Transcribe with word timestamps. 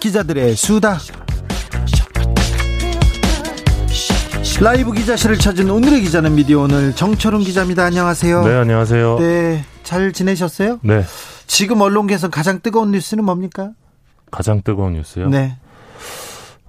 기자들의 0.00 0.56
수다. 0.56 0.98
라이브 4.62 4.92
기자실을 4.92 5.38
찾은 5.38 5.70
오늘의 5.70 6.02
기자는 6.02 6.34
미디어 6.34 6.60
오늘 6.60 6.94
정철훈 6.94 7.40
기자입니다. 7.40 7.84
안녕하세요. 7.84 8.44
네, 8.44 8.54
안녕하세요. 8.56 9.18
네, 9.18 9.64
잘 9.82 10.12
지내셨어요? 10.12 10.80
네. 10.82 11.02
지금 11.46 11.80
언론계에서 11.80 12.28
가장 12.28 12.60
뜨거운 12.60 12.90
뉴스는 12.90 13.24
뭡니까? 13.24 13.72
가장 14.30 14.62
뜨거운 14.62 14.94
뉴스요? 14.94 15.28
네. 15.28 15.56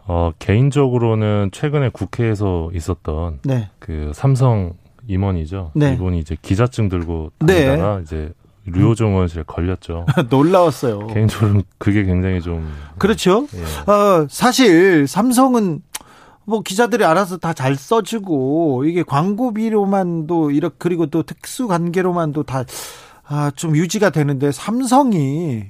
어, 0.07 0.31
개인적으로는 0.39 1.49
최근에 1.51 1.89
국회에서 1.89 2.71
있었던 2.73 3.39
네. 3.43 3.69
그 3.79 4.11
삼성 4.13 4.73
임원이죠. 5.07 5.71
네. 5.75 5.93
이분이 5.93 6.19
이제 6.19 6.37
기자증 6.41 6.89
들고 6.89 7.31
네. 7.39 7.65
다니다가 7.65 7.99
이제 8.01 8.31
류호정원실에 8.65 9.43
걸렸죠. 9.47 10.05
놀라웠어요. 10.29 11.07
개인적으로 11.07 11.63
그게 11.77 12.03
굉장히 12.03 12.41
좀 12.41 12.71
그렇죠. 12.97 13.47
예. 13.55 13.91
어, 13.91 14.27
사실 14.29 15.07
삼성은 15.07 15.81
뭐 16.45 16.61
기자들이 16.61 17.05
알아서 17.05 17.37
다 17.37 17.53
잘 17.53 17.75
써주고 17.75 18.85
이게 18.85 19.03
광고비로만도 19.03 20.51
이렇게 20.51 20.75
그리고 20.79 21.05
또 21.05 21.23
특수 21.23 21.67
관계로만도 21.67 22.43
다 22.43 22.63
아, 23.27 23.51
좀 23.55 23.75
유지가 23.75 24.09
되는데 24.09 24.51
삼성이 24.51 25.65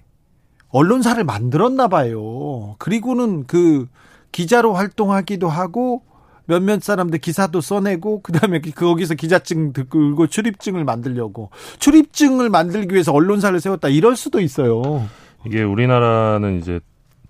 언론사를 0.69 1.21
만들었나 1.23 1.87
봐요. 1.89 2.75
그리고는 2.79 3.45
그 3.45 3.87
기자로 4.31 4.73
활동하기도 4.73 5.47
하고 5.49 6.03
몇몇 6.45 6.81
사람들 6.81 7.19
기사도 7.19 7.61
써내고 7.61 8.21
그다음에 8.21 8.59
그 8.59 8.71
거기서 8.71 9.15
기자증 9.15 9.73
들고 9.73 10.27
출입증을 10.27 10.83
만들려고 10.83 11.49
출입증을 11.79 12.49
만들기 12.49 12.93
위해서 12.93 13.13
언론사를 13.13 13.59
세웠다 13.59 13.89
이럴 13.89 14.15
수도 14.15 14.39
있어요. 14.39 15.07
이게 15.45 15.63
우리나라는 15.63 16.59
이제 16.59 16.79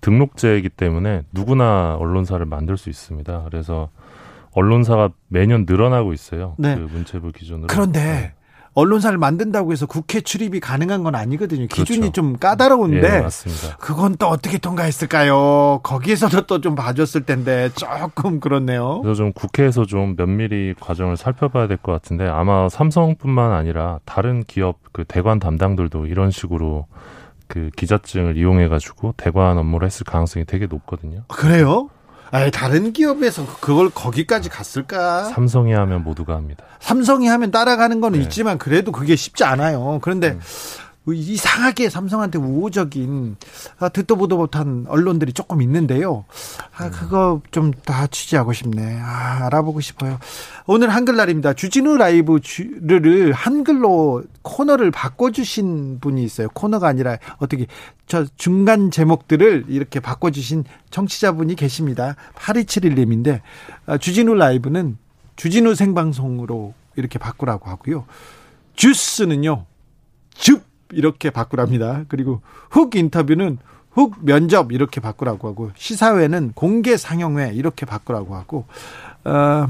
등록제이기 0.00 0.68
때문에 0.68 1.22
누구나 1.32 1.96
언론사를 1.98 2.44
만들 2.46 2.76
수 2.76 2.90
있습니다. 2.90 3.44
그래서 3.44 3.88
언론사가 4.52 5.10
매년 5.28 5.64
늘어나고 5.66 6.12
있어요. 6.12 6.54
네. 6.58 6.74
그 6.74 6.80
문체부 6.80 7.32
기준으로. 7.32 7.68
그런데 7.68 8.34
언론사를 8.74 9.18
만든다고 9.18 9.72
해서 9.72 9.84
국회 9.86 10.20
출입이 10.22 10.60
가능한 10.60 11.02
건 11.02 11.14
아니거든요. 11.14 11.66
기준이 11.66 11.98
그렇죠. 12.00 12.12
좀 12.12 12.36
까다로운데 12.38 13.16
예, 13.16 13.20
맞습니다. 13.20 13.76
그건 13.78 14.16
또 14.16 14.28
어떻게 14.28 14.56
통과했을까요? 14.58 15.80
거기에서도 15.82 16.42
또 16.46 16.58
좀 16.62 16.74
봐줬을 16.74 17.22
텐데 17.24 17.70
조금 17.74 18.38
그렇네요. 18.40 19.00
그래서 19.02 19.16
좀 19.18 19.32
국회에서 19.32 19.84
좀 19.84 20.14
면밀히 20.16 20.74
과정을 20.80 21.16
살펴봐야 21.16 21.66
될 21.66 21.76
것 21.76 21.92
같은데 21.92 22.26
아마 22.28 22.68
삼성뿐만 22.68 23.52
아니라 23.52 23.98
다른 24.04 24.44
기업 24.44 24.78
그 24.92 25.04
대관 25.04 25.38
담당들도 25.40 26.06
이런 26.06 26.30
식으로 26.30 26.86
그 27.48 27.70
기자증을 27.76 28.36
이용해 28.36 28.68
가지고 28.68 29.12
대관 29.16 29.58
업무를 29.58 29.86
했을 29.86 30.04
가능성이 30.04 30.44
되게 30.46 30.66
높거든요. 30.66 31.22
그래요? 31.28 31.88
아, 32.32 32.50
다른 32.50 32.94
기업에서 32.94 33.44
그걸 33.60 33.90
거기까지 33.90 34.48
갔을까? 34.48 35.24
삼성이 35.24 35.72
하면 35.74 36.02
모두가 36.02 36.34
합니다. 36.34 36.64
삼성이 36.80 37.28
하면 37.28 37.50
따라가는 37.50 38.00
거는 38.00 38.18
네. 38.18 38.24
있지만 38.24 38.56
그래도 38.56 38.90
그게 38.90 39.16
쉽지 39.16 39.44
않아요. 39.44 39.98
그런데 40.02 40.30
음. 40.30 40.40
이상하게 41.06 41.90
삼성한테 41.90 42.38
우호적인 42.38 43.36
아, 43.80 43.88
듣도 43.88 44.16
보도 44.16 44.36
못한 44.36 44.84
언론들이 44.88 45.32
조금 45.32 45.60
있는데요. 45.62 46.24
아, 46.76 46.90
그거 46.90 47.40
좀 47.50 47.72
다 47.84 48.06
취재하고 48.06 48.52
싶네. 48.52 49.00
아, 49.00 49.46
알아보고 49.46 49.80
싶어요. 49.80 50.18
오늘 50.66 50.90
한글날입니다. 50.90 51.54
주진우 51.54 51.96
라이브를 51.96 53.32
한글로 53.32 54.22
코너를 54.42 54.90
바꿔주신 54.90 55.98
분이 56.00 56.22
있어요. 56.22 56.48
코너가 56.54 56.86
아니라 56.88 57.18
어떻게 57.38 57.66
저 58.06 58.24
중간 58.36 58.90
제목들을 58.90 59.64
이렇게 59.68 60.00
바꿔주신 60.00 60.64
청취자분이 60.90 61.56
계십니다. 61.56 62.14
8271님인데 62.36 63.40
아, 63.86 63.98
주진우 63.98 64.34
라이브는 64.34 64.96
주진우 65.36 65.74
생방송으로 65.74 66.74
이렇게 66.96 67.18
바꾸라고 67.18 67.68
하고요. 67.70 68.04
주스는요. 68.76 69.66
줍 70.34 70.71
이렇게 70.92 71.30
바꾸랍니다. 71.30 72.04
그리고 72.08 72.40
훅 72.70 72.94
인터뷰는 72.94 73.58
훅 73.92 74.24
면접 74.24 74.72
이렇게 74.72 75.00
바꾸라고 75.00 75.48
하고 75.48 75.70
시사회는 75.76 76.52
공개 76.54 76.96
상영회 76.96 77.52
이렇게 77.54 77.86
바꾸라고 77.86 78.34
하고 78.34 78.66
어 79.24 79.68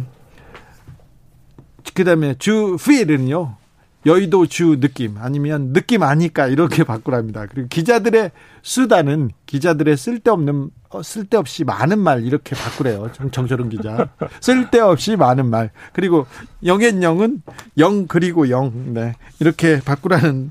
그다음에 1.94 2.34
주 2.38 2.76
필은요. 2.84 3.56
여의도 4.04 4.46
주 4.46 4.80
느낌 4.80 5.16
아니면 5.18 5.72
느낌 5.72 6.02
아니까 6.02 6.48
이렇게 6.48 6.82
바꾸랍니다. 6.84 7.46
그리고 7.48 7.68
기자들의 7.68 8.32
수단은 8.62 9.30
기자들의 9.46 9.96
쓸데없는 9.96 10.62
어, 10.62 10.70
쓸데없이 11.02 11.64
많은 11.64 11.98
말 12.00 12.24
이렇게 12.24 12.56
바꾸래요. 12.56 13.10
정, 13.12 13.30
정철은 13.30 13.68
기자 13.68 14.08
쓸데없이 14.40 15.16
많은 15.16 15.46
말 15.46 15.70
그리고 15.92 16.26
영앤영은 16.64 17.42
영 17.78 18.06
그리고 18.08 18.50
영 18.50 18.92
네. 18.92 19.14
이렇게 19.38 19.80
바꾸라는 19.80 20.50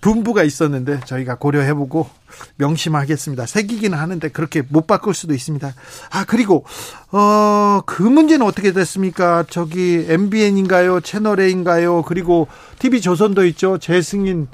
분부가 0.00 0.42
있었는데 0.42 1.00
저희가 1.06 1.36
고려해보고 1.36 2.08
명심하겠습니다. 2.56 3.46
새기기는 3.46 3.98
하는데 3.98 4.28
그렇게 4.28 4.62
못 4.68 4.86
바꿀 4.86 5.14
수도 5.14 5.34
있습니다. 5.34 5.72
아 6.10 6.24
그리고 6.26 6.64
어 7.10 7.80
그 7.86 8.02
문제는 8.02 8.46
어떻게 8.46 8.72
됐습니까? 8.72 9.44
저기 9.48 10.04
MBN인가요? 10.08 11.00
채널 11.00 11.40
A인가요? 11.40 12.02
그리고 12.02 12.48
TV 12.78 13.00
조선도 13.00 13.44
있죠. 13.46 13.78
재승인 13.78 14.48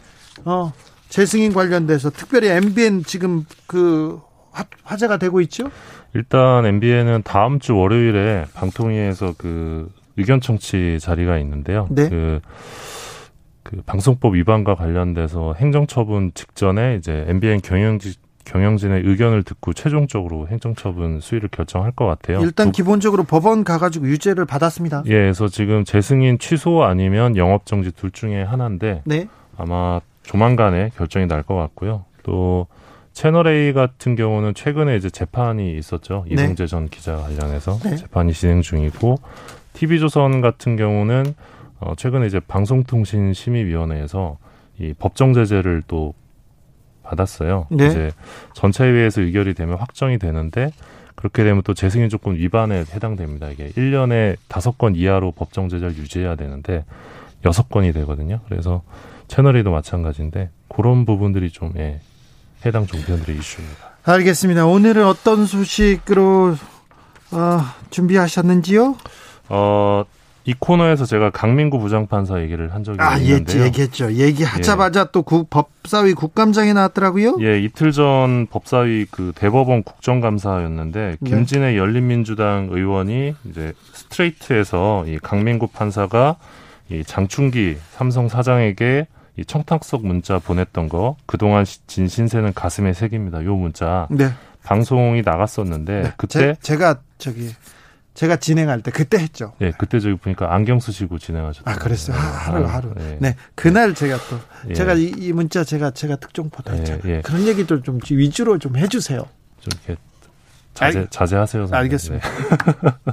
어 0.45 0.73
재승인 1.09 1.53
관련돼서 1.53 2.11
특별히 2.11 2.49
MBN 2.49 3.05
지금 3.05 3.45
그 3.67 4.21
화- 4.57 4.65
화제가 4.85 5.19
되고 5.19 5.41
있죠. 5.43 5.71
일단 6.15 6.65
MBN은 6.65 7.23
다음 7.25 7.59
주 7.59 7.77
월요일에 7.77 8.47
방통위에서 8.55 9.35
그 9.37 9.91
의견 10.17 10.41
청취 10.41 10.99
자리가 11.01 11.39
있는데요. 11.39 11.87
네. 11.91 12.09
그, 12.09 12.41
그 13.63 13.83
방송법 13.85 14.35
위반과 14.35 14.75
관련돼서 14.77 15.55
행정처분 15.59 16.33
직전에 16.35 16.97
이제 16.97 17.25
MBN 17.29 17.61
경영진 17.61 18.13
경영진의 18.45 19.03
의견을 19.05 19.43
듣고 19.43 19.73
최종적으로 19.73 20.47
행정처분 20.47 21.19
수위를 21.21 21.49
결정할 21.49 21.91
것 21.91 22.07
같아요. 22.07 22.39
일단 22.43 22.67
또- 22.69 22.73
기본적으로 22.73 23.25
법원 23.25 23.65
가가지고 23.65 24.07
유죄를 24.07 24.45
받았습니다. 24.47 25.03
예, 25.07 25.11
그래서 25.11 25.49
지금 25.49 25.85
재승인 25.85 26.39
취소 26.39 26.85
아니면 26.85 27.37
영업정지 27.37 27.91
둘 27.91 28.13
중에 28.13 28.43
하나인데 28.45 29.03
네. 29.05 29.27
아마 29.59 30.01
조만간에 30.23 30.91
결정이 30.97 31.27
날 31.27 31.43
것 31.43 31.57
같고요. 31.57 32.05
또 32.23 32.69
채널 33.17 33.47
A 33.47 33.73
같은 33.73 34.15
경우는 34.15 34.53
최근에 34.53 34.95
이제 34.95 35.09
재판이 35.09 35.75
있었죠. 35.79 36.27
네. 36.29 36.35
이동재 36.35 36.67
전 36.67 36.87
기자 36.87 37.17
관련해서 37.17 37.79
네. 37.79 37.97
재판이 37.97 38.35
진행 38.35 38.61
중이고 38.61 39.17
TV조선 39.73 40.43
같은 40.43 40.77
경우는 40.77 41.35
어 41.81 41.95
최근에 41.97 42.27
이제 42.27 42.41
방송통신심의위원회에서 42.41 44.37
이 44.79 44.93
법정 44.99 45.33
제재를 45.33 45.83
또 45.89 46.13
받았어요. 47.05 47.69
네. 47.71 47.87
이제 47.87 48.11
전체회의에서 48.53 49.23
의결이 49.23 49.55
되면 49.55 49.79
확정이 49.79 50.19
되는데 50.19 50.71
그렇게 51.15 51.43
되면 51.43 51.63
또 51.63 51.73
재승인 51.73 52.11
조건 52.11 52.35
위반에 52.37 52.81
해당됩니다. 52.81 53.49
이게 53.49 53.71
1년에 53.71 54.37
다섯 54.47 54.77
건 54.77 54.95
이하로 54.95 55.33
법정 55.33 55.71
제재를 55.71 55.97
유지해야 55.97 56.35
되는데 56.35 56.85
여섯 57.47 57.71
건이 57.71 57.95
되거든요. 57.95 58.41
그래서 58.47 58.83
채널에도 59.27 59.71
마찬가지인데 59.71 60.51
그런 60.69 61.07
부분들이 61.07 61.49
좀 61.49 61.73
예, 61.79 62.01
해당 62.65 62.87
종편들의 62.87 63.39
이슈입니다. 63.39 63.91
알겠습니다. 64.05 64.67
오늘은 64.67 65.05
어떤 65.05 65.47
소식으로 65.47 66.57
어, 67.33 67.61
준비하셨는지요? 67.91 68.97
어, 69.49 70.05
이 70.45 70.55
코너에서 70.57 71.07
제가 71.07 71.31
강민구 71.31 71.81
부장판사 71.81 72.41
얘기를 72.41 72.73
한 72.73 72.85
적이 72.85 72.99
아, 73.01 73.19
예, 73.19 73.25
있는데요. 73.25 73.65
얘기했죠. 73.65 74.13
얘기하자마자 74.13 75.07
또 75.07 75.23
국, 75.23 75.51
법사위 75.51 76.15
국감장에 76.15 76.73
나왔더라고요. 76.73 77.39
예, 77.41 77.61
이틀 77.61 77.91
전 77.91 78.47
법사위 78.47 79.07
그 79.11 79.33
대법원 79.35 79.83
국정감사였는데 79.83 81.17
네. 81.21 81.29
김진애 81.29 81.77
열린민주당 81.77 82.69
의원이 82.71 83.35
이제 83.51 83.73
스트레이트에서 83.93 85.05
이 85.09 85.19
강민구 85.21 85.67
판사가 85.69 86.37
이 86.91 87.03
장충기 87.05 87.77
삼성 87.91 88.29
사장에게 88.29 89.09
이 89.39 89.45
청탁석 89.45 90.07
문자 90.07 90.39
보냈던 90.39 90.89
거 90.89 91.17
그동안 91.27 91.65
시- 91.65 91.87
진 91.87 92.09
신세는 92.09 92.55
가슴에 92.55 92.93
새깁니다. 92.93 93.45
요 93.45 93.55
문자 93.57 94.07
네. 94.11 94.31
방송이 94.63 95.23
나갔었는데 95.23 96.03
네, 96.03 96.13
그때 96.17 96.57
제, 96.61 96.77
가 96.77 97.01
저기 97.19 97.51
제가 98.15 98.37
진행할 98.37 98.81
때 98.81 98.91
그때 98.91 99.19
했죠. 99.19 99.53
예, 99.61 99.73
그때 99.73 100.01
저기 100.01 100.17
보니까 100.17 100.53
안경 100.55 100.81
쓰시고 100.81 101.19
진행하셨죠. 101.19 101.63
아, 101.67 101.75
그랬어요. 101.75 102.17
하, 102.17 102.51
루 102.59 102.65
하루. 102.65 102.95
예. 102.99 103.19
네, 103.21 103.37
그날 103.55 103.95
제가 103.95 104.17
또 104.31 104.39
예. 104.71 104.75
제가 104.75 104.95
이, 104.95 105.13
이 105.19 105.33
문자 105.35 105.63
제가 105.65 105.91
제가 105.91 106.17
특종 106.17 106.49
포다 106.49 106.75
예, 106.75 106.79
했잖아요. 106.81 107.03
예. 107.17 107.21
그런 107.21 107.47
얘기들 107.47 107.83
좀 107.83 108.01
위주로 108.11 108.59
좀 108.59 108.77
해주세요. 108.79 109.21
좀 109.61 109.71
이렇게 109.87 110.01
자제, 110.73 110.99
알- 111.01 111.07
자제하세요. 111.11 111.67
선생님. 111.67 111.75
알겠습니다. 111.85 112.29
네. 112.29 113.13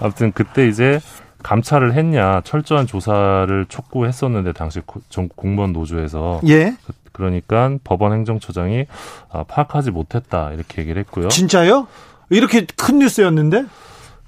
아무튼 0.00 0.32
그때 0.32 0.66
이제 0.66 1.00
감찰을 1.42 1.94
했냐 1.94 2.40
철저한 2.44 2.86
조사를 2.86 3.66
촉구했었는데 3.68 4.52
당시 4.52 4.80
고- 4.80 5.00
전 5.08 5.28
공무원 5.34 5.72
노조에서 5.72 6.40
예, 6.48 6.74
그 7.12 7.22
러니까 7.22 7.76
법원 7.84 8.12
행정처장이 8.12 8.86
아, 9.30 9.44
파악하지 9.44 9.90
못했다 9.90 10.52
이렇게 10.52 10.82
얘기를 10.82 11.00
했고요. 11.00 11.28
진짜요? 11.28 11.86
이렇게 12.30 12.66
큰 12.76 12.98
뉴스였는데 13.00 13.64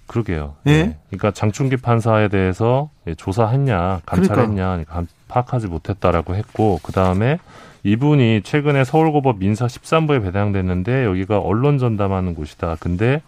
그러게요. 0.07 0.55
예? 0.67 0.71
네. 0.85 0.99
그러니까 1.09 1.31
장충기 1.31 1.79
판사에 1.79 2.29
대해서 2.29 2.91
예, 3.07 3.15
조사했냐, 3.15 4.01
감찰했냐, 4.05 4.67
그러니까 4.67 4.93
감- 4.95 5.07
파악하지 5.29 5.67
못했다라고 5.69 6.35
했고 6.35 6.79
그 6.83 6.93
다음에 6.93 7.39
이분이 7.85 8.43
최근에 8.45 8.85
서울고법 8.85 9.39
민사 9.39 9.67
13부에 9.67 10.23
배당됐는데 10.23 11.05
여기가 11.05 11.39
언론 11.39 11.79
전담하는 11.79 12.35
곳이다. 12.35 12.77
근데 12.81 13.23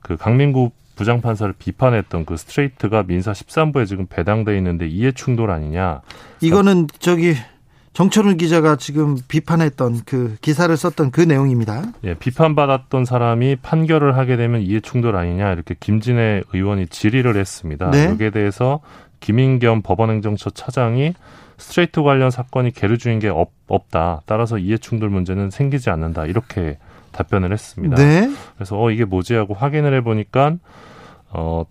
그 0.00 0.16
강민구 0.16 0.70
부장판사를 0.98 1.54
비판했던 1.58 2.24
그 2.24 2.36
스트레이트가 2.36 3.04
민사 3.04 3.30
13부에 3.30 3.86
지금 3.86 4.06
배당돼 4.06 4.56
있는데 4.56 4.88
이해 4.88 5.12
충돌 5.12 5.52
아니냐? 5.52 6.00
이거는 6.40 6.88
저기 6.98 7.36
정철훈 7.92 8.36
기자가 8.36 8.74
지금 8.76 9.16
비판했던 9.28 10.00
그 10.04 10.36
기사를 10.40 10.76
썼던 10.76 11.12
그 11.12 11.20
내용입니다. 11.20 11.84
예, 12.02 12.14
비판받았던 12.14 13.04
사람이 13.04 13.56
판결을 13.62 14.16
하게 14.16 14.36
되면 14.36 14.60
이해 14.60 14.80
충돌 14.80 15.14
아니냐 15.14 15.52
이렇게 15.52 15.76
김진애 15.78 16.42
의원이 16.52 16.88
질의를 16.88 17.36
했습니다. 17.36 17.90
네. 17.90 18.06
여기에 18.06 18.30
대해서 18.30 18.80
김인겸 19.20 19.82
법원행정처 19.82 20.50
차장이 20.50 21.14
스트레이트 21.58 22.02
관련 22.02 22.30
사건이 22.30 22.72
계류 22.72 22.98
중인 22.98 23.20
게 23.20 23.28
없, 23.28 23.52
없다. 23.68 24.22
따라서 24.26 24.58
이해 24.58 24.78
충돌 24.78 25.10
문제는 25.10 25.50
생기지 25.50 25.90
않는다. 25.90 26.26
이렇게 26.26 26.78
답변을 27.12 27.52
했습니다. 27.52 27.96
네, 27.96 28.30
그래서 28.56 28.80
어 28.80 28.90
이게 28.90 29.04
뭐지 29.04 29.34
하고 29.34 29.54
확인을 29.54 29.94
해보니까 29.94 30.56
어 31.30 31.64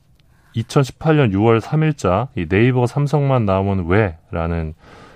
2018년 0.55 1.33
6월 1.33 1.61
3일자 1.61 2.29
이 2.35 2.47
네이버 2.47 2.87
삼성만 2.87 3.45
나오면 3.45 3.87
왜라는 3.87 4.73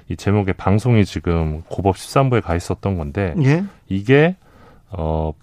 이 0.08 0.16
제목의 0.16 0.54
방송이 0.56 1.06
지금 1.06 1.64
고법 1.68 1.96
13부에 1.96 2.42
가 2.42 2.56
있었던 2.56 2.98
건데 2.98 3.34
예, 3.44 3.64
이게 3.88 4.36
어 4.90 5.34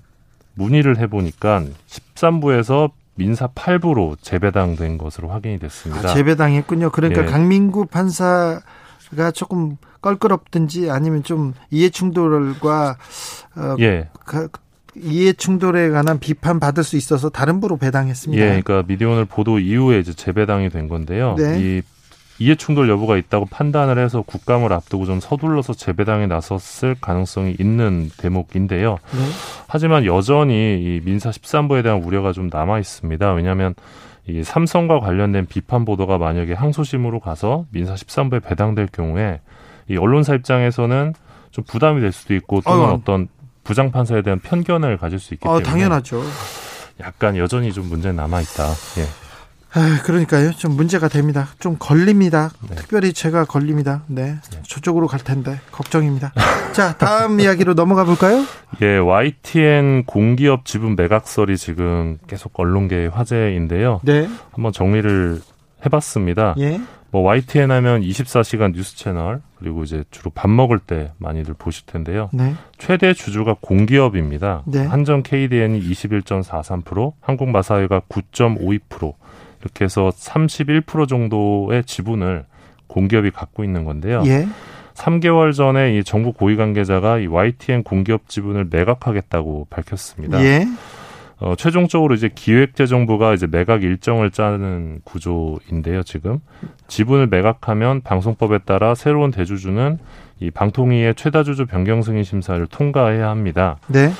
문의를 0.54 0.98
해 0.98 1.06
보니까 1.06 1.62
13부에서 1.88 2.90
민사 3.14 3.48
8부로 3.48 4.16
재배당된 4.20 4.98
것으로 4.98 5.28
확인이 5.28 5.56
아, 5.56 5.58
됐습니다. 5.58 6.14
재배당했군요. 6.14 6.90
그러니까 6.90 7.22
예. 7.22 7.26
강민구 7.26 7.86
판사가 7.86 9.30
조금 9.34 9.76
껄끄럽든지 10.00 10.90
아니면 10.90 11.24
좀 11.24 11.54
이해 11.70 11.90
충돌과 11.90 12.96
어, 13.56 13.76
예, 13.80 14.08
그 14.24 14.48
이해 15.02 15.32
충돌에 15.32 15.90
관한 15.90 16.18
비판 16.18 16.60
받을 16.60 16.84
수 16.84 16.96
있어서 16.96 17.28
다른 17.28 17.60
부로 17.60 17.76
배당했습니다. 17.76 18.42
예, 18.42 18.60
그러니까 18.62 18.84
미디어오늘 18.86 19.24
보도 19.24 19.58
이후에 19.58 19.98
이제 19.98 20.12
재배당이 20.12 20.70
된 20.70 20.88
건데요. 20.88 21.34
네. 21.36 21.58
이 21.60 21.82
이해 22.40 22.54
충돌 22.54 22.88
여부가 22.88 23.16
있다고 23.16 23.46
판단을 23.46 23.98
해서 23.98 24.22
국감을 24.22 24.72
앞두고 24.72 25.06
좀 25.06 25.18
서둘러서 25.18 25.74
재배당에 25.74 26.26
나섰을 26.28 26.94
가능성이 27.00 27.56
있는 27.58 28.10
대목인데요. 28.16 28.98
네. 29.12 29.18
하지만 29.66 30.04
여전히 30.04 30.78
이 30.80 31.00
민사 31.04 31.30
13부에 31.30 31.82
대한 31.82 32.02
우려가 32.02 32.32
좀 32.32 32.48
남아 32.52 32.78
있습니다. 32.78 33.32
왜냐하면 33.32 33.74
이 34.28 34.44
삼성과 34.44 35.00
관련된 35.00 35.46
비판 35.46 35.84
보도가 35.84 36.18
만약에 36.18 36.52
항소심으로 36.52 37.18
가서 37.18 37.64
민사 37.72 37.94
13부에 37.94 38.42
배당될 38.44 38.88
경우에 38.92 39.40
이 39.88 39.96
언론사 39.96 40.34
입장에서는 40.34 41.14
좀 41.50 41.64
부담이 41.64 42.00
될 42.00 42.12
수도 42.12 42.34
있고 42.34 42.60
또는. 42.60 42.84
어떤 42.90 43.28
부장 43.68 43.90
판사에 43.90 44.22
대한 44.22 44.38
편견을 44.38 44.96
가질 44.96 45.18
수 45.18 45.34
있기 45.34 45.46
어, 45.46 45.58
때문에 45.58 45.62
당연하죠. 45.62 46.24
약간 47.00 47.36
여전히 47.36 47.70
좀 47.70 47.86
문제 47.90 48.10
남아 48.12 48.40
있다. 48.40 48.64
예. 48.96 49.04
아, 49.74 50.02
그러니까요. 50.04 50.52
좀 50.52 50.72
문제가 50.72 51.08
됩니다. 51.08 51.48
좀 51.58 51.76
걸립니다. 51.78 52.50
네. 52.66 52.76
특별히 52.76 53.12
제가 53.12 53.44
걸립니다. 53.44 54.04
네. 54.06 54.36
저쪽으로 54.66 55.06
갈 55.06 55.20
텐데 55.20 55.60
걱정입니다. 55.70 56.32
자, 56.72 56.96
다음 56.96 57.40
이야기로 57.40 57.74
넘어가 57.74 58.04
볼까요? 58.04 58.42
예, 58.80 58.96
YTN 58.96 60.04
공기업 60.06 60.64
지분 60.64 60.96
매각설이 60.96 61.58
지금 61.58 62.16
계속 62.26 62.58
언론계의 62.58 63.10
화제인데요. 63.10 64.00
네. 64.02 64.30
한번 64.50 64.72
정리를 64.72 65.42
해봤습니다. 65.84 66.54
예. 66.60 66.80
뭐 67.10 67.22
YTN 67.22 67.70
하면 67.70 68.02
24시간 68.02 68.74
뉴스 68.74 68.96
채널 68.96 69.40
그리고 69.58 69.82
이제 69.82 70.04
주로 70.10 70.30
밥 70.30 70.50
먹을 70.50 70.78
때 70.78 71.12
많이들 71.18 71.54
보실 71.54 71.86
텐데요. 71.86 72.28
네. 72.32 72.54
최대 72.76 73.14
주주가 73.14 73.56
공기업입니다. 73.60 74.62
네. 74.66 74.84
한전 74.84 75.22
KDN이 75.22 75.80
21.43%, 75.80 77.12
한국마사회가 77.20 78.02
9.52% 78.08 79.14
이렇게 79.62 79.84
해서 79.84 80.10
31% 80.14 81.08
정도의 81.08 81.84
지분을 81.84 82.44
공기업이 82.86 83.30
갖고 83.30 83.64
있는 83.64 83.84
건데요. 83.84 84.22
예. 84.26 84.46
3개월 84.94 85.54
전에 85.54 85.96
이 85.96 86.04
정부 86.04 86.32
고위 86.32 86.56
관계자가 86.56 87.18
이 87.18 87.26
YTN 87.26 87.84
공기업 87.84 88.28
지분을 88.28 88.66
매각하겠다고 88.70 89.68
밝혔습니다. 89.70 90.42
예. 90.42 90.66
어, 91.40 91.54
최종적으로 91.56 92.14
이제 92.14 92.28
기획재정부가 92.34 93.32
이제 93.34 93.46
매각 93.46 93.82
일정을 93.84 94.30
짜는 94.30 95.00
구조인데요, 95.04 96.02
지금. 96.02 96.40
지분을 96.88 97.28
매각하면 97.28 98.00
방송법에 98.02 98.58
따라 98.58 98.94
새로운 98.96 99.30
대주주는 99.30 99.98
이 100.40 100.50
방통위의 100.50 101.14
최다주주 101.14 101.66
변경 101.66 102.02
승인 102.02 102.24
심사를 102.24 102.64
통과해야 102.66 103.28
합니다. 103.28 103.76
네. 103.86 104.10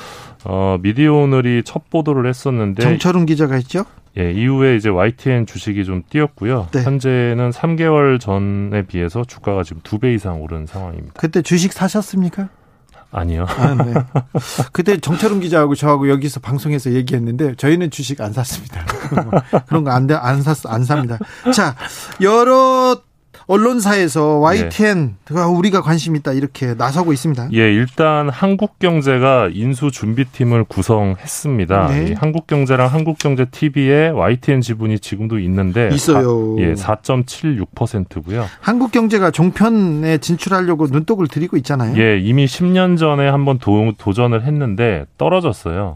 어, 0.45 0.77
미디어 0.81 1.13
오늘이 1.15 1.63
첫 1.65 1.89
보도를 1.89 2.27
했었는데 2.29 2.81
정철훈 2.83 3.25
기자가 3.25 3.57
있죠? 3.57 3.83
예, 4.17 4.31
이후에 4.31 4.75
이제 4.75 4.89
YTN 4.89 5.45
주식이 5.45 5.83
좀 5.85 6.03
뛰었고요. 6.09 6.67
네. 6.71 6.83
현재는 6.83 7.51
3개월 7.51 8.19
전에 8.19 8.83
비해서 8.83 9.23
주가가 9.23 9.63
지금 9.63 9.81
두 9.83 9.99
배 9.99 10.13
이상 10.13 10.41
오른 10.41 10.65
상황입니다. 10.65 11.13
그때 11.17 11.41
주식 11.41 11.73
사셨습니까? 11.73 12.49
아니요. 13.11 13.45
아, 13.47 13.73
네. 13.73 13.93
그때 14.71 14.97
정철훈 14.97 15.39
기자하고 15.39 15.75
저하고 15.75 16.09
여기서 16.09 16.39
방송에서 16.39 16.91
얘기했는데 16.91 17.55
저희는 17.55 17.89
주식 17.89 18.21
안 18.21 18.33
샀습니다. 18.33 18.85
그런 19.67 19.83
거 19.83 19.91
안 19.91 20.07
안 20.11 20.41
샀, 20.43 20.65
안 20.67 20.83
삽니다. 20.83 21.17
자, 21.53 21.75
여러 22.21 23.01
언론사에서 23.53 24.37
YTN가 24.41 25.47
우리가 25.47 25.81
관심 25.81 26.15
있다 26.15 26.33
이렇게 26.33 26.75
나서고 26.75 27.11
있습니다. 27.13 27.49
예, 27.53 27.57
일단 27.73 28.29
한국경제가 28.29 29.49
인수 29.51 29.89
준비팀을 29.89 30.65
구성했습니다. 30.65 31.87
네. 31.87 32.07
이 32.09 32.13
한국경제랑 32.13 32.93
한국경제TV에 32.93 34.09
YTN 34.09 34.61
지분이 34.61 34.99
지금도 34.99 35.39
있는데 35.39 35.89
있어요. 35.91 36.57
사- 36.57 36.63
예, 36.63 36.73
4.76%고요. 36.75 38.45
한국 38.61 38.91
경제가 38.91 39.31
종편에 39.31 40.19
진출하려고 40.19 40.85
눈독을 40.85 41.27
들이고 41.27 41.57
있잖아요. 41.57 41.97
예, 41.99 42.19
이미 42.19 42.45
10년 42.45 42.99
전에 42.99 43.27
한번 43.27 43.57
도, 43.57 43.93
도전을 43.97 44.43
했는데 44.43 45.05
떨어졌어요. 45.17 45.95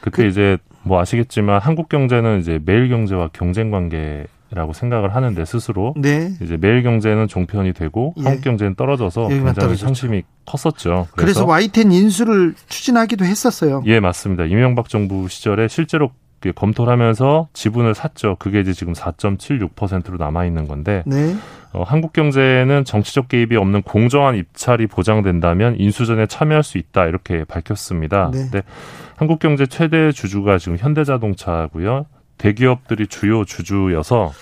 그때 0.00 0.22
그- 0.22 0.28
이제 0.28 0.56
뭐 0.82 0.98
아시겠지만 1.00 1.60
한국 1.60 1.90
경제는 1.90 2.40
이제 2.40 2.58
매일 2.64 2.88
경제와 2.88 3.28
경쟁 3.34 3.70
관계 3.70 4.24
라고 4.50 4.72
생각을 4.72 5.14
하는데 5.14 5.44
스스로 5.44 5.92
네. 5.96 6.30
이제 6.40 6.56
매일 6.56 6.82
경제는 6.84 7.26
종편이 7.26 7.72
되고 7.72 8.14
예. 8.18 8.22
한국 8.22 8.42
경제는 8.42 8.76
떨어져서 8.76 9.24
여기만 9.24 9.44
굉장히 9.46 9.60
떨어졌죠. 9.60 9.84
상심이 9.84 10.22
컸었죠. 10.44 11.08
그래서 11.16 11.44
YTN 11.44 11.90
인수를 11.90 12.54
추진하기도 12.68 13.24
했었어요. 13.24 13.82
예, 13.86 13.98
맞습니다. 13.98 14.44
이명박 14.44 14.88
정부 14.88 15.26
시절에 15.28 15.66
실제로 15.66 16.10
그 16.40 16.52
검토를 16.52 16.92
하면서 16.92 17.48
지분을 17.54 17.94
샀죠. 17.94 18.36
그게 18.38 18.60
이제 18.60 18.72
지금 18.72 18.92
4.76%로 18.92 20.16
남아 20.16 20.44
있는 20.44 20.68
건데 20.68 21.02
네. 21.06 21.34
어, 21.72 21.82
한국 21.82 22.12
경제는 22.12 22.84
정치적 22.84 23.28
개입이 23.28 23.56
없는 23.56 23.82
공정한 23.82 24.36
입찰이 24.36 24.86
보장된다면 24.86 25.76
인수전에 25.78 26.26
참여할 26.26 26.62
수 26.62 26.78
있다 26.78 27.06
이렇게 27.06 27.44
밝혔습니다. 27.44 28.30
네. 28.32 28.38
근데 28.38 28.62
한국 29.16 29.38
경제 29.38 29.66
최대 29.66 30.12
주주가 30.12 30.58
지금 30.58 30.76
현대자동차고요. 30.78 32.06
대기업들이 32.38 33.06
주요 33.06 33.44
주주여서 33.44 34.32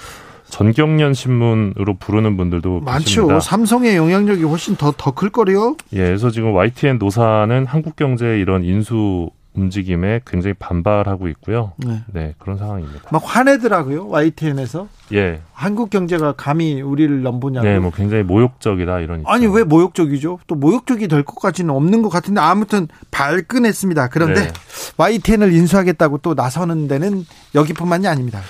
전경련 0.51 1.15
신문으로 1.15 1.95
부르는 1.99 2.37
분들도 2.37 2.81
많죠. 2.81 3.05
계십니다. 3.05 3.41
삼성의 3.41 3.97
영향력이 3.97 4.43
훨씬 4.45 4.77
더 4.77 4.93
더 4.93 5.11
클 5.13 5.31
거래요. 5.31 5.77
예, 5.93 5.99
그래서 5.99 6.31
지금 6.31 6.53
YTN 6.55 6.99
노사는 6.99 7.67
한국 7.67 7.97
경제 7.97 8.39
이런 8.39 8.63
인수 8.65 9.31
움직임에 9.55 10.21
굉장히 10.27 10.55
반발하고 10.55 11.29
있고요. 11.29 11.73
네, 11.77 12.03
네 12.13 12.35
그런 12.39 12.59
상황입니다. 12.59 13.09
막 13.11 13.23
화내더라고요. 13.25 14.09
YTN에서. 14.09 14.89
예. 15.13 15.41
한국 15.53 15.91
경제가 15.91 16.33
감히 16.33 16.83
우리를 16.83 17.23
넘보냐고. 17.23 17.67
네, 17.67 17.79
뭐 17.79 17.91
굉장히 17.93 18.25
모욕적이다 18.25 19.01
이런. 19.01 19.23
아니 19.27 19.47
왜 19.47 19.63
모욕적이죠? 19.63 20.41
또 20.47 20.55
모욕적이 20.55 21.09
될 21.09 21.23
것까지는 21.23 21.73
없는 21.73 22.03
것 22.03 22.09
같은데 22.09 22.41
아무튼 22.41 22.89
발끈했습니다. 23.11 24.09
그런데 24.09 24.43
네. 24.47 24.53
YTN을 24.97 25.53
인수하겠다고 25.53 26.19
또 26.19 26.35
나서는 26.35 26.89
데는 26.89 27.25
여기뿐만이 27.55 28.09
아닙니다. 28.09 28.41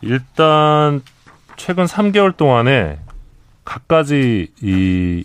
일단 0.00 1.02
최근 1.56 1.84
3개월 1.84 2.36
동안에 2.36 2.98
갖가지 3.64 4.48
이 4.62 5.24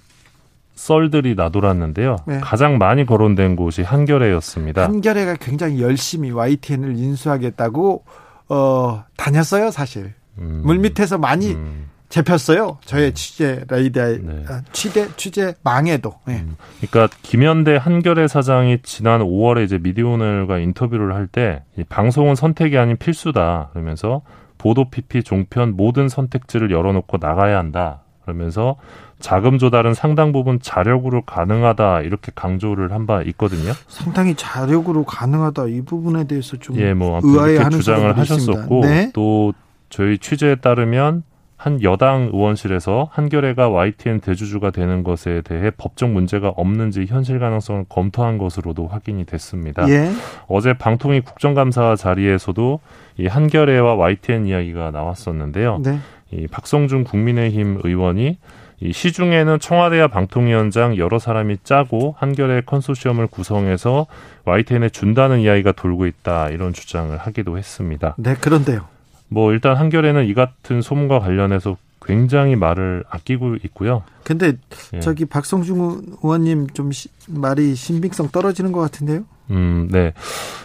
썰들이 0.76 1.36
나돌았는데요. 1.36 2.18
네. 2.28 2.40
가장 2.40 2.78
많이 2.78 3.06
거론된 3.06 3.56
곳이 3.56 3.82
한겨레였습니다. 3.84 4.84
한겨레가 4.84 5.36
굉장히 5.36 5.82
열심히 5.82 6.32
YTN을 6.32 6.98
인수하겠다고 6.98 8.04
어, 8.50 9.04
다녔어요, 9.18 9.72
사실. 9.72 10.14
음. 10.40 10.62
물 10.66 10.80
밑에서 10.80 11.18
많이 11.18 11.52
음. 11.54 11.90
잡혔어요. 12.10 12.78
저의 12.86 13.08
음. 13.10 13.14
취재 13.14 13.64
레이디아 13.68 14.06
네. 14.22 14.46
아, 14.48 14.62
취재 14.72 15.08
취재 15.18 15.56
망해도. 15.64 16.14
네. 16.26 16.42
음. 16.42 16.58
그러니까 16.82 17.16
김현대 17.24 17.76
한겨레 17.78 18.28
사장이 18.28 18.80
지난 18.84 19.22
5월에 19.22 19.64
이제 19.66 19.80
미디어오늘과 19.80 20.60
인터뷰를 20.60 21.16
할 21.16 21.28
때 21.28 21.64
방송은 21.90 22.36
선택이 22.36 22.78
아닌 22.78 22.98
필수다 22.98 23.70
그러면서 23.74 24.22
보도 24.60 24.90
PP 24.92 25.24
종편 25.24 25.76
모든 25.76 26.08
선택지를 26.08 26.70
열어놓고 26.72 27.18
나가야 27.20 27.58
한다. 27.58 28.02
그러면서 28.24 28.76
자금 29.24 29.58
조달은 29.58 29.94
상당 29.94 30.34
부분 30.34 30.60
자력으로 30.60 31.22
가능하다 31.22 32.02
이렇게 32.02 32.32
강조를 32.36 32.92
한 32.92 33.04
바 33.06 33.22
있거든요. 33.24 33.72
상당히 33.88 34.36
자력으로 34.36 35.04
가능하다 35.06 35.68
이 35.68 35.82
부분에 35.82 36.26
대해서 36.26 36.58
좀 36.58 36.78
예, 36.78 36.94
뭐 36.94 37.20
이렇게 37.22 37.70
주장을 37.70 38.18
하셨었고 38.18 38.82
네? 38.82 39.12
또 39.14 39.54
저희 39.90 40.18
취재에 40.18 40.56
따르면 40.56 41.24
한 41.58 41.82
여당 41.84 42.30
의원실에서 42.34 43.08
한겨레가 43.12 43.70
YTN 43.70 44.20
대주주가 44.20 44.72
되는 44.72 45.04
것에 45.04 45.42
대해 45.46 45.72
법적 45.78 46.10
문제가 46.12 46.50
없는지 46.50 47.06
현실 47.08 47.40
가능성을 47.40 47.86
검토한 47.88 48.38
것으로도 48.38 48.88
확인이 48.88 49.26
됐습니다. 49.26 49.88
예. 49.90 50.12
어제 50.48 50.74
방통위 50.74 51.22
국정감사 51.22 51.96
자리에서도 51.96 52.80
이 53.18 53.28
한겨레와 53.28 53.96
YTN 53.96 54.48
이야기가 54.48 54.92
나왔었는데요. 54.92 55.80
네. 55.84 56.00
이 56.32 56.48
박성준 56.48 57.06
국민의힘 57.06 57.80
의원이 57.84 58.38
이 58.84 58.92
시중에는 58.92 59.60
청와대와 59.60 60.10
방통위원장 60.10 60.98
여러 60.98 61.18
사람이 61.18 61.60
짜고 61.64 62.16
한겨레 62.18 62.64
컨소시엄을 62.66 63.28
구성해서 63.28 64.08
YTN에 64.44 64.90
준다는 64.90 65.40
이야기가 65.40 65.72
돌고 65.72 66.06
있다 66.06 66.50
이런 66.50 66.74
주장을 66.74 67.16
하기도 67.18 67.58
했습니다. 67.58 68.16
네, 68.18 68.36
그런데요. 68.36 68.86
뭐 69.30 69.54
일단 69.54 69.78
한겨레는 69.78 70.26
이 70.26 70.34
같은 70.34 70.82
소문과 70.82 71.20
관련해서 71.20 71.78
굉장히 72.02 72.58
말을 72.58 73.06
아끼고 73.10 73.56
있고요. 73.64 74.04
근데 74.26 74.54
예. 74.94 75.00
저기 75.00 75.24
박성중 75.24 76.18
의원님 76.22 76.68
좀 76.72 76.92
시, 76.92 77.08
말이 77.30 77.76
신빙성 77.76 78.30
떨어지는 78.34 78.74
것 78.74 78.82
같은데요? 78.82 79.24
음, 79.52 79.88
네. 79.90 80.12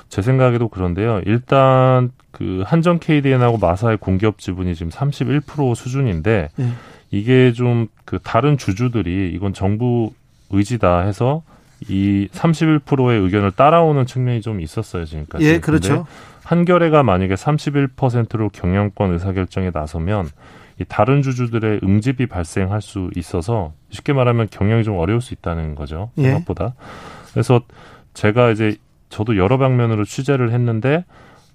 제 0.09 0.23
생각에도 0.23 0.67
그런데요. 0.69 1.21
일단 1.25 2.11
그 2.33 2.65
한전 2.67 2.99
KDN하고 2.99 3.59
마사의 3.59 3.99
공기업 3.99 4.39
지분이 4.39 4.75
지금 4.75 4.91
31% 4.91 5.77
수준인데 5.77 6.51
예. 6.59 6.69
이게 7.11 7.53
좀 7.53 7.89
그 8.09 8.19
다른 8.21 8.57
주주들이 8.57 9.33
이건 9.35 9.53
정부 9.53 10.15
의지다 10.49 11.01
해서 11.01 11.43
이 11.91 12.27
31%의 12.33 13.21
의견을 13.21 13.51
따라오는 13.51 14.07
측면이 14.07 14.41
좀 14.41 14.63
있었어요 14.63 15.05
지금까지. 15.05 15.45
예, 15.45 15.59
그렇죠. 15.61 16.07
한겨레가 16.43 17.03
만약에 17.03 17.35
31%로 17.35 18.49
경영권 18.49 19.13
의사결정에 19.13 19.73
나서면 19.75 20.27
이 20.81 20.87
다른 20.89 21.21
주주들의 21.21 21.81
응집이 21.83 22.29
발생할 22.29 22.81
수 22.81 23.11
있어서 23.15 23.75
쉽게 23.91 24.15
말하면 24.15 24.49
경영이 24.51 24.85
좀 24.85 24.97
어려울 24.97 25.21
수 25.21 25.35
있다는 25.35 25.75
거죠 25.75 26.11
예. 26.17 26.23
생각보다. 26.23 26.65
예. 26.65 27.33
그래서 27.33 27.61
제가 28.15 28.53
이제 28.53 28.79
저도 29.11 29.37
여러 29.37 29.59
방면으로 29.59 30.07
취재를 30.07 30.53
했는데 30.53 31.05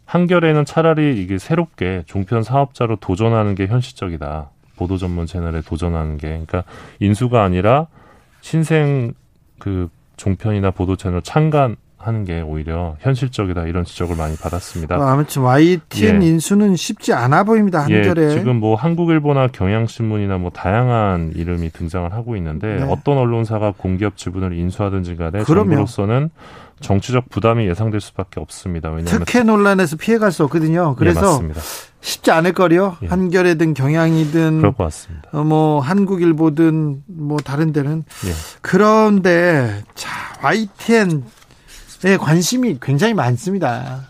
한겨레는 0.06 0.66
차라리 0.66 1.20
이게 1.20 1.40
새롭게 1.40 2.04
종편 2.06 2.44
사업자로 2.44 2.98
도전하는 2.98 3.56
게 3.56 3.66
현실적이다. 3.66 4.52
보도 4.76 4.98
전문 4.98 5.26
채널에 5.26 5.62
도전하는 5.62 6.18
게 6.18 6.28
그러니까 6.30 6.64
인수가 7.00 7.44
아니라 7.44 7.88
신생 8.42 9.14
그 9.60 9.90
종편이나 10.18 10.72
보도 10.72 10.96
채널 10.96 11.22
창간 11.22 11.76
하는 12.04 12.26
게 12.26 12.42
오히려 12.42 12.98
현실적이다 13.00 13.64
이런 13.64 13.86
지적을 13.86 14.18
많이 14.18 14.36
받았습니다. 14.36 14.96
아, 14.96 15.14
아무튼 15.14 15.42
YTN 15.42 16.22
예. 16.22 16.28
인수는 16.28 16.76
쉽지 16.76 17.14
않아 17.14 17.46
보입니다 17.46 17.84
한겨레. 17.84 18.26
예, 18.26 18.30
지금 18.32 18.58
뭐 18.58 18.76
한국일보나 18.76 19.48
경향신문이나 19.48 20.38
뭐 20.38 20.52
다양한 20.52 21.32
이름이 21.36 21.70
등장을 21.70 22.12
하고 22.12 22.36
있는데 22.36 22.76
네. 22.76 22.84
어떤 22.84 23.18
언론사가 23.18 23.74
공기업 23.78 24.18
지분을 24.18 24.54
인수하든지 24.54 25.16
간에 25.16 25.44
그러면. 25.44 25.78
정부로서는 25.78 26.30
정치적 26.84 27.30
부담이 27.30 27.68
예상될 27.68 28.02
수밖에 28.02 28.40
없습니다. 28.40 28.90
왜냐하면 28.90 29.26
특혜 29.26 29.44
논란에서 29.44 29.96
피해갈 29.96 30.32
수 30.32 30.44
없거든요. 30.44 30.96
그래서 30.96 31.42
예, 31.44 31.52
쉽지 32.02 32.32
않을 32.32 32.54
거요. 32.54 32.98
예. 33.02 33.08
한겨레든 33.08 33.74
경향이든 33.74 34.58
그럴 34.58 34.74
것 34.74 34.84
같습니다. 34.86 35.30
어, 35.32 35.44
뭐 35.44 35.80
한국일보든 35.80 37.04
뭐 37.08 37.38
다른 37.40 37.74
데는 37.74 38.04
예. 38.26 38.32
그런데 38.62 39.84
자 39.96 40.10
YTN에 40.44 41.22
관심이 42.20 42.78
굉장히 42.82 43.14
많습니다. 43.14 44.02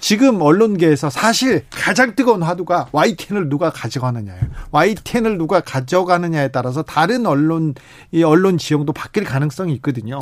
지금 0.00 0.42
언론계에서 0.42 1.10
사실 1.10 1.64
가장 1.70 2.16
뜨거운 2.16 2.42
화두가 2.42 2.88
YTN을 2.90 3.48
누가 3.48 3.70
가져가느냐예요. 3.70 4.42
YTN을 4.72 5.38
누가 5.38 5.60
가져가느냐에 5.60 6.48
따라서 6.48 6.82
다른 6.82 7.24
언론 7.24 7.74
이 8.10 8.24
언론 8.24 8.58
지형도 8.58 8.92
바뀔 8.92 9.22
가능성이 9.22 9.74
있거든요. 9.74 10.18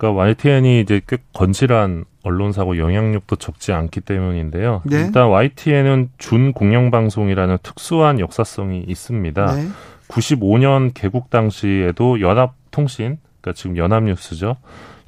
그러니까 0.00 0.18
YTN이 0.18 0.80
이제 0.80 1.02
꽤 1.06 1.18
건실한 1.34 2.06
언론사고 2.22 2.78
영향력도 2.78 3.36
적지 3.36 3.72
않기 3.72 4.00
때문인데요. 4.00 4.80
네. 4.86 5.02
일단 5.02 5.28
YTN은 5.28 6.08
준 6.16 6.54
공영 6.54 6.90
방송이라는 6.90 7.58
특수한 7.62 8.18
역사성이 8.18 8.82
있습니다. 8.88 9.54
네. 9.54 9.68
95년 10.08 10.92
개국 10.94 11.28
당시에도 11.28 12.20
연합통신, 12.20 13.18
그러니까 13.40 13.52
지금 13.54 13.76
연합뉴스죠. 13.76 14.56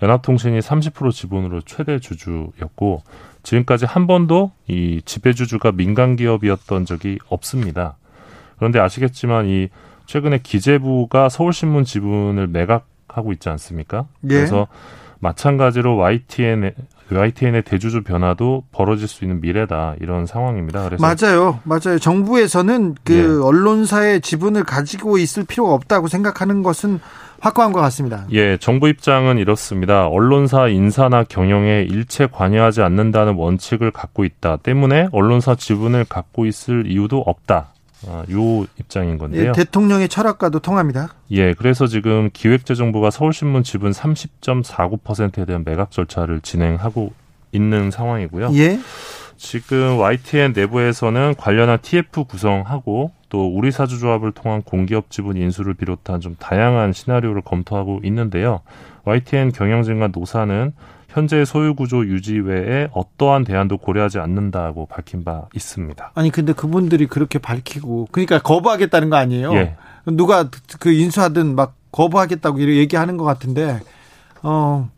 연합통신이 0.02 0.58
30% 0.58 1.10
지분으로 1.10 1.62
최대 1.62 1.98
주주였고 1.98 3.02
지금까지 3.42 3.86
한 3.86 4.06
번도 4.06 4.52
이 4.68 5.00
지배주주가 5.04 5.72
민간 5.72 6.16
기업이었던 6.16 6.84
적이 6.84 7.18
없습니다. 7.28 7.96
그런데 8.56 8.78
아시겠지만 8.78 9.46
이 9.46 9.68
최근에 10.04 10.40
기재부가 10.42 11.30
서울신문 11.30 11.84
지분을 11.84 12.46
매각 12.48 12.91
하고 13.12 13.32
있지 13.32 13.48
않습니까? 13.48 14.06
예. 14.24 14.28
그래서 14.28 14.66
마찬가지로 15.20 15.96
YTN 15.96 16.72
YTN의 17.12 17.62
대주주 17.62 18.02
변화도 18.02 18.64
벌어질 18.72 19.06
수 19.06 19.24
있는 19.24 19.40
미래다 19.40 19.96
이런 20.00 20.26
상황입니다. 20.26 20.84
그래서 20.84 21.04
맞아요, 21.04 21.60
맞아요. 21.64 21.98
정부에서는 21.98 22.96
그 23.04 23.14
예. 23.14 23.46
언론사의 23.46 24.20
지분을 24.22 24.64
가지고 24.64 25.18
있을 25.18 25.44
필요가 25.44 25.74
없다고 25.74 26.08
생각하는 26.08 26.62
것은 26.62 27.00
확고한 27.40 27.72
것 27.72 27.80
같습니다. 27.80 28.24
예, 28.30 28.56
정부 28.56 28.88
입장은 28.88 29.38
이렇습니다. 29.38 30.06
언론사 30.06 30.68
인사나 30.68 31.24
경영에 31.24 31.82
일체 31.90 32.26
관여하지 32.26 32.82
않는다는 32.82 33.34
원칙을 33.34 33.90
갖고 33.90 34.24
있다 34.24 34.58
때문에 34.58 35.08
언론사 35.10 35.56
지분을 35.56 36.04
갖고 36.04 36.46
있을 36.46 36.86
이유도 36.86 37.18
없다. 37.18 37.72
아, 38.08 38.24
요 38.30 38.66
입장인 38.78 39.18
건데요. 39.18 39.48
예, 39.48 39.52
대통령의 39.52 40.08
철학과도 40.08 40.60
통합니다. 40.60 41.14
예, 41.30 41.54
그래서 41.54 41.86
지금 41.86 42.30
기획재정부가 42.32 43.10
서울신문 43.10 43.62
지분 43.62 43.92
30.49%에 43.92 45.44
대한 45.44 45.62
매각 45.64 45.90
절차를 45.90 46.40
진행하고 46.40 47.12
있는 47.52 47.90
상황이고요. 47.90 48.50
예. 48.54 48.78
지금 49.36 49.98
YTN 49.98 50.52
내부에서는 50.54 51.34
관련한 51.36 51.78
TF 51.82 52.24
구성하고 52.24 53.10
또 53.28 53.46
우리 53.46 53.72
사주조합을 53.72 54.32
통한 54.32 54.62
공기업 54.62 55.10
지분 55.10 55.36
인수를 55.36 55.74
비롯한 55.74 56.20
좀 56.20 56.36
다양한 56.38 56.92
시나리오를 56.92 57.42
검토하고 57.42 58.00
있는데요. 58.04 58.60
YTN 59.04 59.52
경영진과 59.52 60.08
노사는 60.08 60.72
현재 61.12 61.44
소유 61.44 61.74
구조 61.74 62.06
유지 62.06 62.38
외에 62.38 62.88
어떠한 62.92 63.44
대안도 63.44 63.78
고려하지 63.78 64.18
않는다고 64.18 64.86
밝힌 64.86 65.24
바 65.24 65.42
있습니다. 65.54 66.12
아니 66.14 66.30
근데 66.30 66.54
그분들이 66.54 67.06
그렇게 67.06 67.38
밝히고 67.38 68.08
그러니까 68.10 68.38
거부하겠다는 68.38 69.10
거 69.10 69.16
아니에요? 69.16 69.52
예. 69.54 69.76
누가 70.06 70.48
그 70.80 70.90
인수하든 70.90 71.54
막 71.54 71.74
거부하겠다고 71.92 72.62
얘기하는 72.62 73.18
것 73.18 73.24
같은데 73.24 73.80
어 74.42 74.88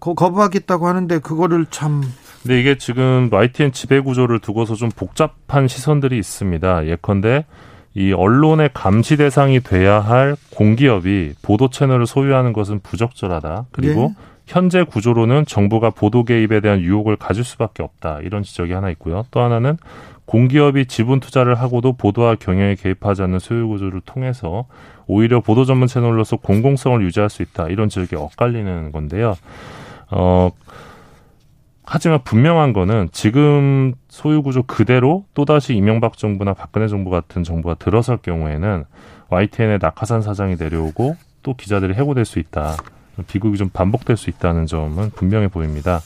거부하겠다고 0.00 0.88
하는데 0.88 1.18
그거를 1.18 1.66
참 1.70 2.02
근데 2.42 2.60
이게 2.60 2.78
지금 2.78 3.28
YTN 3.30 3.72
지배 3.72 4.00
구조를 4.00 4.38
두고서 4.38 4.76
좀 4.76 4.88
복잡한 4.90 5.68
시선들이 5.68 6.18
있습니다. 6.18 6.86
예컨대 6.86 7.44
이 7.94 8.12
언론의 8.12 8.70
감시 8.72 9.18
대상이 9.18 9.60
돼야 9.60 10.00
할 10.00 10.36
공기업이 10.54 11.34
보도 11.42 11.68
채널을 11.68 12.06
소유하는 12.06 12.54
것은 12.54 12.80
부적절하다. 12.80 13.66
그리고 13.72 14.14
예. 14.18 14.37
현재 14.48 14.82
구조로는 14.82 15.44
정부가 15.44 15.90
보도 15.90 16.24
개입에 16.24 16.60
대한 16.60 16.80
유혹을 16.80 17.16
가질 17.16 17.44
수밖에 17.44 17.82
없다. 17.82 18.20
이런 18.22 18.42
지적이 18.42 18.72
하나 18.72 18.88
있고요. 18.90 19.26
또 19.30 19.40
하나는 19.40 19.76
공기업이 20.24 20.86
지분 20.86 21.20
투자를 21.20 21.54
하고도 21.54 21.92
보도와 21.92 22.34
경영에 22.34 22.74
개입하지 22.74 23.22
않는 23.22 23.40
소유 23.40 23.68
구조를 23.68 24.00
통해서 24.00 24.64
오히려 25.06 25.40
보도 25.40 25.66
전문 25.66 25.86
채널로서 25.86 26.38
공공성을 26.38 27.02
유지할 27.02 27.28
수 27.28 27.42
있다. 27.42 27.68
이런 27.68 27.90
지적이 27.90 28.16
엇갈리는 28.16 28.90
건데요. 28.90 29.36
어, 30.10 30.50
하지만 31.84 32.22
분명한 32.24 32.72
거는 32.72 33.10
지금 33.12 33.92
소유 34.08 34.42
구조 34.42 34.62
그대로 34.62 35.26
또다시 35.34 35.74
이명박 35.74 36.16
정부나 36.16 36.54
박근혜 36.54 36.88
정부 36.88 37.10
같은 37.10 37.44
정부가 37.44 37.74
들어설 37.74 38.16
경우에는 38.18 38.84
YTN의 39.28 39.78
낙하산 39.82 40.22
사장이 40.22 40.56
내려오고 40.58 41.16
또 41.42 41.54
기자들이 41.54 41.92
해고될 41.94 42.24
수 42.24 42.38
있다. 42.38 42.76
비극이 43.26 43.56
좀 43.56 43.68
반복될 43.68 44.16
수 44.16 44.30
있다는 44.30 44.66
점은 44.66 45.10
분명해 45.10 45.48
보입니다. 45.48 46.00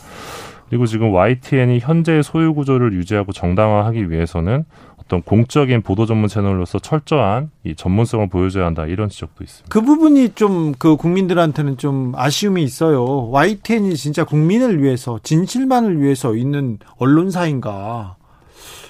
그리고 0.69 0.87
지금 0.87 1.13
YTN이 1.13 1.81
현재의 1.81 2.23
소유 2.23 2.55
구조를 2.55 2.95
유지하고 2.95 3.33
정당화하기 3.33 4.11
위해서는 4.11 4.65
어떤 4.97 5.21
공적인 5.21 5.83
보도 5.83 6.07
전문 6.07 6.29
채널로서 6.29 6.79
철저한 6.79 7.51
이 7.65 7.75
전문성을 7.75 8.27
보여줘야 8.29 8.65
한다 8.65 8.87
이런 8.87 9.11
지적도 9.11 9.45
있습니다. 9.45 9.69
그 9.71 9.83
부분이 9.83 10.31
좀 10.31 10.73
그 10.79 10.97
국민들한테는 10.97 11.77
좀 11.77 12.13
아쉬움이 12.17 12.63
있어요. 12.63 13.29
YTN이 13.31 13.95
진짜 13.97 14.25
국민을 14.25 14.83
위해서 14.83 15.19
진실만을 15.23 16.01
위해서 16.01 16.35
있는 16.35 16.79
언론사인가? 16.97 18.17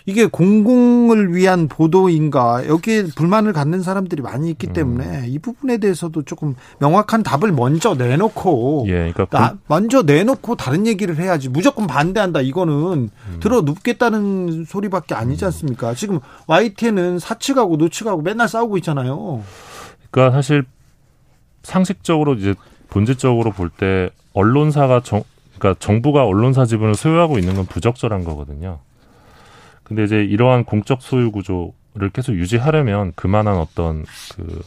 이게 0.06 0.26
공공을 0.26 1.34
위한 1.34 1.68
보도인가 1.68 2.66
여기에 2.66 3.06
불만을 3.14 3.52
갖는 3.52 3.82
사람들이 3.82 4.22
많이 4.22 4.50
있기 4.50 4.68
음. 4.68 4.72
때문에 4.72 5.04
음. 5.04 5.24
이 5.26 5.38
부분에 5.38 5.78
대해서도 5.78 6.22
조금 6.22 6.54
명확한 6.80 7.22
답을 7.22 7.52
먼저 7.52 7.94
내놓고 7.94 8.86
예, 8.88 9.12
그러니까 9.12 9.26
나, 9.30 9.56
먼저 9.68 10.02
내놓고 10.02 10.56
다른 10.56 10.86
얘기를 10.86 11.16
해야지 11.18 11.48
무조건 11.48 11.86
반대한다 11.86 12.40
이거는 12.40 12.74
음. 12.74 13.36
들어 13.40 13.62
눕겠다는 13.62 14.64
소리밖에 14.66 15.14
아니지 15.14 15.44
않습니까? 15.46 15.94
지금 15.94 16.20
YTN은 16.46 17.18
사측하고 17.18 17.76
노측하고 17.76 18.22
맨날 18.22 18.48
싸우고 18.48 18.76
있잖아요. 18.78 19.42
그러니까 20.10 20.34
사실 20.36 20.64
상식적으로 21.62 22.34
이제 22.34 22.54
본질적으로 22.90 23.52
볼 23.52 23.70
때 23.70 24.10
언론사가 24.34 25.00
정 25.02 25.22
그러니까 25.58 25.78
정부가 25.78 26.24
언론사 26.24 26.64
지분을 26.64 26.94
소유하고 26.94 27.38
있는 27.38 27.54
건 27.54 27.66
부적절한 27.66 28.24
거거든요. 28.24 28.80
근데 29.92 30.04
이제 30.04 30.24
이러한 30.24 30.64
공적 30.64 31.02
소유 31.02 31.30
구조를 31.30 32.10
계속 32.14 32.32
유지하려면 32.32 33.12
그만한 33.14 33.56
어떤 33.56 34.04
그 34.34 34.62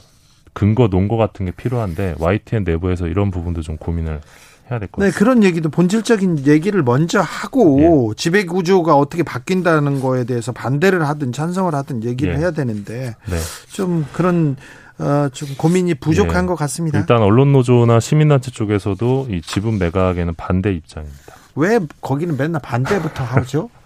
근거 0.53 0.88
논거 0.88 1.17
같은 1.17 1.48
게 1.48 1.51
필요한데 1.51 2.15
YTN 2.20 2.63
내부에서 2.63 3.08
이런 3.08 3.32
부분도 3.32 3.62
좀 3.63 3.75
고민을 3.77 4.22
해야 4.70 4.79
될 4.79 4.88
것 4.88 5.00
같습니다. 5.00 5.05
네, 5.05 5.12
그런 5.12 5.44
얘기도 5.44 5.70
본질적인 5.70 6.46
얘기를 6.46 6.84
먼저 6.84 7.20
하고 7.22 8.12
예. 8.12 8.15
지배 8.15 8.46
구조가 8.46 8.96
어떻게 8.96 9.24
바뀐다는 9.24 10.00
거에 10.00 10.25
대해서 10.25 10.51
반대를 10.51 11.08
하든 11.10 11.32
찬성을 11.32 11.74
하든 11.74 12.03
얘기를 12.03 12.36
예. 12.36 12.38
해야 12.38 12.51
되는데 12.51 13.15
네. 13.27 13.38
좀 13.72 14.05
그런 14.13 14.55
어, 15.00 15.27
좀 15.34 15.50
고민이 15.58 15.96
부족한 15.96 16.44
예. 16.44 16.48
것 16.48 16.53
같습니다. 16.55 17.00
일단 17.00 17.22
언론 17.24 17.51
노조나 17.51 18.00
시민단체 18.00 18.51
쪽에서도 18.51 19.27
이 19.32 19.41
지분 19.41 19.79
매각에는 19.79 20.36
반대 20.36 20.72
입장입니다. 20.72 21.36
왜 21.55 21.79
거기는 22.01 22.38
맨날 22.38 22.62
반대부터 22.62 23.24
하죠? 23.24 23.70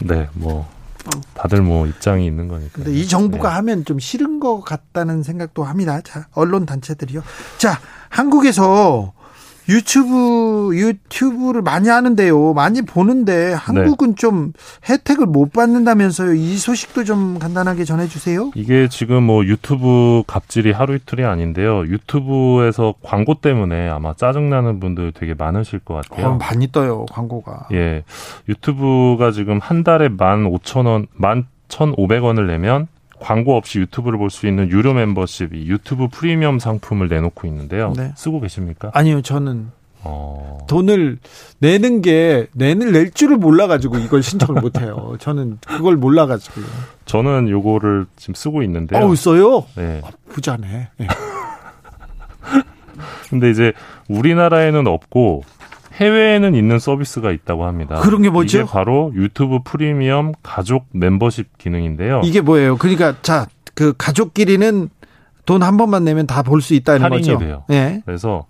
네, 0.00 0.28
뭐 0.34 0.68
다들 1.34 1.62
뭐 1.62 1.86
입장이 1.86 2.26
있는 2.26 2.48
거니까. 2.48 2.72
근데 2.74 2.92
이 2.92 3.06
정부가 3.06 3.48
네. 3.48 3.54
하면 3.56 3.84
좀 3.84 3.98
싫은 3.98 4.40
것 4.40 4.60
같다는 4.60 5.22
생각도 5.22 5.64
합니다. 5.64 6.00
자, 6.02 6.26
언론 6.32 6.66
단체들이요. 6.66 7.22
자, 7.58 7.78
한국에서 8.08 9.13
유튜브 9.68 10.70
유튜브를 10.74 11.62
많이 11.62 11.88
하는데요. 11.88 12.52
많이 12.52 12.82
보는데 12.82 13.52
한국은 13.52 14.10
네. 14.10 14.14
좀 14.16 14.52
혜택을 14.88 15.26
못 15.26 15.52
받는다면서요. 15.52 16.34
이 16.34 16.56
소식도 16.56 17.04
좀 17.04 17.38
간단하게 17.38 17.84
전해 17.84 18.06
주세요. 18.06 18.50
이게 18.54 18.88
지금 18.88 19.22
뭐 19.22 19.44
유튜브 19.44 20.22
갑질이 20.26 20.72
하루 20.72 20.94
이틀이 20.96 21.24
아닌데요. 21.24 21.86
유튜브에서 21.86 22.94
광고 23.02 23.34
때문에 23.34 23.88
아마 23.88 24.14
짜증나는 24.14 24.80
분들 24.80 25.12
되게 25.12 25.34
많으실 25.34 25.78
것 25.78 25.94
같아요. 25.94 26.26
어, 26.26 26.36
많이 26.36 26.70
떠요, 26.70 27.06
광고가. 27.10 27.68
예. 27.72 28.04
유튜브가 28.48 29.30
지금 29.30 29.58
한 29.60 29.84
달에 29.84 30.08
만 30.08 30.46
오천 30.46 30.86
원, 30.86 31.06
만 31.14 31.46
천오백 31.68 32.22
원을 32.22 32.46
내면 32.46 32.86
광고 33.20 33.56
없이 33.56 33.78
유튜브를 33.78 34.18
볼 34.18 34.30
수 34.30 34.46
있는 34.46 34.68
유료 34.70 34.92
멤버십 34.94 35.54
이 35.54 35.66
유튜브 35.68 36.08
프리미엄 36.08 36.58
상품을 36.58 37.08
내놓고 37.08 37.46
있는데요. 37.46 37.92
네. 37.96 38.12
쓰고 38.16 38.40
계십니까? 38.40 38.90
아니요, 38.92 39.22
저는 39.22 39.70
어... 40.02 40.58
돈을 40.68 41.18
내는 41.60 42.02
게 42.02 42.46
내는 42.52 42.92
낼 42.92 43.10
줄을 43.10 43.36
몰라가지고 43.38 43.98
이걸 43.98 44.22
신청을 44.22 44.60
못해요. 44.60 45.16
저는 45.20 45.58
그걸 45.66 45.96
몰라가지고요. 45.96 46.64
저는 47.06 47.48
요거를 47.48 48.06
지금 48.16 48.34
쓰고 48.34 48.62
있는데요. 48.62 49.02
어, 49.02 49.14
써요? 49.14 49.64
네. 49.76 50.00
아, 50.04 50.08
부자네. 50.28 50.88
네. 50.98 51.06
근데 53.30 53.50
이제 53.50 53.72
우리나라에는 54.08 54.86
없고 54.86 55.44
해외에는 55.94 56.54
있는 56.54 56.78
서비스가 56.78 57.30
있다고 57.30 57.64
합니다. 57.66 57.96
그런 57.96 58.22
게 58.22 58.30
뭐죠? 58.30 58.58
이게 58.58 58.66
바로 58.70 59.12
유튜브 59.14 59.60
프리미엄 59.64 60.32
가족 60.42 60.86
멤버십 60.92 61.56
기능인데요. 61.58 62.22
이게 62.24 62.40
뭐예요? 62.40 62.76
그러니까 62.76 63.14
자, 63.22 63.46
그 63.74 63.92
가족끼리는 63.96 64.88
돈 65.46 65.62
한 65.62 65.76
번만 65.76 66.04
내면 66.04 66.26
다 66.26 66.42
볼 66.42 66.60
수 66.62 66.74
있다는 66.74 67.02
할인이 67.02 67.22
거죠. 67.28 67.38
돼요. 67.38 67.64
네. 67.68 68.02
그래서 68.06 68.46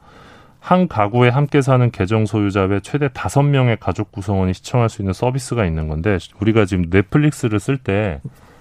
한 0.60 0.88
가구에 0.88 1.28
함께 1.28 1.60
사는 1.60 1.90
계정 1.90 2.24
소유자 2.24 2.62
외 2.62 2.80
최대 2.80 3.08
다섯 3.12 3.42
명의 3.42 3.76
가족 3.78 4.12
구성원이 4.12 4.54
시청할 4.54 4.88
수 4.88 5.02
있는 5.02 5.12
서비스가 5.12 5.66
있는 5.66 5.88
건데 5.88 6.18
우리가 6.40 6.64
지금 6.64 6.86
넷플릭스를 6.90 7.60
쓸 7.60 7.76
때 7.76 8.20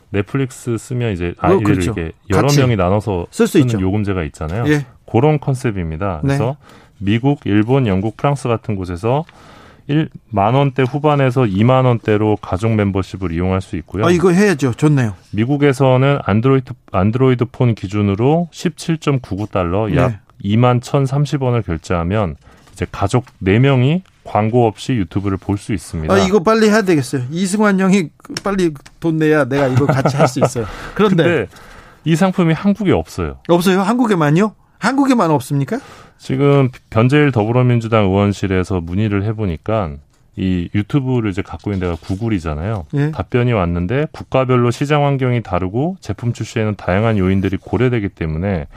넷플릭스 0.09 0.77
쓰면 0.77 1.13
이제 1.13 1.33
아이를 1.37 1.57
어, 1.61 1.63
그렇죠. 1.63 1.81
이렇게 1.95 2.11
여러 2.29 2.47
명이 2.51 2.75
나눠서 2.75 3.27
쓸 3.31 3.47
수 3.47 3.59
있는 3.59 3.79
요금제가 3.79 4.23
있잖아요. 4.25 4.65
예. 4.67 4.85
그런 5.09 5.39
컨셉입니다. 5.39 6.19
그래서 6.21 6.57
네. 6.59 6.82
미국, 7.03 7.41
일본, 7.45 7.87
영국, 7.87 8.17
프랑스 8.17 8.47
같은 8.47 8.75
곳에서 8.75 9.25
1만 9.89 10.53
원대 10.55 10.83
후반에서 10.83 11.41
2만 11.41 11.85
원대로 11.85 12.37
가족 12.37 12.73
멤버십을 12.75 13.33
이용할 13.33 13.61
수 13.61 13.75
있고요. 13.77 14.05
아, 14.05 14.11
이거 14.11 14.31
해야죠. 14.31 14.73
좋네요. 14.73 15.13
미국에서는 15.31 16.19
안드로이드 16.23 16.73
안드로이드 16.93 17.45
폰 17.51 17.75
기준으로 17.75 18.47
17.99달러 18.53 19.93
약 19.97 20.07
네. 20.07 20.19
2만 20.55 20.79
1,030원을 20.81 21.65
결제하면 21.65 22.35
이제 22.71 22.85
가족 22.91 23.25
4명이 23.43 24.01
광고 24.23 24.67
없이 24.67 24.93
유튜브를 24.93 25.37
볼 25.37 25.57
수 25.57 25.73
있습니다. 25.73 26.13
아, 26.13 26.17
이거 26.19 26.41
빨리 26.41 26.69
해야 26.69 26.81
되겠어요. 26.83 27.23
이승환 27.29 27.79
형이 27.79 28.09
빨리 28.43 28.73
돈 29.01 29.17
내야 29.17 29.43
내가 29.45 29.67
이거 29.67 29.85
같이 29.85 30.15
할 30.15 30.27
수 30.29 30.39
있어요. 30.39 30.65
그런데 30.95 31.47
이 32.05 32.15
상품이 32.15 32.53
한국에 32.53 32.93
없어요. 32.93 33.39
없어요? 33.49 33.81
한국에만요? 33.81 34.53
한국에만 34.79 35.29
없습니까? 35.31 35.79
지금 36.17 36.69
변재일 36.89 37.31
더불어민주당 37.31 38.05
의원실에서 38.05 38.81
문의를 38.81 39.23
해보니까 39.23 39.93
이 40.35 40.69
유튜브를 40.73 41.29
이제 41.29 41.41
갖고 41.41 41.71
있는 41.71 41.79
데가 41.79 41.95
구글이잖아요. 42.01 42.85
예. 42.95 43.11
답변이 43.11 43.53
왔는데 43.53 44.07
국가별로 44.11 44.71
시장 44.71 45.05
환경이 45.05 45.43
다르고 45.43 45.97
제품 45.99 46.33
출시에는 46.33 46.75
다양한 46.75 47.17
요인들이 47.17 47.57
고려되기 47.57 48.09
때문에 48.09 48.67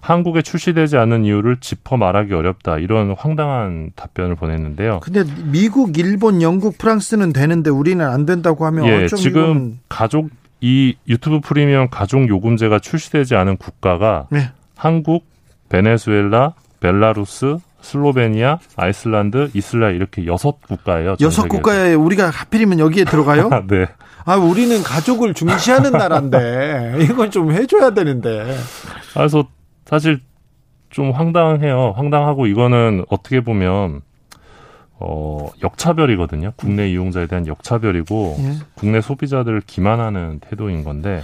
한국에 0.00 0.40
출시되지 0.42 0.96
않는 0.96 1.24
이유를 1.24 1.58
짚어 1.58 1.96
말하기 1.96 2.32
어렵다. 2.32 2.78
이런 2.78 3.14
황당한 3.18 3.90
답변을 3.96 4.34
보냈는데요. 4.34 5.00
근데 5.00 5.24
미국, 5.44 5.98
일본, 5.98 6.42
영국, 6.42 6.78
프랑스는 6.78 7.32
되는데 7.32 7.70
우리는 7.70 8.04
안 8.04 8.24
된다고 8.24 8.64
하면 8.66 8.86
예, 8.86 9.06
지금 9.08 9.42
이건... 9.42 9.78
가족 9.88 10.30
이 10.60 10.94
유튜브 11.08 11.40
프리미엄 11.40 11.88
가족 11.90 12.28
요금제가 12.28 12.78
출시되지 12.78 13.34
않은 13.34 13.56
국가가 13.56 14.26
예. 14.34 14.52
한국, 14.76 15.24
베네수엘라, 15.68 16.54
벨라루스, 16.80 17.58
슬로베니아, 17.82 18.58
아이슬란드, 18.76 19.50
이슬라엘 19.54 19.96
이렇게 19.96 20.26
여섯 20.26 20.60
국가예요. 20.66 21.16
여섯 21.20 21.48
국가에 21.48 21.94
우리가 21.94 22.30
하필이면 22.30 22.78
여기에 22.78 23.04
들어가요? 23.04 23.48
네. 23.68 23.86
아, 24.24 24.36
우리는 24.36 24.82
가족을 24.82 25.34
중시하는 25.34 25.92
나라인데 25.92 26.98
이건 27.04 27.30
좀 27.30 27.52
해줘야 27.52 27.90
되는데. 27.90 28.54
그래서 29.14 29.44
사실 29.86 30.20
좀 30.90 31.12
황당해요. 31.12 31.94
황당하고 31.96 32.46
이거는 32.46 33.04
어떻게 33.08 33.40
보면 33.40 34.02
어, 34.98 35.48
역차별이거든요. 35.62 36.52
국내 36.56 36.90
이용자에 36.90 37.26
대한 37.26 37.46
역차별이고 37.46 38.36
예. 38.40 38.52
국내 38.74 39.00
소비자들을 39.00 39.62
기만하는 39.66 40.40
태도인 40.40 40.84
건데 40.84 41.22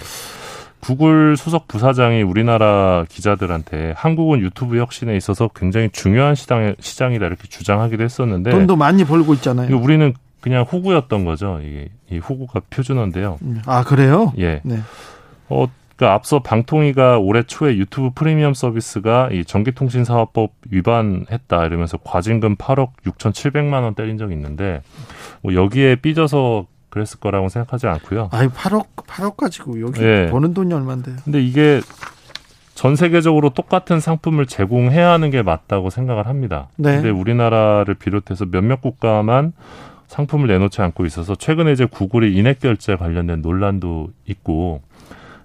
구글 0.80 1.36
수석 1.36 1.68
부사장이 1.68 2.22
우리나라 2.22 3.04
기자들한테 3.08 3.94
한국은 3.96 4.40
유튜브 4.40 4.78
혁신에 4.78 5.16
있어서 5.16 5.48
굉장히 5.54 5.90
중요한 5.90 6.34
시장, 6.34 6.74
시장이다 6.78 7.26
이렇게 7.26 7.48
주장하기도 7.48 8.02
했었는데 8.02 8.50
돈도 8.50 8.76
많이 8.76 9.04
벌고 9.04 9.34
있잖아요. 9.34 9.76
우리는 9.76 10.14
그냥 10.40 10.62
호구였던 10.62 11.24
거죠. 11.24 11.60
이게 11.62 11.88
이 12.10 12.18
호구가 12.18 12.60
표준어인데요. 12.70 13.38
아 13.66 13.82
그래요? 13.82 14.32
예. 14.38 14.60
네. 14.62 14.78
어, 15.48 15.66
그러니까 15.96 16.14
앞서 16.14 16.40
방통위가 16.40 17.18
올해 17.18 17.42
초에 17.42 17.76
유튜브 17.76 18.10
프리미엄 18.14 18.54
서비스가 18.54 19.30
이 19.32 19.44
전기통신사업법 19.44 20.52
위반했다 20.70 21.64
이러면서 21.64 21.96
과징금 21.96 22.56
8억 22.56 22.90
6,700만 23.06 23.82
원 23.82 23.94
때린 23.94 24.18
적이 24.18 24.34
있는데 24.34 24.82
뭐 25.42 25.54
여기에 25.54 25.96
삐져서 25.96 26.66
그랬을 26.96 27.20
거라고 27.20 27.50
생각하지 27.50 27.86
않고요. 27.86 28.30
아이 28.32 28.48
8억 28.48 28.86
8억 28.96 29.36
가지고 29.36 29.80
여기 29.82 30.00
네. 30.00 30.26
버는 30.30 30.54
돈이 30.54 30.72
얼마인데요? 30.72 31.16
근데 31.24 31.42
이게 31.42 31.80
전 32.74 32.96
세계적으로 32.96 33.50
똑같은 33.50 34.00
상품을 34.00 34.46
제공해야 34.46 35.10
하는 35.10 35.30
게 35.30 35.42
맞다고 35.42 35.90
생각을 35.90 36.26
합니다. 36.26 36.68
네. 36.76 36.94
근데 36.96 37.10
우리나라를 37.10 37.94
비롯해서 37.94 38.46
몇몇 38.46 38.80
국가만 38.80 39.52
상품을 40.08 40.48
내놓지 40.48 40.80
않고 40.80 41.04
있어서 41.04 41.34
최근에 41.34 41.72
이제 41.72 41.84
구글이 41.84 42.34
인액 42.34 42.60
결제 42.60 42.96
관련된 42.96 43.42
논란도 43.42 44.08
있고 44.26 44.80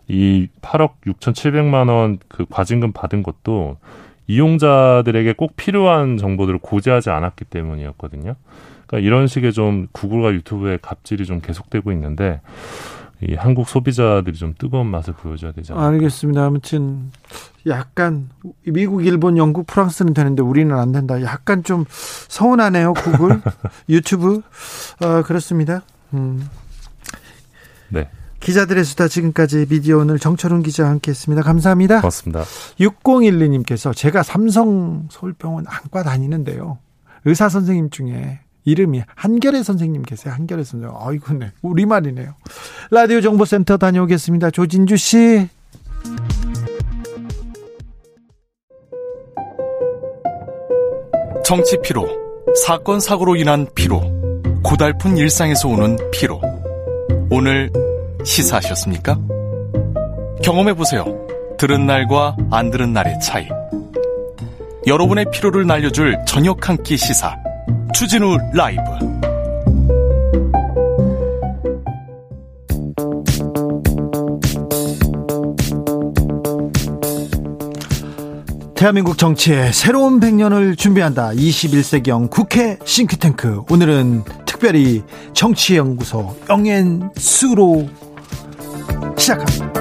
이 0.08 0.48
8억 0.62 0.92
6,700만 1.06 1.90
원 1.90 2.18
그 2.30 2.46
과징금 2.50 2.92
받은 2.94 3.24
것도 3.24 3.78
이용자들에게 4.28 5.34
꼭 5.34 5.56
필요한 5.58 6.18
정보들을 6.18 6.60
고지하지 6.60 7.10
않았기 7.10 7.46
때문이었거든요. 7.46 8.36
그러니까 8.92 9.08
이런 9.08 9.28
식의 9.28 9.54
좀 9.54 9.88
구글과 9.94 10.34
유튜브의 10.34 10.80
갑질이 10.82 11.26
좀 11.26 11.40
계속되고 11.40 11.92
있는데 11.94 12.42
이 13.22 13.36
한국 13.36 13.70
소비자들이 13.70 14.36
좀 14.36 14.54
뜨거운 14.58 14.88
맛을 14.88 15.14
보여줘야 15.14 15.52
되지 15.54 15.72
않을까. 15.72 15.88
알겠습니다. 15.88 16.44
아무튼 16.44 17.12
약간 17.68 18.30
미국, 18.66 19.06
일본, 19.06 19.38
영국, 19.38 19.68
프랑스는 19.68 20.14
되는데 20.14 20.42
우리는 20.42 20.76
안 20.78 20.92
된다. 20.92 21.22
약간 21.22 21.64
좀 21.64 21.86
서운하네요. 21.90 22.94
구글, 22.94 23.42
유튜브. 23.90 24.42
어, 25.02 25.22
그렇습니다. 25.24 25.84
음. 26.14 26.50
네. 27.90 28.10
기자들의 28.40 28.84
수다 28.84 29.08
지금까지 29.08 29.68
미디어 29.70 30.00
오늘 30.00 30.18
정철훈 30.18 30.64
기자와 30.64 30.90
함께했습니다. 30.90 31.44
감사합니다. 31.44 32.02
고맙습니다. 32.02 32.44
6012님께서 32.80 33.96
제가 33.96 34.24
삼성 34.24 35.08
서울병원 35.12 35.66
안과 35.68 36.02
다니는데요. 36.02 36.80
의사 37.26 37.50
선생님 37.50 37.92
중에 37.92 38.40
이름이 38.64 39.02
한결의 39.16 39.64
선생님 39.64 40.04
계세요. 40.04 40.34
한결의 40.34 40.66
선생님. 40.66 40.96
아이고, 41.00 41.34
네. 41.34 41.52
우리말이네요. 41.62 42.36
라디오 42.92 43.22
정보센터 43.22 43.78
다녀오겠습니다. 43.78 44.52
조진주 44.52 44.98
씨. 44.98 45.48
정치 51.44 51.78
피로, 51.82 52.08
사건 52.66 53.00
사고로 53.00 53.36
인한 53.36 53.68
피로, 53.76 54.02
고달픈 54.64 55.18
일상에서 55.18 55.68
오는 55.68 55.98
피로. 56.12 56.40
오늘 57.30 57.72
시사하셨습니까? 58.24 59.20
경험해 60.44 60.74
보세요. 60.74 61.06
들은 61.58 61.86
날과 61.86 62.38
안 62.52 62.72
들은 62.72 62.94
날의 62.94 63.20
차이. 63.20 63.48
여러분의 64.88 65.26
피로를 65.32 65.68
날려줄 65.68 66.18
저녁 66.28 66.68
한 66.70 66.78
끼 66.84 66.98
시사. 66.98 67.36
추진우 67.94 68.38
라이브. 68.54 68.82
대한민국 78.76 79.18
정치의 79.18 79.74
새로운 79.74 80.20
100년을 80.20 80.78
준비한다. 80.78 81.30
21세기형 81.32 82.30
국회 82.30 82.80
싱크탱크. 82.84 83.64
오늘은 83.70 84.24
특별히 84.46 85.04
정치연구소 85.34 86.36
영앤수로 86.50 87.88
시작합니다. 89.18 89.72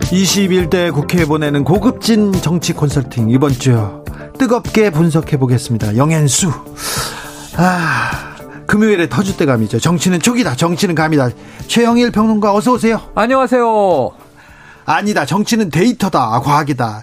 21대 0.00 0.92
국회에 0.92 1.24
보내는 1.24 1.64
고급진 1.64 2.32
정치 2.32 2.72
컨설팅 2.72 3.30
이번 3.30 3.52
주 3.52 3.97
뜨겁게 4.38 4.90
분석해 4.90 5.36
보겠습니다. 5.36 5.96
영앤수. 5.96 6.50
아, 7.56 8.36
금요일에 8.66 9.08
터줏대감이죠. 9.08 9.82
정치는 9.82 10.20
촉이다. 10.20 10.54
정치는 10.54 10.94
감이다. 10.94 11.30
최영일 11.66 12.12
평론가 12.12 12.54
어서 12.54 12.72
오세요. 12.72 13.00
안녕하세요. 13.14 14.12
아니다. 14.86 15.26
정치는 15.26 15.70
데이터다. 15.70 16.40
과학이다. 16.40 17.02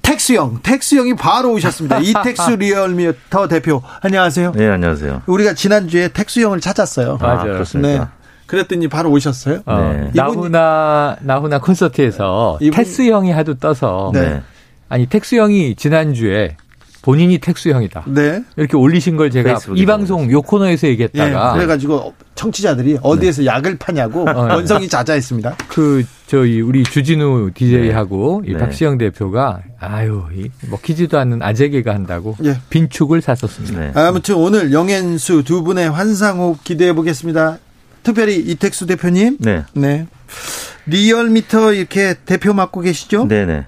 택수형, 0.00 0.60
택수형이 0.62 1.14
바로 1.14 1.52
오셨습니다. 1.52 1.98
이택수 1.98 2.50
리얼미터 2.58 3.46
대표. 3.48 3.82
안녕하세요. 4.00 4.52
네, 4.52 4.68
안녕하세요. 4.68 5.22
우리가 5.26 5.54
지난주에 5.54 6.08
택수형을 6.08 6.60
찾았어요. 6.60 7.18
아, 7.20 7.26
맞아요. 7.26 7.52
그렇습니다. 7.52 7.88
네. 7.88 8.04
그랬더니 8.46 8.88
바로 8.88 9.10
오셨어요. 9.10 9.60
어, 9.64 9.78
네. 9.78 10.10
나훈아 10.14 11.16
나훈아 11.20 11.60
콘서트에서 11.60 12.58
이분... 12.60 12.76
택수 12.76 13.08
형이 13.08 13.30
하도 13.30 13.54
떠서 13.54 14.10
네. 14.12 14.42
아니 14.92 15.06
택수 15.06 15.36
형이 15.36 15.74
지난주에 15.76 16.54
본인이 17.00 17.38
택수형이다. 17.38 18.04
네. 18.08 18.44
이렇게 18.56 18.76
올리신 18.76 19.16
걸 19.16 19.30
제가 19.30 19.58
이 19.74 19.86
방송 19.86 20.30
요 20.30 20.42
코너에서 20.42 20.86
얘기했다가 20.88 21.52
네, 21.52 21.56
그래가지고 21.56 22.12
청취자들이 22.34 22.98
어디에서 23.02 23.40
네. 23.40 23.46
약을 23.46 23.78
파냐고 23.78 24.28
어, 24.28 24.54
원성이 24.54 24.88
자자했습니다. 24.88 25.56
그 25.68 26.04
저희 26.26 26.60
우리 26.60 26.82
주진우 26.84 27.52
DJ하고 27.54 28.42
네. 28.44 28.52
이 28.52 28.54
박시영 28.54 28.98
대표가 28.98 29.62
아유 29.80 30.24
먹히지도 30.70 31.18
않는 31.18 31.42
아재개가 31.42 31.94
한다고 31.94 32.36
예. 32.44 32.58
빈축을 32.68 33.22
샀었습니다. 33.22 33.80
네. 33.80 33.92
아무튼 33.94 34.34
오늘 34.34 34.72
영앤수 34.72 35.44
두 35.44 35.62
분의 35.62 35.90
환상호흡 35.90 36.62
기대해 36.64 36.92
보겠습니다. 36.92 37.58
특별히 38.02 38.36
이택수 38.36 38.86
대표님. 38.86 39.38
네. 39.40 39.64
네. 39.72 40.06
리얼미터 40.84 41.72
이렇게 41.72 42.14
대표 42.26 42.52
맡고 42.52 42.82
계시죠? 42.82 43.26
네네. 43.28 43.64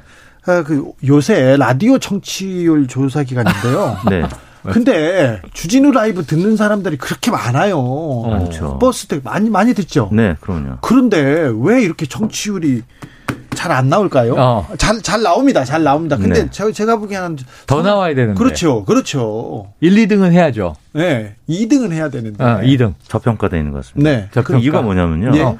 아, 0.46 0.62
그 0.62 0.92
요새 1.06 1.56
라디오 1.56 1.98
청취율 1.98 2.86
조사 2.86 3.22
기간인데요. 3.22 3.96
네. 4.10 4.22
근데 4.72 5.42
주진우 5.52 5.92
라이브 5.92 6.24
듣는 6.24 6.56
사람들이 6.56 6.96
그렇게 6.96 7.30
많아요. 7.30 8.22
많죠. 8.26 8.78
버스 8.78 9.06
때 9.06 9.20
많이 9.22 9.50
많이 9.50 9.74
듣죠. 9.74 10.08
네, 10.10 10.36
그럼요. 10.40 10.78
그런데 10.80 11.52
왜 11.54 11.82
이렇게 11.82 12.06
청취율이 12.06 12.82
잘 13.54 13.72
안 13.72 13.88
나올까요? 13.88 14.34
어. 14.36 14.68
잘, 14.76 15.00
잘 15.00 15.22
나옵니다. 15.22 15.64
잘 15.64 15.82
나옵니다. 15.82 16.16
근데 16.16 16.42
네. 16.44 16.50
제가, 16.50 16.72
제가 16.72 16.96
보기에는 16.96 17.38
더 17.66 17.82
나와야 17.82 18.14
되는데. 18.14 18.38
그렇죠. 18.38 18.84
그렇죠. 18.84 19.72
1, 19.80 19.94
2등은 19.94 20.32
해야죠. 20.32 20.74
네. 20.92 21.36
2등은 21.48 21.92
해야 21.92 22.08
되는데. 22.10 22.42
어, 22.42 22.60
2등. 22.62 22.94
저평가되어 23.08 23.58
있는 23.58 23.72
것 23.72 23.84
같습니다. 23.86 24.10
네. 24.10 24.28
저평가. 24.32 24.62
이유가 24.62 24.82
뭐냐면요. 24.82 25.36
예. 25.38 25.58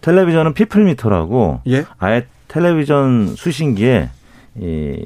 텔레비전은 0.00 0.54
people 0.54 0.96
meter라고 0.96 1.60
예. 1.68 1.84
아예 1.98 2.26
텔레비전 2.54 3.34
수신기에 3.34 4.10
이 4.60 5.04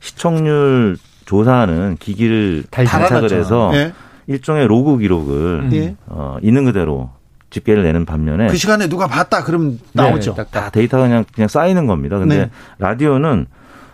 시청률 0.00 0.98
조사하는 1.24 1.96
기기를 1.98 2.64
장착을 2.70 3.32
해서 3.32 3.70
예. 3.72 3.94
일종의 4.26 4.66
로그 4.66 4.98
기록을 4.98 5.70
예. 5.72 5.96
어, 6.06 6.36
있는 6.42 6.66
그대로 6.66 7.08
집계를 7.48 7.82
내는 7.82 8.04
반면에 8.04 8.48
그 8.48 8.58
시간에 8.58 8.88
누가 8.88 9.06
봤다 9.06 9.42
그러면 9.42 9.78
나오죠. 9.94 10.34
네, 10.34 10.44
다 10.50 10.68
데이터가 10.68 11.04
그냥 11.04 11.24
그냥 11.32 11.48
쌓이는 11.48 11.86
겁니다. 11.86 12.18
근데 12.18 12.36
네. 12.36 12.50
라디오는 12.78 13.46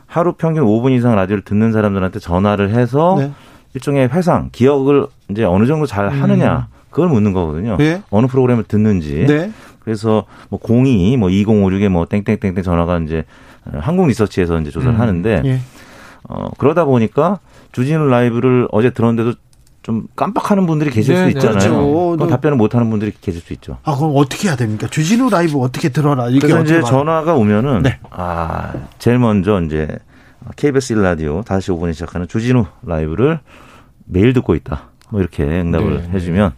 하루 0.07 0.33
평균 0.33 0.65
5분 0.65 0.91
이상 0.91 1.15
라디오를 1.15 1.45
듣는 1.45 1.71
사람들한테 1.71 2.19
전화를 2.19 2.71
해서 2.71 3.15
네. 3.17 3.33
일종의 3.75 4.09
회상, 4.09 4.49
기억을 4.51 5.07
이제 5.31 5.45
어느 5.45 5.67
정도 5.67 5.87
잘 5.87 6.09
하느냐 6.09 6.67
그걸 6.91 7.09
묻는 7.09 7.33
거거든요. 7.33 7.77
네. 7.77 8.03
어느 8.11 8.27
프로그램을 8.27 8.65
듣는지. 8.65 9.25
네. 9.83 9.85
그래서 9.85 10.25
뭐 10.49 10.61
02, 10.63 11.17
뭐 11.17 11.29
2056에 11.29 11.89
뭐 11.89 12.07
땡땡땡땡 12.07 12.63
전화가 12.63 12.99
이제 12.99 13.25
한국 13.73 14.07
리서치에서 14.07 14.61
이제 14.61 14.71
조사를 14.71 14.95
음. 14.95 15.01
하는데 15.01 15.43
예. 15.45 15.61
어 16.29 16.51
그러다 16.59 16.85
보니까 16.85 17.41
주진우 17.73 18.07
라이브를 18.07 18.69
어제 18.71 18.91
들었는데도 18.91 19.37
좀 19.83 20.07
깜빡하는 20.15 20.67
분들이 20.67 20.91
계실 20.91 21.15
네, 21.15 21.21
수 21.21 21.25
네. 21.27 21.31
있잖아요. 21.31 22.17
그렇죠. 22.17 22.29
답변을 22.29 22.57
못 22.57 22.75
하는 22.75 22.89
분들이 22.91 23.13
계실 23.21 23.41
수 23.41 23.53
있죠. 23.55 23.79
아 23.83 23.97
그럼 23.97 24.13
어떻게 24.15 24.49
해야 24.49 24.57
됩니까? 24.57 24.87
주진우 24.89 25.31
라이브 25.31 25.59
어떻게 25.59 25.89
들어라? 25.89 26.29
이게 26.29 26.41
그래서 26.41 26.63
이제 26.63 26.83
전화가 26.83 27.35
오면은 27.35 27.83
네. 27.83 27.99
아 28.11 28.73
제일 28.99 29.19
먼저 29.19 29.61
이제 29.63 29.89
KBS 30.57 30.95
1라디오 30.95 31.45
5시 31.45 31.77
5분에 31.77 31.95
시작하는 31.95 32.29
주진우 32.29 32.67
라이브를 32.83 33.41
매일 34.05 34.33
듣고 34.33 34.55
있다. 34.55 34.91
뭐 35.11 35.21
이렇게 35.21 35.43
응답을 35.43 36.03
네. 36.03 36.11
해 36.11 36.21
주면 36.21 36.53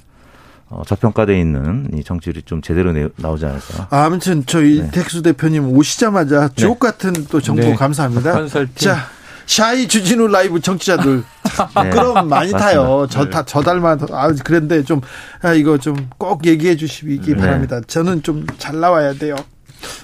어, 0.75 0.83
저평가돼 0.85 1.39
있는 1.39 1.89
이 1.95 2.03
정치율이 2.03 2.43
좀 2.43 2.61
제대로 2.61 2.93
내, 2.93 3.09
나오지 3.17 3.45
않을까. 3.47 3.87
아, 3.91 4.05
아무튼 4.05 4.45
저희 4.45 4.81
네. 4.81 4.91
텍수 4.91 5.23
대표님 5.23 5.69
오시자마자 5.77 6.49
네. 6.49 6.55
주옥 6.57 6.81
같은 6.81 7.13
또 7.31 7.41
정보 7.41 7.63
네. 7.63 7.75
감사합니다. 7.75 8.33
컨설팅. 8.33 8.75
자, 8.75 9.07
샤이 9.47 9.87
주진우 9.87 10.27
라이브 10.29 10.59
청취자들 10.61 11.23
네. 11.85 11.91
그럼 11.91 12.29
많이 12.29 12.51
타요. 12.51 13.07
저다 13.09 13.43
네. 13.43 13.47
저달만 13.47 14.01
아 14.11 14.33
그런데 14.43 14.83
좀 14.83 15.01
아, 15.43 15.53
이거 15.53 15.79
좀 15.79 15.95
꼭 16.19 16.45
얘기해 16.47 16.77
주시기 16.77 17.21
네. 17.21 17.37
바랍니다. 17.37 17.81
저는 17.87 18.23
좀 18.23 18.47
잘 18.59 18.81
나와야 18.81 19.13
돼요. 19.15 19.37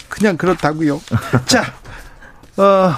그냥 0.08 0.36
그렇다고요. 0.36 1.00
자, 1.46 1.64
어, 2.58 2.92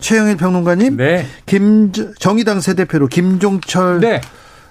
최영일 0.00 0.36
평론가님, 0.36 0.96
네. 0.98 1.26
김 1.46 1.90
정의당 2.18 2.60
새 2.60 2.74
대표로 2.74 3.08
김종철 3.08 4.00
네. 4.00 4.20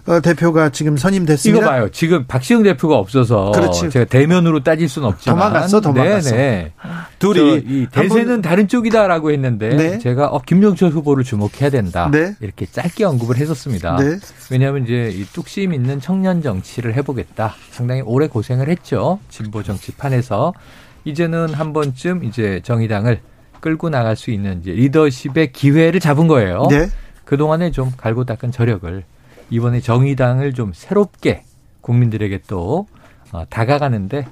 어, 0.07 0.19
대표가 0.19 0.69
지금 0.69 0.97
선임됐습니다. 0.97 1.61
이거 1.61 1.69
봐요. 1.69 1.89
지금 1.89 2.25
박시영 2.25 2.63
대표가 2.63 2.97
없어서 2.97 3.51
그렇지. 3.51 3.89
제가 3.89 4.05
대면으로 4.05 4.63
따질 4.63 4.89
수는 4.89 5.07
없지만 5.09 5.37
도망갔어, 5.37 5.81
도망갔어. 5.81 6.31
네네. 6.31 6.73
둘이 7.19 7.63
이 7.67 7.87
대세는 7.91 8.25
번... 8.25 8.41
다른 8.41 8.67
쪽이다라고 8.67 9.31
했는데 9.31 9.69
네. 9.69 9.99
제가 9.99 10.27
어, 10.27 10.41
김영철 10.41 10.89
후보를 10.89 11.23
주목해야 11.23 11.69
된다. 11.69 12.09
네. 12.11 12.35
이렇게 12.39 12.65
짧게 12.65 13.05
언급을 13.05 13.37
했었습니다. 13.37 13.97
네. 13.97 14.17
왜냐하면 14.49 14.83
이제 14.83 15.11
이 15.13 15.23
뚝심 15.25 15.73
있는 15.73 15.99
청년 15.99 16.41
정치를 16.41 16.95
해보겠다. 16.95 17.55
상당히 17.69 18.01
오래 18.01 18.27
고생을 18.27 18.69
했죠. 18.69 19.19
진보 19.29 19.61
정치판에서 19.61 20.53
이제는 21.05 21.53
한 21.53 21.73
번쯤 21.73 22.23
이제 22.23 22.61
정의당을 22.63 23.19
끌고 23.59 23.89
나갈 23.89 24.15
수 24.15 24.31
있는 24.31 24.61
이제 24.61 24.71
리더십의 24.71 25.51
기회를 25.51 25.99
잡은 25.99 26.27
거예요. 26.27 26.67
네. 26.69 26.87
그동안에 27.23 27.71
좀 27.71 27.91
갈고 27.95 28.25
닦은 28.25 28.51
저력을 28.51 29.03
이번에 29.51 29.81
정의당을 29.81 30.53
좀 30.53 30.71
새롭게 30.73 31.43
국민들에게 31.81 32.41
또 32.47 32.87
어, 33.31 33.45
다가가는데 33.49 34.27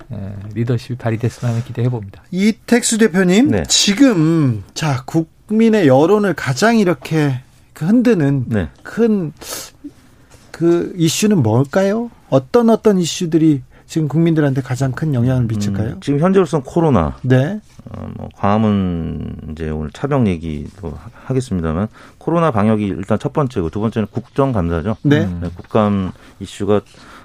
리더십이 0.56 0.98
발휘됐으면 0.98 1.54
하는 1.54 1.66
기대해 1.66 1.90
봅니다. 1.90 2.24
이택수 2.32 2.98
대표님, 2.98 3.50
네. 3.50 3.64
지금 3.68 4.64
자 4.74 5.04
국민의 5.06 5.88
여론을 5.88 6.34
가장 6.34 6.78
이렇게 6.78 7.42
그 7.74 7.86
흔드는 7.86 8.46
네. 8.48 8.70
큰그 8.84 10.94
이슈는 10.98 11.42
뭘까요? 11.42 12.12
어떤 12.30 12.70
어떤 12.70 13.00
이슈들이 13.00 13.62
지금 13.90 14.08
국민들한테 14.08 14.62
가장 14.62 14.92
큰 14.92 15.16
영향을 15.16 15.46
미칠까요? 15.46 15.90
음, 15.90 16.00
지금 16.00 16.20
현재로서는 16.20 16.64
코로나. 16.64 17.18
네. 17.24 17.60
어, 17.90 18.08
뭐 18.16 18.30
광화문 18.36 19.36
이제 19.52 19.72
오늘 19.72 19.90
차병 19.92 20.28
얘기도 20.28 20.94
하겠습니다만 21.26 21.88
코로나 22.20 22.52
방역이 22.52 22.86
일단 22.86 23.18
첫 23.18 23.34
번째고 23.34 23.72
두 23.72 23.80
번째는 23.80 24.08
국정 24.12 24.52
감사죠. 24.52 24.96
네. 25.02 25.26
네 25.26 25.50
국감 25.56 26.12
이슈가 26.40 26.82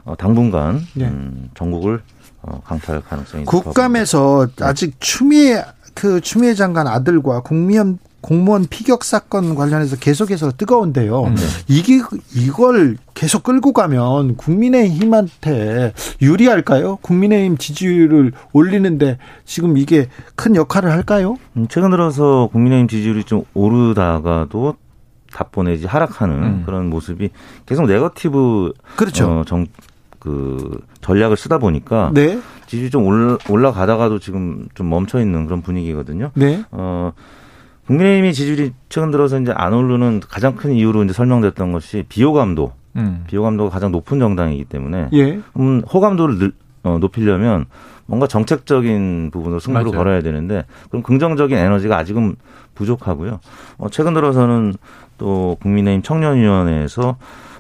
어, 0.07 0.17
당분간 0.17 0.81
네. 0.95 1.05
음, 1.05 1.51
전국을 1.55 2.01
어, 2.41 2.63
강타할 2.65 3.03
가능성이 3.03 3.45
국감에서 3.45 4.49
아직 4.63 4.97
추미애 5.01 5.63
그 5.93 6.23
추미애 6.23 6.55
장관 6.55 6.87
아들과 6.87 7.43
국미연 7.43 7.99
공무원 8.25 8.65
피격 8.65 9.05
사건 9.05 9.55
관련해서 9.55 9.97
계속해서 9.97 10.53
뜨거운데요. 10.53 11.25
네. 11.25 11.35
이게 11.69 12.01
이걸 12.35 12.97
계속 13.13 13.43
끌고 13.43 13.75
가면 13.75 14.37
국민의힘한테 14.37 15.93
유리할까요? 16.23 16.97
국민의힘 17.03 17.59
지지율을 17.59 18.33
올리는데 18.55 19.19
지금 19.45 19.77
이게 19.77 20.09
큰 20.37 20.57
역할을 20.57 20.91
할까요? 20.91 21.37
음, 21.59 21.67
최근 21.69 21.91
들어서 21.91 22.49
국민의힘 22.51 22.89
지지율이 22.89 23.25
좀 23.25 23.43
오르다가도 23.53 24.77
답보 25.31 25.65
내지 25.65 25.87
하락하는 25.87 26.43
음. 26.43 26.63
그런 26.65 26.89
모습이 26.89 27.29
계속 27.67 27.85
네거티브 27.85 28.73
그렇죠. 28.97 29.27
어, 29.27 29.45
정, 29.45 29.67
그 30.19 30.81
전략을 31.03 31.37
쓰다 31.37 31.59
보니까 31.59 32.11
네. 32.15 32.41
지지율이 32.69 32.89
좀 32.89 33.05
올라, 33.51 33.71
가다가도 33.71 34.19
지금 34.19 34.67
좀 34.75 34.89
멈춰 34.89 35.21
있는 35.21 35.45
그런 35.45 35.61
분위기거든요. 35.61 36.31
네. 36.33 36.65
어 36.71 37.13
국민의힘이 37.87 38.33
지지율이 38.33 38.73
최근 38.89 39.11
들어서 39.11 39.39
이제 39.39 39.53
안 39.55 39.75
오르는 39.75 40.21
가장 40.21 40.57
큰 40.57 40.73
이유로 40.73 41.05
이제 41.05 41.13
설명됐던 41.13 41.73
것이 41.73 42.05
비호감도, 42.09 42.73
음. 42.97 43.25
비호감도가 43.27 43.71
가장 43.71 43.93
높은 43.93 44.19
정당이기 44.19 44.65
때문에 44.65 45.09
예. 45.13 45.41
음, 45.59 45.83
호감도를 45.83 46.39
늘, 46.39 46.53
어, 46.83 46.99
높이려면 46.99 47.67
뭔가 48.07 48.27
정책적인 48.27 49.31
부분으로 49.33 49.61
승부를 49.61 49.87
맞아요. 49.87 49.97
걸어야 49.97 50.23
되는데 50.23 50.65
그럼 50.91 51.03
긍정적인 51.03 51.57
에너지가 51.57 51.97
아직은 51.97 52.37
부족하고요. 52.75 53.41
어, 53.79 53.89
최근 53.91 54.15
들어서는 54.15 54.75
또 55.19 55.57
국민의힘 55.63 56.03
청년위원회에서 56.03 57.17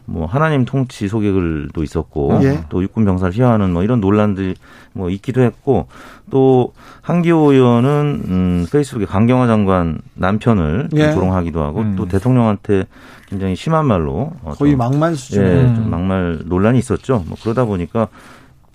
뭐 0.06 0.26
하나님 0.26 0.64
통치 0.64 1.08
소개글도 1.08 1.82
있었고 1.82 2.40
예. 2.42 2.64
또 2.68 2.82
육군 2.82 3.04
병사를 3.04 3.32
희화하는 3.34 3.72
뭐 3.72 3.82
이런 3.82 4.00
논란들이 4.00 4.54
뭐 4.92 5.08
있기도 5.10 5.40
했고 5.42 5.88
또 6.30 6.72
한기호 7.02 7.52
의원은 7.52 8.22
음 8.28 8.66
페이스북에 8.70 9.06
강경화 9.06 9.46
장관 9.46 9.98
남편을 10.14 10.90
예. 10.94 11.12
조롱하기도 11.12 11.62
하고 11.62 11.80
음. 11.80 11.96
또 11.96 12.06
대통령한테 12.06 12.86
굉장히 13.28 13.56
심한 13.56 13.86
말로 13.86 14.32
어, 14.42 14.52
거의 14.52 14.76
막말 14.76 15.16
수준 15.16 15.44
예, 15.44 15.74
좀 15.74 15.90
막말 15.90 16.40
논란이 16.44 16.78
있었죠. 16.78 17.24
뭐 17.26 17.36
그러다 17.42 17.64
보니까 17.64 18.08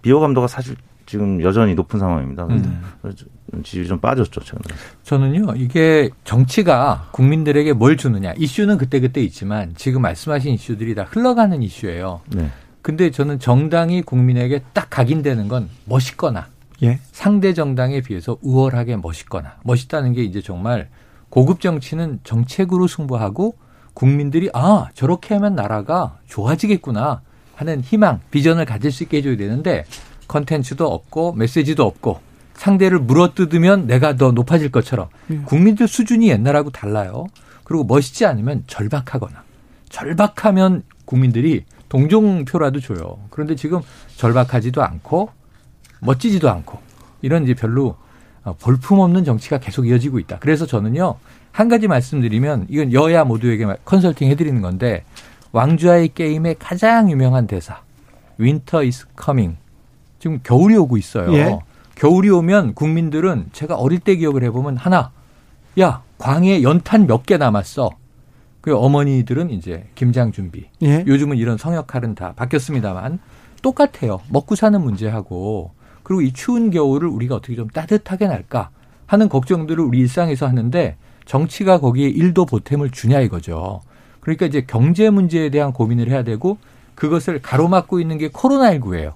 비호감도가 0.01 0.47
사실 0.47 0.75
지금 1.09 1.41
여전히 1.41 1.73
높은 1.73 1.97
상황입니다. 1.97 2.45
음. 2.45 2.83
지지율이 3.63 3.87
좀 3.87 3.99
빠졌죠, 3.99 4.41
최근에. 4.41 4.75
저는요, 5.01 5.55
이게 5.55 6.11
정치가 6.23 7.09
국민들에게 7.13 7.73
뭘 7.73 7.97
주느냐. 7.97 8.35
이슈는 8.37 8.77
그때그때 8.77 9.19
있지만 9.23 9.73
지금 9.75 10.03
말씀하신 10.03 10.53
이슈들이 10.53 10.93
다 10.93 11.07
흘러가는 11.09 11.63
이슈예요. 11.63 12.21
네. 12.27 12.51
근데 12.83 13.09
저는 13.09 13.39
정당이 13.39 14.03
국민에게 14.03 14.61
딱 14.73 14.91
각인되는 14.91 15.47
건 15.47 15.67
멋있거나 15.85 16.45
예? 16.83 16.99
상대 17.11 17.55
정당에 17.55 18.01
비해서 18.01 18.37
우월하게 18.43 18.97
멋있거나 18.97 19.55
멋있다는 19.63 20.13
게 20.13 20.23
이제 20.23 20.43
정말 20.43 20.89
고급 21.29 21.59
정치는 21.59 22.19
정책으로 22.23 22.85
승부하고 22.85 23.55
국민들이 23.95 24.51
아, 24.53 24.89
저렇게 24.93 25.33
하면 25.33 25.55
나라가 25.55 26.19
좋아지겠구나 26.27 27.21
하는 27.55 27.81
희망, 27.81 28.21
비전을 28.29 28.65
가질 28.65 28.91
수 28.91 29.01
있게 29.03 29.17
해줘야 29.17 29.37
되는데 29.37 29.85
컨텐츠도 30.29 30.87
없고 30.87 31.33
메시지도 31.33 31.85
없고 31.85 32.21
상대를 32.53 32.99
물어뜯으면 32.99 33.87
내가 33.87 34.15
더 34.15 34.31
높아질 34.31 34.71
것처럼 34.71 35.07
예. 35.31 35.37
국민들 35.39 35.87
수준이 35.87 36.29
옛날하고 36.29 36.69
달라요. 36.69 37.27
그리고 37.63 37.83
멋있지 37.83 38.25
않으면 38.25 38.63
절박하거나 38.67 39.43
절박하면 39.89 40.83
국민들이 41.05 41.65
동정표라도 41.89 42.79
줘요. 42.79 43.17
그런데 43.29 43.55
지금 43.55 43.81
절박하지도 44.15 44.83
않고 44.83 45.29
멋지지도 46.01 46.49
않고 46.49 46.79
이런 47.21 47.43
이제 47.43 47.53
별로 47.53 47.95
어, 48.43 48.55
볼품없는 48.59 49.25
정치가 49.25 49.57
계속 49.59 49.87
이어지고 49.87 50.19
있다. 50.19 50.39
그래서 50.39 50.65
저는요 50.65 51.15
한 51.51 51.67
가지 51.67 51.87
말씀드리면 51.87 52.67
이건 52.69 52.93
여야 52.93 53.23
모두에게 53.23 53.65
컨설팅 53.85 54.29
해드리는 54.29 54.61
건데 54.61 55.03
왕좌의 55.51 56.09
게임의 56.09 56.57
가장 56.59 57.09
유명한 57.09 57.47
대사 57.47 57.81
winter 58.37 58.83
is 58.83 59.07
coming 59.15 59.57
지금 60.19 60.39
겨울이 60.43 60.75
오고 60.75 60.97
있어요. 60.97 61.33
예. 61.33 61.59
겨울이 61.95 62.29
오면 62.29 62.75
국민들은 62.75 63.47
제가 63.51 63.75
어릴 63.75 63.99
때 63.99 64.15
기억을 64.15 64.43
해보면 64.43 64.77
하나, 64.77 65.11
야 65.79 66.01
광에 66.17 66.61
연탄 66.63 67.07
몇 67.07 67.23
개 67.25 67.37
남았어. 67.37 67.89
그 68.61 68.75
어머니들은 68.75 69.49
이제 69.51 69.87
김장 69.95 70.31
준비. 70.31 70.65
예. 70.81 71.03
요즘은 71.07 71.37
이런 71.37 71.57
성역할은 71.57 72.15
다 72.15 72.33
바뀌었습니다만 72.35 73.19
똑같아요. 73.61 74.19
먹고 74.29 74.55
사는 74.55 74.79
문제하고 74.81 75.71
그리고 76.03 76.21
이 76.21 76.33
추운 76.33 76.69
겨울을 76.71 77.07
우리가 77.07 77.35
어떻게 77.35 77.55
좀 77.55 77.67
따뜻하게 77.69 78.27
날까 78.27 78.69
하는 79.05 79.29
걱정들을 79.29 79.83
우리 79.83 79.99
일상에서 79.99 80.47
하는데 80.47 80.97
정치가 81.25 81.79
거기에 81.79 82.09
일도 82.09 82.45
보탬을 82.45 82.89
주냐 82.91 83.19
이거죠. 83.21 83.81
그러니까 84.19 84.45
이제 84.45 84.65
경제 84.67 85.09
문제에 85.09 85.49
대한 85.49 85.71
고민을 85.71 86.09
해야 86.09 86.23
되고 86.23 86.57
그것을 86.95 87.41
가로막고 87.41 87.99
있는 88.01 88.17
게 88.17 88.29
코로나19예요. 88.29 89.13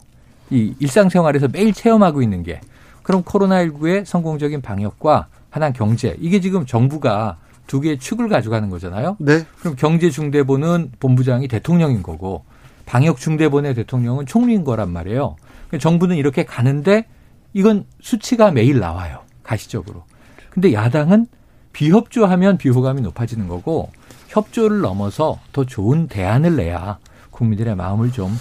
이 0.54 0.76
일상생활에서 0.80 1.48
매일 1.52 1.74
체험하고 1.74 2.22
있는 2.22 2.44
게 2.44 2.62
그럼 3.02 3.24
코로나19의 3.24 4.06
성공적인 4.06 4.62
방역과 4.62 5.28
하나 5.50 5.72
경제 5.72 6.16
이게 6.20 6.40
지금 6.40 6.66
정부가 6.66 7.38
두 7.66 7.82
개의 7.82 7.98
축을 7.98 8.30
가져가는 8.30 8.70
거잖아요. 8.70 9.18
네. 9.20 9.46
그럼 9.60 9.76
경제 9.76 10.10
중대본은 10.10 10.92
본부장이 11.00 11.48
대통령인 11.48 12.04
거고 12.04 12.44
방역 12.86 13.18
중대본의 13.18 13.74
대통령은 13.74 14.26
총리인 14.26 14.64
거란 14.64 14.92
말이에요. 14.92 15.38
정부는 15.80 16.18
이렇게 16.18 16.46
가는데 16.46 17.06
이건 17.54 17.86
수치가 18.00 18.52
매일 18.52 18.80
나와요. 18.80 19.22
가시적으로. 19.42 20.04
근데 20.52 20.72
야당은 20.72 21.28
비협조하면 21.72 22.58
비호감이 22.58 23.02
높아지는 23.02 23.48
거고 23.48 23.90
협조를 24.28 24.82
넘어서 24.82 25.40
더 25.52 25.66
좋은 25.66 26.08
대안을 26.08 26.58
내야 26.58 27.00
국민들의 27.32 27.76
마음을 27.76 28.12
좀 28.12 28.38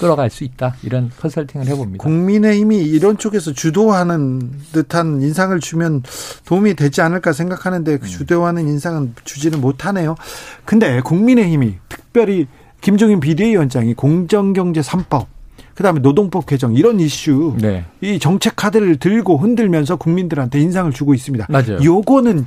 끌어갈 0.00 0.30
수 0.30 0.44
있다 0.44 0.74
이런 0.82 1.10
컨설팅을 1.20 1.66
해봅니다. 1.66 2.02
국민의힘이 2.02 2.78
이런 2.78 3.18
쪽에서 3.18 3.52
주도하는 3.52 4.50
듯한 4.72 5.20
인상을 5.22 5.58
주면 5.60 6.02
도움이 6.46 6.74
되지 6.74 7.02
않을까 7.02 7.32
생각하는데 7.32 7.98
그 7.98 8.04
음. 8.04 8.08
주도하는 8.08 8.66
인상은 8.66 9.14
주지는 9.24 9.60
못하네요. 9.60 10.16
근데 10.64 11.00
국민의힘이 11.00 11.76
특별히 11.88 12.46
김종인 12.80 13.20
비대위원장이 13.20 13.94
공정경제 13.94 14.80
3법 14.80 15.26
그다음에 15.74 16.00
노동법 16.00 16.46
개정 16.46 16.74
이런 16.74 16.98
이슈 16.98 17.54
네. 17.58 17.84
이 18.00 18.18
정책 18.18 18.56
카드를 18.56 18.96
들고 18.96 19.38
흔들면서 19.38 19.96
국민들한테 19.96 20.60
인상을 20.60 20.90
주고 20.92 21.14
있습니다. 21.14 21.46
맞아요. 21.48 21.78
요거는 21.82 22.46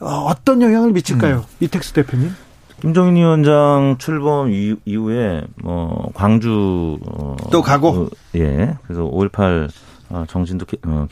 어떤 0.00 0.62
영향을 0.62 0.92
미칠까요? 0.92 1.38
음. 1.38 1.42
이택수 1.60 1.92
대표님? 1.92 2.32
김종인 2.80 3.16
위원장 3.16 3.96
출범 3.98 4.50
이후에 4.50 5.42
뭐 5.62 6.10
광주 6.14 6.98
어, 7.06 7.36
또 7.50 7.60
가고 7.60 7.88
어, 7.88 8.08
예 8.36 8.76
그래서 8.84 9.02
5.18 9.02 9.68
어, 10.10 10.24
정신도 10.28 10.66
개, 10.66 10.76
어, 10.86 11.06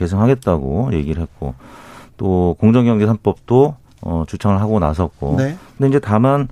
얘기를 0.93 1.21
했고 1.21 1.55
또 2.17 2.57
공정경제 2.61 3.07
3법도 3.07 3.75
어, 4.03 4.25
주창을 4.27 4.61
하고 4.61 4.79
나섰고 4.79 5.37
네. 5.39 5.57
근데 5.77 5.89
이제 5.89 5.99
다만 5.99 6.49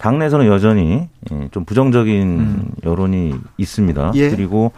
당내에서는 0.00 0.46
여전히 0.46 1.08
예, 1.32 1.48
좀 1.52 1.64
부정적인 1.64 2.22
음. 2.22 2.70
여론이 2.84 3.34
있습니다. 3.56 4.12
예. 4.14 4.30
그리고 4.30 4.72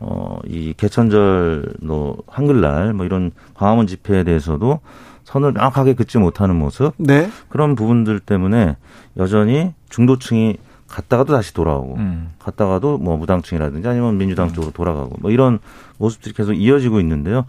어, 0.00 0.38
이 0.46 0.74
개천절, 0.76 1.74
뭐, 1.82 2.18
한글날, 2.28 2.92
뭐 2.92 3.04
이런 3.04 3.32
광화문 3.54 3.86
집회에 3.88 4.22
대해서도 4.22 4.80
선을 5.28 5.52
명확하게 5.52 5.92
긋지 5.92 6.16
못하는 6.16 6.56
모습. 6.56 6.94
네. 6.96 7.28
그런 7.50 7.74
부분들 7.74 8.18
때문에 8.18 8.76
여전히 9.18 9.74
중도층이 9.90 10.56
갔다가도 10.88 11.34
다시 11.34 11.52
돌아오고, 11.52 11.96
음. 11.96 12.30
갔다가도 12.38 12.96
뭐 12.96 13.18
무당층이라든지 13.18 13.86
아니면 13.86 14.16
민주당 14.16 14.48
음. 14.48 14.52
쪽으로 14.54 14.72
돌아가고, 14.72 15.16
뭐 15.20 15.30
이런 15.30 15.58
모습들이 15.98 16.34
계속 16.34 16.54
이어지고 16.54 16.98
있는데요. 17.00 17.44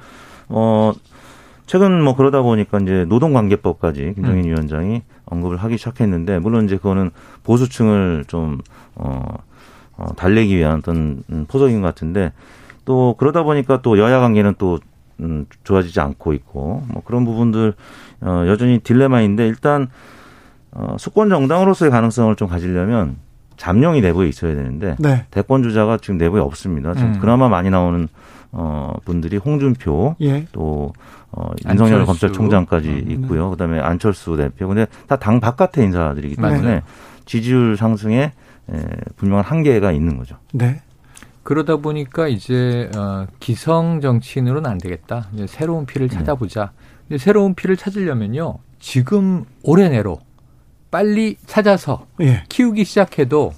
어, 0.50 0.92
최근 1.68 2.04
뭐 2.04 2.18
그러다 2.18 2.42
보니까 2.42 2.80
이제 2.80 3.06
노동관계법까지 3.08 4.14
김정인 4.16 4.44
음. 4.44 4.50
위원장이 4.50 5.04
언급을 5.24 5.56
하기 5.56 5.78
시작했는데, 5.78 6.40
물론 6.40 6.66
이제 6.66 6.76
그거는 6.76 7.12
보수층을 7.44 8.26
좀, 8.28 8.60
어, 8.96 9.24
어, 9.96 10.08
달래기 10.18 10.58
위한 10.58 10.80
어떤 10.80 11.24
음, 11.30 11.46
포석인 11.48 11.82
것 11.82 11.88
같은데 11.88 12.34
또 12.86 13.16
그러다 13.18 13.44
보니까 13.44 13.82
또 13.82 13.98
여야 14.00 14.20
관계는 14.20 14.56
또 14.58 14.80
음, 15.20 15.46
좋아지지 15.64 16.00
않고 16.00 16.34
있고 16.34 16.84
뭐 16.88 17.02
그런 17.06 17.26
부분들 17.26 17.74
어, 18.22 18.44
여전히 18.48 18.80
딜레마인데 18.80 19.48
일단 19.48 19.88
어, 20.72 20.96
수권 21.00 21.30
정당으로서의 21.30 21.92
가능성을 21.92 22.36
좀 22.36 22.48
가지려면 22.48 23.18
잠룡이 23.58 24.02
내부에 24.02 24.28
있어야 24.30 24.56
되는데 24.56 24.96
네. 25.00 25.26
대권 25.32 25.64
주자가 25.64 25.98
지금 25.98 26.18
내부에 26.18 26.40
없습니다. 26.40 26.94
지금 26.94 27.14
음. 27.16 27.20
그나마 27.20 27.50
많이 27.50 27.70
나오는 27.70 28.08
어, 28.52 28.94
분들이 29.06 29.38
홍준표 29.38 30.16
예. 30.22 30.46
또 30.52 30.94
어, 31.32 31.52
윤석열 31.70 32.06
검찰총장까지 32.06 32.90
음. 32.90 33.12
있고요. 33.12 33.50
그다음에 33.52 33.80
안철수 33.80 34.38
대표. 34.38 34.68
근데 34.68 34.88
다 35.08 35.18
당 35.18 35.40
바깥의 35.40 35.84
인사들이기 35.86 36.36
때문에 36.38 36.62
네. 36.62 36.82
지지율 37.26 37.76
상승에 37.78 38.32
예, 38.72 38.86
분명한 39.18 39.44
한계가 39.46 39.92
있는 39.92 40.18
거죠. 40.18 40.38
네. 40.54 40.82
그러다 41.44 41.78
보니까 41.78 42.28
이제 42.28 42.90
어, 42.96 43.26
기성 43.40 44.02
정치인으로는 44.02 44.70
안 44.70 44.78
되겠다. 44.78 45.28
이제 45.34 45.48
새로운 45.48 45.86
피를 45.86 46.08
네. 46.10 46.16
찾아보자. 46.16 46.72
네. 47.08 47.18
새로운 47.18 47.56
피를 47.56 47.78
찾으려면요. 47.78 48.60
지금 48.80 49.46
올해 49.64 49.90
내로 49.90 50.20
빨리 50.92 51.38
찾아서 51.46 52.06
예. 52.22 52.44
키우기 52.50 52.86
시작해도 52.86 53.54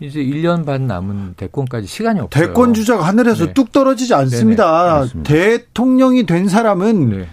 이제 0.00 0.20
1년 0.20 0.66
반 0.66 0.86
남은 0.86 1.34
대권까지 1.36 1.86
시간이 1.86 2.20
없어요. 2.20 2.46
대권 2.46 2.74
주자가 2.74 3.04
하늘에서 3.06 3.46
네. 3.46 3.52
뚝 3.52 3.70
떨어지지 3.72 4.14
않습니다. 4.14 5.04
대통령이 5.22 6.26
된 6.26 6.48
사람은 6.48 7.10
네. 7.10 7.28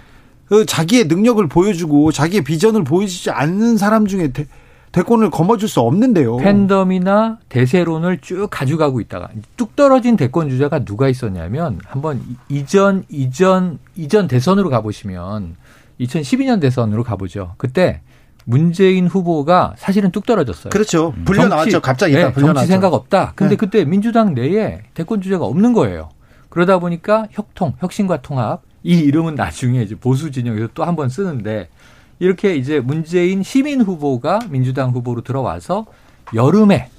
그 0.45 0.65
자기의 0.65 1.05
능력을 1.05 1.47
보여주고 1.47 2.11
자기의 2.11 2.43
비전을 2.43 2.83
보여주지 2.83 3.31
않는 3.31 3.77
사람 3.77 4.05
중에 4.05 4.31
대, 4.31 4.45
대권을 4.91 5.29
거머쥘 5.29 5.67
수 5.69 5.81
없는데요. 5.81 6.37
팬덤이나 6.37 7.37
대세론을 7.49 8.19
쭉 8.21 8.47
가져가고 8.49 8.99
있다가 9.01 9.29
뚝 9.55 9.75
떨어진 9.75 10.17
대권 10.17 10.49
주자가 10.49 10.79
누가 10.83 11.09
있었냐면 11.09 11.79
한번 11.85 12.21
이전 12.49 13.03
이전 13.09 13.77
이전 13.95 14.27
대선으로 14.27 14.69
가보시면 14.69 15.55
2012년 15.99 16.59
대선으로 16.59 17.03
가보죠. 17.03 17.53
그때 17.57 18.01
문재인 18.45 19.07
후보가 19.07 19.75
사실은 19.77 20.09
뚝 20.11 20.25
떨어졌어요. 20.25 20.71
그렇죠. 20.71 21.13
불려 21.23 21.47
나왔죠. 21.47 21.81
갑자기 21.81 22.15
네, 22.15 22.33
정치 22.33 22.65
생각 22.65 22.93
없다. 22.93 23.33
근데 23.35 23.51
네. 23.51 23.55
그때 23.57 23.85
민주당 23.85 24.33
내에 24.33 24.81
대권 24.95 25.21
주자가 25.21 25.45
없는 25.45 25.73
거예요. 25.73 26.09
그러다 26.49 26.79
보니까 26.79 27.27
혁통, 27.31 27.73
혁신과 27.79 28.23
통합 28.23 28.63
이 28.81 28.97
이름은 28.97 29.35
나중에 29.35 29.81
이제 29.83 29.93
보수 29.93 30.31
진영에서 30.31 30.69
또 30.73 30.83
한 30.83 30.95
번 30.95 31.09
쓰는데 31.09 31.69
이렇게 32.19 32.55
이제 32.55 32.79
문재인 32.79 33.43
시민 33.43 33.81
후보가 33.81 34.39
민주당 34.49 34.91
후보로 34.91 35.21
들어와서 35.21 35.85
여름에 36.33 36.89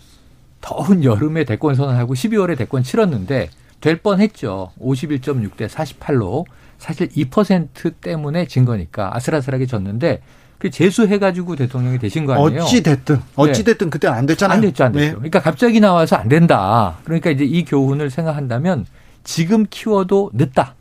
더운 0.61 1.05
여름에 1.05 1.45
대권 1.45 1.75
선언하고 1.75 2.15
12월에 2.15 2.57
대권 2.57 2.83
치렀는데 2.83 3.51
될 3.81 3.97
뻔했죠. 3.97 4.73
51.6 4.81 5.57
대 5.57 5.67
48로 5.67 6.45
사실 6.79 7.09
2% 7.09 7.95
때문에 8.01 8.47
진 8.47 8.65
거니까 8.65 9.15
아슬아슬하게 9.15 9.67
졌는데 9.67 10.23
그 10.59 10.71
재수해가지고 10.71 11.57
대통령이 11.57 11.99
되신 11.99 12.27
거 12.27 12.35
아니에요? 12.35 12.63
어찌 12.63 12.83
됐든 12.83 13.21
어찌 13.37 13.65
됐든 13.65 13.87
네. 13.87 13.91
그때 13.91 14.09
안 14.09 14.27
됐잖아요. 14.27 14.57
안 14.57 14.61
됐죠, 14.61 14.85
안 14.85 14.93
됐죠. 14.93 15.07
네. 15.07 15.13
그러니까 15.13 15.41
갑자기 15.41 15.81
나와서 15.81 16.17
안 16.17 16.29
된다. 16.29 16.99
그러니까 17.05 17.31
이제 17.31 17.45
이 17.45 17.65
교훈을 17.65 18.11
생각한다면 18.11 18.85
지금 19.25 19.65
키워도 19.69 20.33
늦다. 20.35 20.75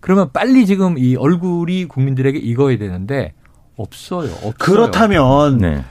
그러면 0.00 0.30
빨리 0.32 0.64
지금 0.64 0.96
이 0.96 1.16
얼굴이 1.16 1.86
국민들에게 1.86 2.38
익어야 2.38 2.78
되는데 2.78 3.34
없어요. 3.76 4.30
없어요. 4.32 4.52
그렇다면 4.58 5.58
네. 5.58 5.84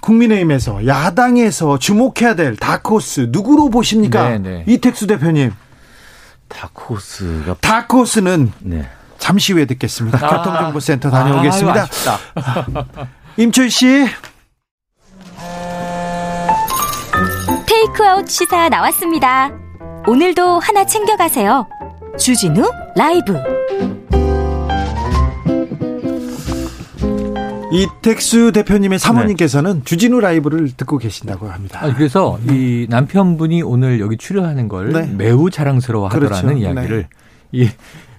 국민의힘에서 0.00 0.86
야당에서 0.86 1.78
주목해야 1.78 2.34
될 2.34 2.56
다크호스 2.56 3.28
누구로 3.30 3.70
보십니까? 3.70 4.28
네, 4.30 4.38
네. 4.38 4.64
이택수 4.68 5.06
대표님. 5.06 5.52
다크호스가 6.48 7.56
다크호스는 7.60 8.52
네. 8.60 8.88
잠시 9.18 9.54
후에 9.54 9.64
듣겠습니다. 9.64 10.18
아. 10.24 10.36
교통정보센터 10.36 11.10
다녀오겠습니다. 11.10 11.86
아, 12.34 12.66
임철 13.38 13.70
씨. 13.70 14.06
테이크아웃 17.66 18.28
시사 18.28 18.68
나왔습니다. 18.68 19.50
오늘도 20.06 20.58
하나 20.60 20.84
챙겨가세요. 20.84 21.66
주진우 22.18 22.70
라이브. 22.94 23.53
이택수 27.74 28.52
대표님의 28.52 28.98
사모님께서는 28.98 29.78
네. 29.78 29.84
주진우 29.84 30.20
라이브를 30.20 30.70
듣고 30.76 30.98
계신다고 30.98 31.48
합니다. 31.48 31.80
아, 31.82 31.92
그래서 31.94 32.38
이 32.48 32.86
남편분이 32.88 33.62
오늘 33.62 34.00
여기 34.00 34.16
출연하는 34.16 34.68
걸 34.68 34.92
네. 34.92 35.10
매우 35.16 35.50
자랑스러워 35.50 36.08
하더라는 36.08 36.54
그렇죠. 36.54 36.58
이야기를 36.58 37.02
네. 37.02 37.08
이 37.52 37.68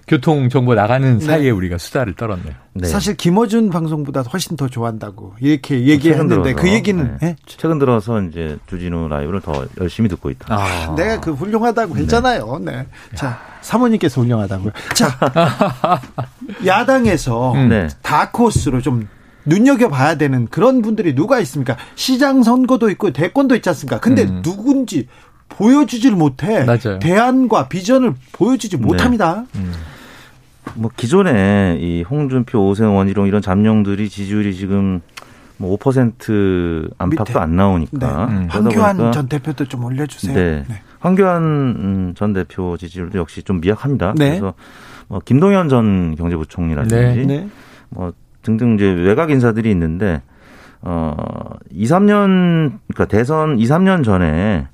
교통 0.08 0.48
정보 0.48 0.74
나가는 0.74 1.18
네. 1.18 1.24
사이에 1.24 1.50
우리가 1.50 1.78
수다를 1.78 2.14
떨었네요. 2.14 2.54
네. 2.74 2.86
사실 2.86 3.16
김어준 3.16 3.70
방송보다 3.70 4.22
훨씬 4.22 4.56
더 4.56 4.68
좋아한다고 4.68 5.34
이렇게 5.40 5.84
얘기했는데 5.86 6.52
그 6.52 6.70
얘기는 6.72 7.02
네. 7.20 7.26
네? 7.28 7.36
최근 7.46 7.80
들어서 7.80 8.20
이제 8.22 8.56
주진우 8.68 9.08
라이브를 9.08 9.40
더 9.40 9.66
열심히 9.80 10.08
듣고 10.08 10.30
있다. 10.30 10.54
아, 10.54 10.94
내가 10.94 11.20
그 11.20 11.32
훌륭하다고 11.32 11.94
네. 11.94 12.02
했잖아요. 12.02 12.60
네. 12.62 12.86
자 13.16 13.40
사모님께서 13.62 14.20
훌륭하다고요. 14.20 14.72
자 14.94 15.08
야당에서 16.64 17.54
음. 17.54 17.90
다크호스로 18.02 18.82
좀 18.82 19.08
눈여겨봐야 19.46 20.16
되는 20.16 20.46
그런 20.48 20.82
분들이 20.82 21.14
누가 21.14 21.40
있습니까? 21.40 21.76
시장 21.94 22.42
선거도 22.42 22.90
있고 22.90 23.12
대권도 23.12 23.54
있지 23.56 23.68
않습니까? 23.70 24.00
근데 24.00 24.24
음. 24.24 24.42
누군지 24.42 25.08
보여주질 25.48 26.12
못해. 26.12 26.64
맞아요. 26.64 26.98
대안과 26.98 27.68
비전을 27.68 28.14
보여주지 28.32 28.76
네. 28.78 28.82
못합니다. 28.84 29.44
음. 29.54 29.72
뭐 30.74 30.90
기존에 30.96 31.78
이 31.80 32.02
홍준표, 32.02 32.68
오세훈, 32.68 32.92
원희룡 32.94 33.26
이런 33.28 33.40
잠룡들이 33.40 34.08
지지율이 34.08 34.54
지금 34.56 35.00
뭐 35.58 35.76
5% 35.78 36.90
안팎도 36.98 37.24
밑에. 37.24 37.38
안 37.38 37.56
나오니까. 37.56 38.26
네. 38.28 38.34
음. 38.34 38.46
황교안 38.50 39.12
전 39.12 39.28
대표도 39.28 39.66
좀 39.66 39.84
올려주세요. 39.84 40.34
네. 40.34 40.64
네. 40.68 40.82
황교안 41.00 41.42
음, 41.42 42.14
전 42.16 42.32
대표 42.32 42.76
지지율도 42.76 43.18
역시 43.18 43.42
좀 43.42 43.60
미약합니다. 43.60 44.14
네. 44.16 44.30
그래서 44.30 44.54
뭐 45.08 45.20
김동연 45.24 45.68
전 45.68 46.16
경제부총리라든지 46.16 47.26
네. 47.26 47.48
뭐 47.90 48.12
등등 48.46 48.74
이제 48.76 48.86
외곽 48.86 49.30
인사들이 49.30 49.68
있는데 49.72 50.22
어 50.82 51.14
2, 51.70 51.84
3년 51.84 52.78
그러니까 52.88 53.04
대선 53.06 53.58
2, 53.58 53.64
3년 53.64 54.04
전에 54.04 54.68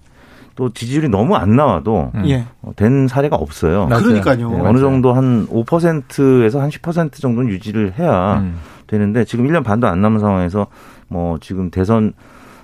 또 0.54 0.68
지지율이 0.70 1.08
너무 1.08 1.34
안 1.36 1.56
나와도 1.56 2.12
음. 2.14 2.22
예. 2.28 2.44
어, 2.60 2.72
된 2.76 3.08
사례가 3.08 3.36
없어요. 3.36 3.86
그러니까요. 4.02 4.50
네, 4.50 4.60
어느 4.60 4.78
정도 4.78 5.14
한 5.14 5.46
5%에서 5.48 6.60
한 6.60 6.68
10% 6.68 7.14
정도는 7.14 7.48
유지를 7.48 7.94
해야 7.98 8.38
음. 8.40 8.58
되는데 8.86 9.24
지금 9.24 9.46
1년 9.48 9.64
반도 9.64 9.86
안 9.86 10.02
남은 10.02 10.18
상황에서 10.20 10.66
뭐 11.08 11.38
지금 11.40 11.70
대선 11.70 12.12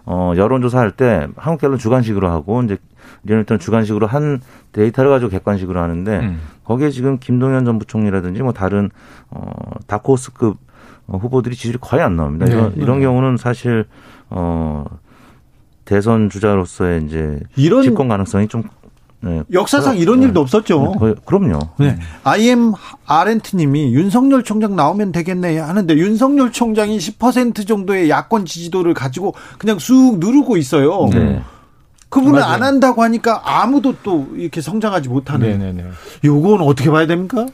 어 0.04 0.32
여론조사 0.36 0.78
할 0.78 0.90
때 0.90 1.26
한국 1.36 1.62
갤럽 1.62 1.78
주관식으로 1.78 2.28
하고 2.30 2.62
이제 2.62 2.76
리얼미터는 3.24 3.58
주관식으로 3.58 4.06
한 4.06 4.40
데이터를 4.72 5.10
가지고 5.10 5.30
객관식으로 5.30 5.80
하는데 5.80 6.18
음. 6.20 6.40
거기에 6.64 6.90
지금 6.90 7.18
김동연 7.18 7.64
전 7.64 7.78
부총리라든지 7.78 8.42
뭐 8.42 8.52
다른 8.52 8.90
어 9.30 9.50
다크호스급 9.86 10.56
어, 10.56 10.67
후보들이 11.08 11.56
지지율이 11.56 11.78
거의 11.80 12.02
안 12.02 12.16
나옵니다. 12.16 12.46
네. 12.46 12.52
이런, 12.52 12.74
이런 12.76 13.00
경우는 13.00 13.36
사실 13.36 13.86
어 14.30 14.84
대선 15.84 16.28
주자로서의 16.28 17.04
이제 17.06 17.40
이런 17.56 17.82
집권 17.82 18.08
가능성이 18.08 18.46
좀 18.48 18.62
네. 19.20 19.42
역사상 19.52 19.96
이런 19.96 20.22
일도 20.22 20.40
없었죠. 20.40 20.94
네, 21.00 21.14
그럼요. 21.24 21.58
네. 21.78 21.98
IM 22.22 22.74
아렌트님이 23.06 23.92
윤석열 23.92 24.44
총장 24.44 24.76
나오면 24.76 25.12
되겠네 25.12 25.58
하는데 25.58 25.96
윤석열 25.96 26.52
총장이 26.52 26.98
10% 26.98 27.66
정도의 27.66 28.10
야권 28.10 28.44
지지도를 28.44 28.94
가지고 28.94 29.34
그냥 29.58 29.78
쑥 29.78 30.18
누르고 30.18 30.56
있어요. 30.56 31.08
네. 31.12 31.42
그분은 32.10 32.40
맞아요. 32.40 32.52
안 32.54 32.62
한다고 32.62 33.02
하니까 33.02 33.42
아무도 33.44 33.94
또 34.02 34.28
이렇게 34.34 34.60
성장하지 34.60 35.08
못하는. 35.08 35.58
네네네. 35.58 35.84
요건 36.24 36.62
어떻게 36.62 36.90
봐야 36.90 37.06
됩니까? 37.06 37.46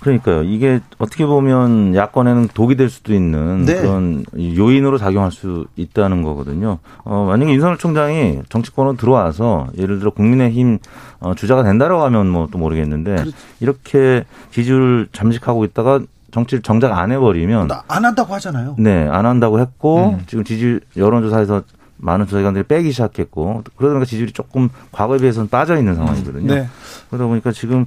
그러니까요. 0.00 0.42
이게 0.44 0.80
어떻게 0.98 1.26
보면 1.26 1.94
야권에는 1.94 2.48
독이 2.54 2.76
될 2.76 2.88
수도 2.90 3.14
있는 3.14 3.64
네. 3.64 3.80
그런 3.80 4.24
요인으로 4.36 4.98
작용할 4.98 5.32
수 5.32 5.66
있다는 5.76 6.22
거거든요. 6.22 6.78
어, 7.04 7.26
만약에 7.28 7.52
윤석열 7.52 7.76
총장이 7.78 8.40
정치권으로 8.48 8.96
들어와서 8.96 9.68
예를 9.78 9.98
들어 9.98 10.10
국민의힘 10.10 10.78
어, 11.20 11.34
주자가 11.34 11.62
된다라고 11.62 12.02
하면 12.04 12.28
뭐 12.28 12.46
또 12.52 12.58
모르겠는데 12.58 13.16
그렇지. 13.16 13.32
이렇게 13.60 14.24
지지율 14.50 15.08
잠식하고 15.12 15.64
있다가 15.64 16.00
정치를 16.30 16.62
정작 16.62 16.92
안 16.96 17.10
해버리면 17.10 17.68
안 17.88 18.04
한다고 18.04 18.34
하잖아요. 18.34 18.76
네, 18.78 19.08
안 19.08 19.26
한다고 19.26 19.58
했고 19.58 20.10
음. 20.18 20.22
지금 20.26 20.44
지지 20.44 20.78
여론조사에서 20.96 21.62
많은 21.98 22.26
조사기관들이 22.26 22.64
빼기 22.64 22.92
시작했고 22.92 23.62
그러다 23.76 23.94
보니까 23.94 24.04
지지율이 24.04 24.32
조금 24.32 24.68
과거에 24.92 25.18
비해서는 25.18 25.48
빠져 25.48 25.78
있는 25.78 25.94
상황이거든요. 25.94 26.54
네. 26.54 26.68
그러다 27.08 27.26
보니까 27.26 27.52
지금 27.52 27.86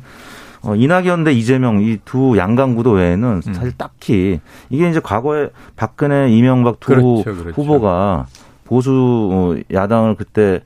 어, 0.62 0.76
이낙연 0.76 1.24
대 1.24 1.32
이재명 1.34 1.82
이 1.82 2.00
두 2.06 2.38
양강 2.38 2.76
구도 2.76 2.92
외에는 2.92 3.42
음. 3.48 3.54
사실 3.54 3.72
딱히 3.78 4.40
이게 4.70 4.90
이제 4.90 5.00
과거에 5.00 5.50
박근혜, 5.76 6.30
이명박 6.32 6.80
두 6.80 6.88
그렇죠, 6.88 7.24
그렇죠. 7.24 7.50
후보가 7.62 8.28
보수 8.66 9.30
어, 9.32 9.56
야당을 9.74 10.16
그때 10.16 10.62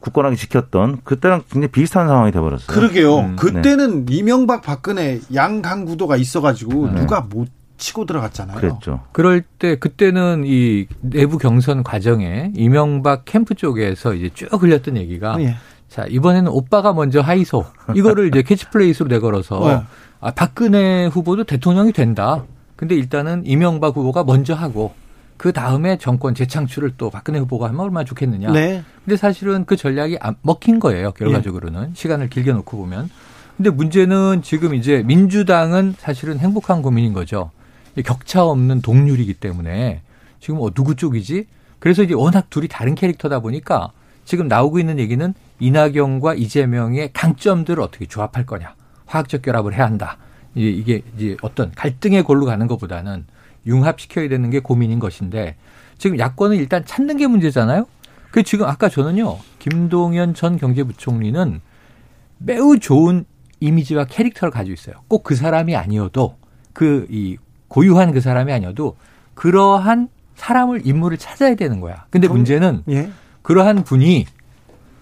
굳건하게 0.00 0.36
지켰던 0.36 1.00
그때랑 1.04 1.42
굉장히 1.50 1.68
비슷한 1.68 2.06
상황이 2.08 2.32
돼버렸어요. 2.32 2.66
그러게요. 2.66 3.18
음, 3.18 3.36
그때는 3.36 4.06
네. 4.06 4.16
이명박, 4.16 4.62
박근혜 4.62 5.20
양강 5.32 5.84
구도가 5.84 6.16
있어가지고 6.16 6.88
네. 6.92 7.00
누가 7.00 7.20
못 7.20 7.48
치고 7.76 8.06
들어갔잖아요. 8.06 8.56
그랬죠. 8.56 9.00
그럴 9.12 9.42
때 9.42 9.76
그때는 9.76 10.44
이 10.46 10.86
내부 11.00 11.38
경선 11.38 11.82
과정에 11.82 12.52
이명박 12.54 13.24
캠프 13.24 13.54
쪽에서 13.54 14.14
이제 14.14 14.30
쭉 14.32 14.48
흘렸던 14.62 14.96
얘기가 14.96 15.36
예. 15.40 15.56
자 15.94 16.06
이번에는 16.08 16.50
오빠가 16.50 16.92
먼저 16.92 17.20
하이소 17.20 17.64
이거를 17.94 18.26
이제 18.26 18.42
캐치프레이즈로 18.42 19.08
내걸어서 19.10 19.60
네. 19.60 19.80
아, 20.20 20.32
박근혜 20.32 21.06
후보도 21.06 21.44
대통령이 21.44 21.92
된다. 21.92 22.42
근데 22.74 22.96
일단은 22.96 23.44
이명박 23.46 23.96
후보가 23.96 24.24
먼저 24.24 24.54
하고 24.54 24.92
그 25.36 25.52
다음에 25.52 25.96
정권 25.96 26.34
재창출을 26.34 26.94
또 26.98 27.10
박근혜 27.10 27.38
후보가 27.38 27.68
하면 27.68 27.78
얼마나 27.78 28.04
좋겠느냐. 28.04 28.50
네. 28.50 28.82
근데 29.04 29.16
사실은 29.16 29.66
그 29.66 29.76
전략이 29.76 30.18
안 30.20 30.34
먹힌 30.42 30.80
거예요. 30.80 31.12
결과적으로는 31.12 31.90
예. 31.90 31.94
시간을 31.94 32.28
길게 32.28 32.50
놓고 32.50 32.76
보면. 32.76 33.08
근데 33.56 33.70
문제는 33.70 34.42
지금 34.42 34.74
이제 34.74 35.04
민주당은 35.06 35.94
사실은 35.96 36.40
행복한 36.40 36.82
고민인 36.82 37.12
거죠. 37.12 37.52
격차 38.04 38.44
없는 38.44 38.82
동률이기 38.82 39.34
때문에 39.34 40.02
지금 40.40 40.60
어, 40.60 40.70
누구 40.70 40.96
쪽이지? 40.96 41.46
그래서 41.78 42.02
이제 42.02 42.14
워낙 42.14 42.50
둘이 42.50 42.66
다른 42.66 42.96
캐릭터다 42.96 43.38
보니까 43.38 43.92
지금 44.24 44.48
나오고 44.48 44.78
있는 44.78 44.98
얘기는 44.98 45.34
이낙연과 45.60 46.34
이재명의 46.34 47.10
강점들을 47.12 47.82
어떻게 47.82 48.06
조합할 48.06 48.46
거냐. 48.46 48.74
화학적 49.06 49.42
결합을 49.42 49.74
해야 49.74 49.84
한다. 49.84 50.16
이게 50.54 51.02
이제 51.16 51.36
어떤 51.42 51.72
갈등의 51.72 52.22
골로 52.22 52.46
가는 52.46 52.66
것보다는 52.66 53.26
융합시켜야 53.66 54.28
되는 54.28 54.50
게 54.50 54.60
고민인 54.60 54.98
것인데 54.98 55.56
지금 55.98 56.18
야권은 56.18 56.56
일단 56.56 56.84
찾는 56.84 57.16
게 57.16 57.26
문제잖아요. 57.26 57.86
그 58.30 58.42
지금 58.42 58.66
아까 58.66 58.88
저는요. 58.88 59.38
김동연 59.58 60.34
전 60.34 60.58
경제부총리는 60.58 61.60
매우 62.38 62.78
좋은 62.78 63.24
이미지와 63.60 64.04
캐릭터를 64.06 64.50
가지고 64.52 64.74
있어요. 64.74 64.96
꼭 65.08 65.22
그 65.22 65.34
사람이 65.34 65.76
아니어도 65.76 66.36
그 66.72 67.06
이 67.10 67.36
고유한 67.68 68.12
그 68.12 68.20
사람이 68.20 68.52
아니어도 68.52 68.96
그러한 69.34 70.08
사람을 70.36 70.86
인물을 70.86 71.16
찾아야 71.18 71.54
되는 71.54 71.80
거야. 71.80 72.06
근데 72.10 72.28
문제는 72.28 72.82
예. 72.90 73.10
그러한 73.44 73.84
분이 73.84 74.26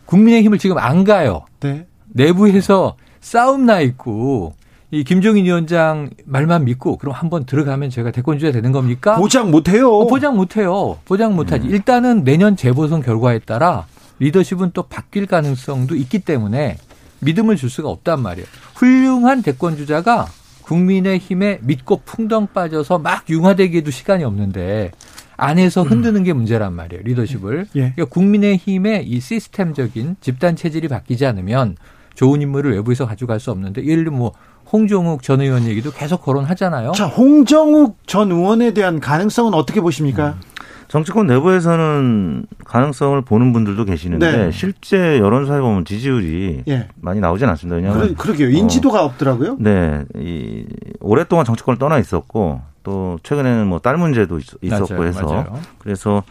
국민의힘을 0.05 0.59
지금 0.59 0.77
안 0.77 1.05
가요. 1.05 1.47
네. 1.61 1.87
내부에서 2.09 2.97
싸움 3.21 3.65
나 3.65 3.81
있고 3.81 4.55
이 4.91 5.05
김종인 5.05 5.47
위원장 5.47 6.11
말만 6.27 6.67
믿고 6.67 6.99
그럼 6.99 7.15
한번 7.15 7.47
들어가면 7.47 7.89
제가 7.89 8.11
대권주자 8.11 8.53
되는 8.53 8.73
겁니까? 8.73 9.17
보장 9.17 9.51
못해요. 9.51 9.91
어, 9.91 10.07
보장 10.07 10.37
못해요. 10.37 10.99
보장 11.07 11.35
못하지. 11.35 11.69
음. 11.69 11.71
일단은 11.71 12.25
내년 12.25 12.57
재보선 12.57 13.01
결과에 13.03 13.39
따라 13.39 13.87
리더십은 14.19 14.73
또 14.75 14.83
바뀔 14.83 15.27
가능성도 15.27 15.95
있기 15.95 16.19
때문에 16.19 16.77
믿음을 17.21 17.57
줄 17.57 17.71
수가 17.71 17.89
없단 17.89 18.21
말이에요. 18.21 18.47
훌륭한 18.75 19.43
대권주자가 19.43 20.27
국민의힘에 20.63 21.61
믿고 21.63 22.03
풍덩 22.05 22.49
빠져서 22.49 22.99
막 22.99 23.25
융화되기에도 23.31 23.91
시간이 23.91 24.25
없는데 24.25 24.91
안에서 25.43 25.83
흔드는 25.83 26.23
게 26.23 26.33
문제란 26.33 26.73
말이에요. 26.73 27.03
리더십을. 27.05 27.67
예. 27.75 27.93
그러니까 27.95 28.05
국민의힘의 28.07 29.07
이 29.07 29.21
시스템적인 29.21 30.17
집단 30.21 30.55
체질이 30.57 30.89
바뀌지 30.89 31.27
않으면 31.27 31.77
좋은 32.15 32.41
인물을 32.43 32.73
외부에서 32.73 33.07
가져갈 33.07 33.41
수 33.41 33.51
없는데 33.51 33.85
예를 33.85 34.05
들면 34.05 34.19
뭐 34.19 34.33
홍정욱 34.73 35.23
전 35.23 35.41
의원 35.41 35.65
얘기도 35.65 35.91
계속 35.91 36.23
거론하잖아요. 36.23 36.93
자, 36.93 37.07
홍정욱 37.07 37.99
전 38.07 38.31
의원에 38.31 38.73
대한 38.73 39.01
가능성은 39.01 39.55
어떻게 39.55 39.81
보십니까? 39.81 40.37
음. 40.39 40.53
정치권 40.93 41.27
내부에서는 41.27 42.45
가능성을 42.67 43.23
보는 43.23 43.55
분들도 43.55 43.87
계시는데 43.87 44.37
네. 44.37 44.51
실제 44.53 45.19
여론조사에 45.19 45.61
보면 45.61 45.87
지지율이 45.87 46.65
예. 46.69 46.89
많이 47.01 47.19
나오진 47.19 47.49
않습니다. 47.49 47.77
왜냐하면 47.77 48.15
그러, 48.15 48.35
게요 48.35 48.51
인지도가 48.51 49.03
어, 49.03 49.07
없더라고요. 49.07 49.57
네, 49.59 50.05
이 50.17 50.67
오랫동안 51.01 51.47
정치권을 51.47 51.79
떠나 51.79 51.99
있었고 51.99 52.61
또 52.83 53.19
최근에는 53.23 53.67
뭐 53.67 53.79
딸 53.79 53.97
문제도 53.97 54.39
있, 54.39 54.73
었고 54.73 55.05
해서 55.05 55.27
맞아요. 55.27 55.61
그래서 55.79 56.23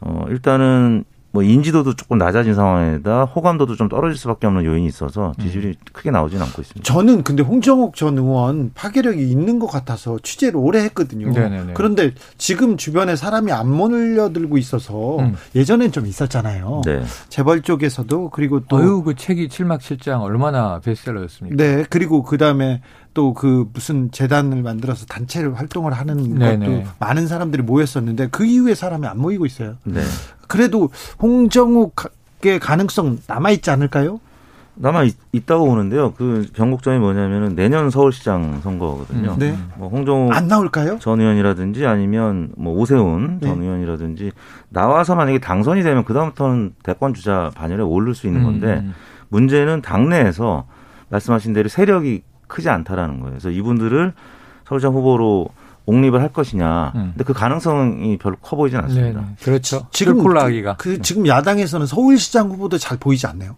어 0.00 0.24
일단은 0.28 1.04
뭐 1.32 1.42
인지도도 1.42 1.94
조금 1.94 2.18
낮아진 2.18 2.54
상황에다 2.54 3.24
호감도도 3.24 3.76
좀 3.76 3.88
떨어질 3.88 4.18
수밖에 4.18 4.46
없는 4.46 4.64
요인이 4.64 4.86
있어서 4.86 5.32
지지율이 5.40 5.68
음. 5.68 5.74
크게 5.92 6.10
나오지는 6.10 6.44
않고 6.46 6.62
있습니다. 6.62 6.82
저는 6.82 7.22
근데 7.22 7.42
홍정욱 7.42 7.94
전 7.96 8.18
의원 8.18 8.72
파괴력이 8.74 9.30
있는 9.30 9.58
것 9.58 9.66
같아서 9.68 10.18
취재를 10.22 10.56
오래 10.56 10.80
했거든요. 10.84 11.30
네네네. 11.30 11.74
그런데 11.74 12.12
지금 12.36 12.76
주변에 12.76 13.16
사람이 13.16 13.52
안 13.52 13.70
몰려들고 13.70 14.58
있어서 14.58 15.18
음. 15.20 15.36
예전엔 15.54 15.92
좀 15.92 16.06
있었잖아요. 16.06 16.82
네. 16.84 17.02
재벌 17.28 17.62
쪽에서도 17.62 18.30
그리고 18.30 18.60
또 18.66 18.76
어유 18.76 19.02
그 19.02 19.14
책이 19.14 19.48
칠막칠장 19.48 20.22
얼마나 20.22 20.80
베스트셀러였습니까? 20.80 21.56
네. 21.56 21.84
그리고 21.88 22.22
그 22.22 22.38
다음에 22.38 22.82
또 23.14 23.34
그 23.34 23.66
무슨 23.72 24.10
재단을 24.10 24.62
만들어서 24.62 25.06
단체를 25.06 25.58
활동을 25.58 25.92
하는 25.92 26.38
네네. 26.38 26.66
것도 26.66 26.88
많은 26.98 27.26
사람들이 27.26 27.62
모였었는데 27.62 28.28
그 28.28 28.44
이후에 28.44 28.74
사람이 28.74 29.06
안 29.06 29.18
모이고 29.18 29.46
있어요. 29.46 29.76
네. 29.84 30.00
그래도 30.50 30.90
홍정욱의 31.22 32.58
가능성 32.60 33.18
남아 33.28 33.50
있지 33.52 33.70
않을까요? 33.70 34.18
남아 34.74 35.04
있, 35.04 35.46
다고 35.46 35.66
보는데요. 35.66 36.12
그 36.14 36.48
변곡점이 36.54 36.98
뭐냐면은 36.98 37.54
내년 37.54 37.90
서울시장 37.90 38.60
선거거든요. 38.62 39.32
음, 39.32 39.38
네. 39.38 39.56
뭐 39.76 39.88
홍정욱 39.88 40.34
안 40.34 40.48
나올까요? 40.48 40.98
전 40.98 41.20
의원이라든지 41.20 41.86
아니면 41.86 42.50
뭐 42.56 42.74
오세훈 42.74 43.38
네. 43.40 43.46
전 43.46 43.62
의원이라든지 43.62 44.32
나와서 44.70 45.14
만약에 45.14 45.38
당선이 45.38 45.82
되면 45.82 46.04
그 46.04 46.14
다음부터는 46.14 46.74
대권 46.82 47.14
주자 47.14 47.52
반열에 47.54 47.82
오를 47.82 48.14
수 48.14 48.26
있는 48.26 48.42
건데 48.42 48.80
음. 48.82 48.94
문제는 49.28 49.82
당내에서 49.82 50.66
말씀하신 51.10 51.52
대로 51.52 51.68
세력이 51.68 52.22
크지 52.48 52.68
않다라는 52.70 53.20
거예요. 53.20 53.32
그래서 53.32 53.50
이분들을 53.50 54.14
서울시장 54.66 54.94
후보로 54.94 55.48
옹립을 55.90 56.20
할 56.22 56.32
것이냐. 56.32 56.92
음. 56.94 57.10
근데 57.14 57.24
그 57.24 57.32
가능성이 57.32 58.16
별로 58.18 58.36
커 58.40 58.56
보이진 58.56 58.78
않습니다. 58.80 59.20
네네. 59.20 59.34
그렇죠. 59.42 59.86
지금 59.92 60.22
콜라하기가 60.22 60.76
그, 60.76 60.96
그 60.96 61.02
지금 61.02 61.26
야당에서는 61.26 61.86
서울시장 61.86 62.48
후보도 62.50 62.78
잘 62.78 62.96
보이지 62.98 63.26
않네요. 63.26 63.56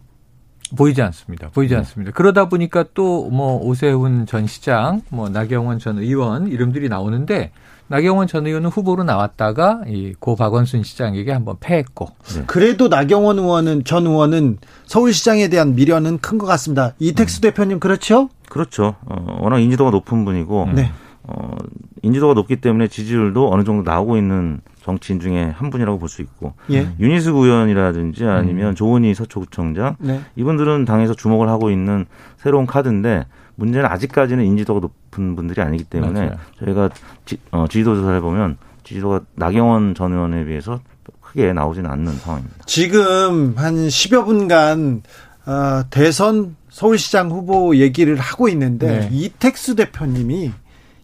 보이지 0.77 1.03
않습니다. 1.03 1.51
보이지 1.51 1.75
네. 1.75 1.79
않습니다. 1.79 2.13
그러다 2.13 2.49
보니까 2.49 2.85
또 2.95 3.29
뭐 3.31 3.59
오세훈 3.63 4.25
전 4.27 4.47
시장, 4.47 5.03
뭐 5.11 5.29
나경원 5.29 5.79
전 5.79 5.99
의원 5.99 6.49
이름들이 6.49 6.89
나오는데 6.89 7.53
나경원 7.89 8.27
전 8.27 8.47
의원은 8.47 8.71
후보로 8.71 9.05
나왔다가 9.05 9.83
이 9.87 10.15
고 10.19 10.35
박원순 10.35 10.83
시장에게 10.83 11.31
한번 11.31 11.57
패했고. 11.61 12.09
네. 12.37 12.45
그래도 12.47 12.89
나경원 12.89 13.39
의원은 13.39 13.85
전 13.85 14.07
의원은 14.07 14.59
서울시장에 14.87 15.49
대한 15.49 15.75
미련은 15.75 16.19
큰 16.19 16.39
것 16.39 16.47
같습니다. 16.47 16.95
이택수 16.99 17.41
음. 17.41 17.43
대표님 17.43 17.79
그렇죠? 17.81 18.31
그렇죠. 18.49 18.95
어, 19.05 19.39
워낙 19.41 19.59
인지도가 19.59 19.91
높은 19.91 20.25
분이고. 20.25 20.71
네. 20.75 20.91
어, 21.25 21.57
인지도가 22.03 22.35
높기 22.35 22.57
때문에 22.57 22.89
지지율도 22.89 23.53
어느 23.53 23.63
정도 23.65 23.89
나오고 23.89 24.17
있는 24.17 24.61
정치인 24.83 25.21
중에 25.21 25.45
한 25.57 25.71
분이라고 25.71 25.99
볼 25.99 26.09
수 26.09 26.21
있고 26.23 26.55
예. 26.73 26.89
윤희숙 26.99 27.37
의원이라든지 27.37 28.25
아니면 28.25 28.71
음. 28.71 28.75
조은희 28.75 29.15
서초구청장 29.15 29.97
네. 30.01 30.21
이분들은 30.35 30.85
당에서 30.85 31.15
주목을 31.15 31.49
하고 31.49 31.71
있는 31.71 32.07
새로운 32.39 32.67
카드인데 32.67 33.27
문제는 33.55 33.87
아직까지는 33.89 34.45
인지도가 34.45 34.81
높은 34.81 35.37
분들이 35.37 35.63
아니기 35.63 35.85
때문에 35.85 36.21
맞아요. 36.21 36.33
저희가 36.59 36.91
지, 37.25 37.37
어, 37.53 37.67
지지도 37.69 37.95
조사를 37.95 38.21
보면 38.21 38.57
지지도가 38.83 39.21
나경원 39.37 39.95
전 39.95 40.13
의원에 40.13 40.45
비해서 40.45 40.81
크게 41.21 41.53
나오지는 41.53 41.89
않는 41.89 42.13
상황입니다. 42.17 42.65
지금 42.67 43.55
한 43.57 43.75
10여 43.87 44.25
분간 44.25 45.03
어, 45.47 45.83
대선 45.91 46.57
서울시장 46.69 47.31
후보 47.31 47.77
얘기를 47.77 48.17
하고 48.17 48.49
있는데 48.49 49.01
네. 49.01 49.09
이택수 49.13 49.77
대표님이 49.77 50.51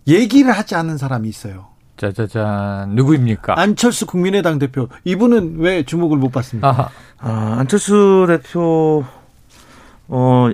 얘기를 0.09 0.51
하지 0.53 0.75
않는 0.75 0.99
사람이 0.99 1.29
있어요. 1.29 1.67
짜자잔 1.97 2.91
누구입니까? 2.95 3.59
안철수 3.59 4.07
국민의당 4.07 4.59
대표. 4.59 4.89
이분은 5.05 5.57
왜 5.59 5.83
주목을 5.83 6.17
못 6.17 6.33
받습니까? 6.33 6.69
아하. 6.69 6.89
아, 7.19 7.57
안철수 7.59 8.25
대표 8.29 9.05
어 10.07 10.49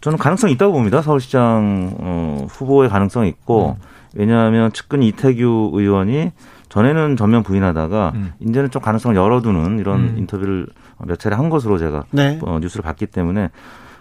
저는 0.00 0.18
가능성이 0.18 0.52
있다고 0.54 0.72
봅니다. 0.72 1.02
서울시장 1.02 1.96
어, 1.98 2.46
후보의 2.48 2.88
가능성이 2.88 3.28
있고 3.28 3.76
음. 3.78 3.84
왜냐하면 4.14 4.72
측근 4.72 5.02
이태규 5.02 5.70
의원이 5.74 6.32
전에는 6.68 7.16
전면 7.16 7.42
부인하다가 7.42 8.12
음. 8.14 8.32
이제는 8.40 8.70
좀 8.70 8.82
가능성을 8.82 9.16
열어두는 9.16 9.78
이런 9.78 10.00
음. 10.00 10.14
인터뷰를 10.18 10.66
몇 11.06 11.18
차례 11.18 11.36
한 11.36 11.50
것으로 11.50 11.78
제가 11.78 12.04
네. 12.10 12.38
어, 12.42 12.58
뉴스를 12.60 12.82
봤기 12.82 13.06
때문에 13.06 13.50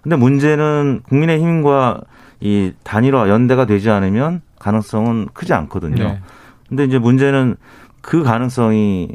근데 0.02 0.16
문제는 0.16 1.02
국민의힘과 1.08 2.02
이 2.40 2.72
단일화 2.84 3.30
연대가 3.30 3.66
되지 3.66 3.90
않으면 3.90 4.42
가능성은 4.60 5.30
크지 5.34 5.54
않거든요. 5.54 6.04
네. 6.04 6.22
근데 6.68 6.86
이제 6.86 6.98
문제는 7.00 7.56
그 8.02 8.24
가능성이 8.24 9.10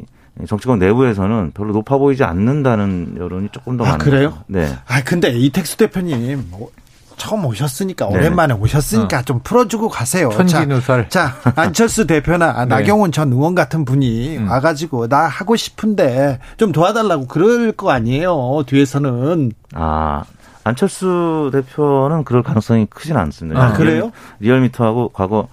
정치권 0.47 0.79
내부에서는 0.79 1.51
별로 1.53 1.73
높아 1.73 1.97
보이지 1.97 2.23
않는다는 2.23 3.15
여론이 3.19 3.49
조금 3.51 3.77
더 3.77 3.83
아, 3.83 3.91
많아요. 3.91 3.99
그래요? 4.03 4.37
네. 4.47 4.75
아 4.87 5.03
근데 5.03 5.29
이택수 5.29 5.77
대표님 5.77 6.47
뭐 6.49 6.69
처음 7.17 7.45
오셨으니까 7.45 8.07
네. 8.09 8.15
오랜만에 8.15 8.53
오셨으니까 8.55 9.19
어. 9.19 9.21
좀 9.21 9.39
풀어주고 9.43 9.89
가세요. 9.89 10.29
천지누설. 10.31 11.09
자, 11.09 11.35
자 11.43 11.53
안철수 11.55 12.05
대표나 12.07 12.65
네. 12.65 12.65
나경원 12.65 13.11
전 13.11 13.31
의원 13.31 13.53
같은 13.53 13.85
분이 13.85 14.37
음. 14.37 14.49
와가지고 14.49 15.07
나 15.07 15.27
하고 15.27 15.55
싶은데 15.55 16.39
좀 16.57 16.71
도와달라고 16.71 17.27
그럴 17.27 17.71
거 17.71 17.91
아니에요. 17.91 18.63
뒤에서는. 18.65 19.51
아 19.75 20.23
안철수 20.63 21.49
대표는 21.51 22.23
그럴 22.23 22.43
가능성이 22.43 22.85
크진 22.89 23.17
않습니다. 23.17 23.61
아, 23.61 23.73
그래요? 23.73 24.11
리얼미터하고 24.39 25.09
과거 25.09 25.47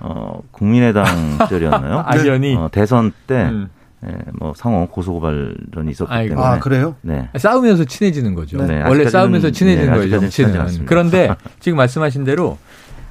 어, 0.00 0.40
국민의당 0.50 1.04
시절이었나요? 1.44 2.02
아연이 2.06 2.56
어, 2.56 2.68
대선 2.72 3.12
때 3.26 3.44
음. 3.44 3.68
예, 4.06 4.12
뭐 4.38 4.52
상호 4.54 4.86
고소고발론이 4.86 5.90
있었기 5.90 6.12
아이고. 6.12 6.30
때문에 6.34 6.46
아 6.46 6.58
그래요? 6.58 6.94
네 7.00 7.28
싸우면서 7.36 7.84
친해지는 7.84 8.34
거죠. 8.34 8.62
네. 8.62 8.82
원래 8.82 9.08
싸우면서 9.08 9.50
친해지는 9.50 9.92
네, 9.92 9.96
거예요. 9.98 10.20
정치는. 10.20 10.84
그런데 10.84 11.34
지금 11.60 11.78
말씀하신 11.78 12.24
대로 12.24 12.58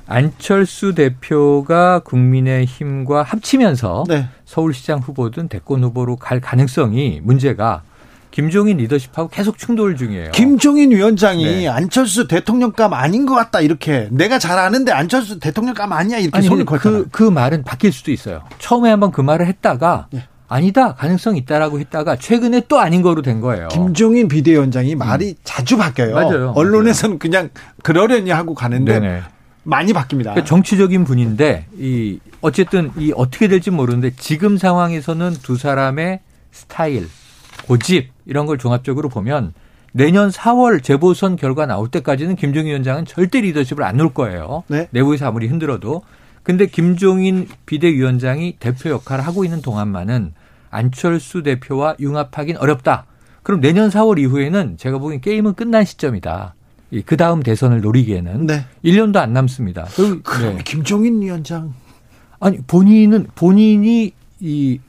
안철수 0.06 0.94
대표가 0.94 2.00
국민의힘과 2.00 3.24
합치면서 3.24 4.04
네. 4.08 4.28
서울시장 4.46 5.00
후보든 5.00 5.48
대권 5.48 5.84
후보로 5.84 6.18
갈 6.18 6.40
가능성이 6.40 7.22
문제가 7.24 7.82
김종인 8.34 8.78
리더십하고 8.78 9.30
계속 9.30 9.60
충돌 9.60 9.96
중이에요. 9.96 10.32
김종인 10.32 10.90
위원장이 10.90 11.46
네. 11.46 11.68
안철수 11.68 12.28
대통령감 12.28 12.92
아닌 12.92 13.28
것 13.28 13.36
같다 13.36 13.62
이렇게 13.62 14.08
내가 14.10 14.40
잘 14.40 14.58
아는데 14.58 14.92
안철수 14.92 15.40
대통령감 15.40 15.94
아니야 15.94 16.18
이렇게 16.18 16.40
아니, 16.40 16.48
손을 16.48 16.66
걸잖아요. 16.66 17.04
그, 17.04 17.10
그 17.12 17.30
말은 17.30 17.62
바뀔 17.64 17.92
수도 17.92 18.12
있어요. 18.12 18.42
처음에 18.58 18.90
한번 18.90 19.12
그 19.12 19.22
말을 19.22 19.46
했다가 19.46 20.08
네. 20.10 20.24
아니다 20.48 20.96
가능성 20.96 21.38
있다라고 21.38 21.80
했다가 21.80 22.16
최근에 22.16 22.64
또 22.68 22.80
아닌 22.80 23.04
거로 23.04 23.22
된 23.22 23.40
거예요. 23.40 23.68
김종인 23.68 24.28
비대위원장이 24.28 24.96
말이 24.96 25.30
음. 25.30 25.36
자주 25.44 25.78
바뀌어요. 25.78 26.16
맞아요. 26.16 26.54
언론에서는 26.56 27.12
맞아요. 27.12 27.20
그냥 27.20 27.50
그러려니 27.84 28.32
하고 28.32 28.56
가는데 28.56 29.00
네네. 29.00 29.22
많이 29.62 29.94
바뀝니다. 29.94 30.24
그러니까 30.24 30.44
정치적인 30.44 31.04
분인데 31.04 31.68
이 31.78 32.20
어쨌든 32.42 32.92
이 32.98 33.14
어떻게 33.16 33.48
될지 33.48 33.70
모르는데 33.70 34.16
지금 34.18 34.58
상황에서는 34.58 35.34
두 35.44 35.56
사람의 35.56 36.22
스타일 36.52 37.08
고집 37.68 38.13
이런 38.26 38.46
걸 38.46 38.58
종합적으로 38.58 39.10
보면 39.10 39.54
내년 39.94 40.30
4월 40.30 40.82
재보선 40.84 41.36
결과 41.36 41.66
나올 41.66 41.88
때까지는 41.90 42.36
김종인 42.36 42.70
위원장은 42.70 43.06
절대 43.06 43.42
리더십을 43.42 43.84
안 43.84 43.98
놓을 43.98 44.14
거예요. 44.14 44.64
네. 44.68 44.88
내부에서 44.92 45.28
아무리 45.28 45.48
힘들어도. 45.48 46.02
근데 46.42 46.66
김종인 46.66 47.48
비대위원장이 47.66 48.58
대표 48.60 48.90
역할을 48.90 49.26
하고 49.26 49.46
있는 49.46 49.62
동안만은 49.62 50.34
안철수 50.72 51.44
대표와 51.44 51.96
융합하긴 52.00 52.58
어렵다. 52.58 53.06
그럼 53.44 53.62
내년 53.62 53.90
4월 53.90 54.20
이후에는 54.20 54.78
제가 54.78 54.98
보기엔 54.98 55.22
게임은 55.22 55.54
끝난 55.54 55.86
시점이다. 55.86 56.56
그 57.06 57.18
다음 57.18 57.42
대선을 57.42 57.82
노리기에는 57.82 58.48
네. 58.48 58.66
1년도 58.84 59.18
안 59.18 59.34
남습니다. 59.34 59.86
그, 59.96 60.22
네. 60.42 60.58
김종인 60.64 61.22
위원장 61.22 61.74
아니 62.40 62.58
본인은 62.68 63.28
본인이 63.36 64.12
이 64.40 64.80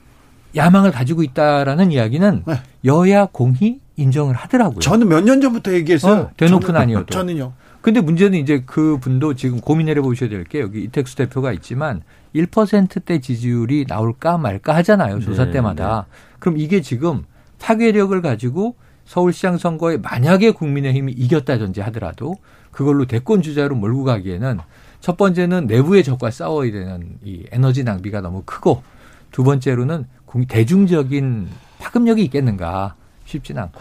야망을 0.57 0.91
가지고 0.93 1.23
있다라는 1.23 1.93
이야기는 1.93 2.45
네. 2.47 2.55
여야 2.85 3.27
공히 3.27 3.81
인정을 3.97 4.35
하더라고요. 4.35 4.81
저는 4.81 5.09
몇 5.09 5.21
년 5.25 5.41
전부터 5.41 5.73
얘기했어요. 5.75 6.23
어, 6.23 6.31
대놓고는 6.37 6.81
아니어도. 6.81 7.07
저는요. 7.07 7.53
근데 7.81 8.01
문제는 8.01 8.39
이제 8.39 8.63
그 8.65 8.99
분도 8.99 9.35
지금 9.35 9.61
고민해 9.61 9.95
보셔야 9.97 10.31
될 10.31 10.45
게 10.45 10.61
여기 10.61 10.83
이택수 10.83 11.17
대표가 11.17 11.53
있지만 11.53 12.03
1%대 12.35 13.21
지지율이 13.21 13.85
나올까 13.89 14.39
말까 14.39 14.75
하잖아요. 14.77 15.21
조사 15.21 15.45
네, 15.47 15.53
때마다. 15.53 16.07
네. 16.09 16.17
그럼 16.39 16.59
이게 16.59 16.81
지금 16.81 17.25
파괴력을 17.61 18.21
가지고 18.23 18.77
서울시장 19.05 19.59
선거에 19.59 19.99
만약에 19.99 20.51
국민의힘이 20.53 21.13
이겼다든지 21.13 21.81
하더라도 21.83 22.35
그걸로 22.71 23.05
대권 23.07 23.43
주자로 23.43 23.77
몰고 23.77 24.05
가기에는 24.05 24.59
첫 25.01 25.17
번째는 25.19 25.67
내부의 25.67 26.03
적과 26.05 26.31
싸워야 26.31 26.73
되는 26.73 27.19
이 27.23 27.45
에너지 27.51 27.85
낭비가 27.85 28.21
너무 28.23 28.43
크고 28.47 28.83
두 29.31 29.45
번째로는 29.45 30.07
대중적인 30.49 31.49
파급력이 31.78 32.22
있겠는가 32.24 32.95
쉽지는 33.26 33.62
않고. 33.62 33.80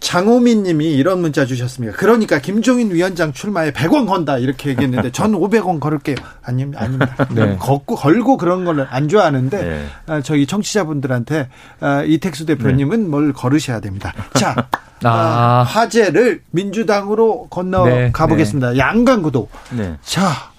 장호민 0.00 0.62
님이 0.62 0.92
이런 0.94 1.20
문자 1.20 1.44
주셨습니다. 1.44 1.96
그러니까 1.96 2.38
김종인 2.40 2.90
위원장 2.90 3.32
출마에 3.32 3.72
100원 3.72 4.06
건다 4.06 4.38
이렇게 4.38 4.70
얘기했는데 4.70 5.12
저는 5.12 5.38
500원 5.38 5.78
걸을게요. 5.80 6.16
아니, 6.42 6.64
아닙니다. 6.74 7.14
네. 7.30 7.56
걷고 7.58 7.96
걸고 7.96 8.36
그런 8.38 8.64
걸 8.64 8.86
안 8.90 9.08
좋아하는데 9.08 9.62
네. 9.62 9.86
아, 10.06 10.20
저희 10.22 10.46
청취자분들한테 10.46 11.48
아, 11.80 12.02
이택수 12.02 12.46
대표님은 12.46 13.02
네. 13.02 13.08
뭘 13.08 13.32
걸으셔야 13.32 13.80
됩니다. 13.80 14.14
자. 14.34 14.68
아. 15.04 15.08
아, 15.10 15.62
화제를 15.62 16.42
민주당으로 16.50 17.46
건너가 17.50 17.88
네. 17.88 18.10
보겠습니다. 18.12 18.70
네. 18.72 18.78
양강구도. 18.78 19.48
네. 19.76 19.96
자, 20.02 20.50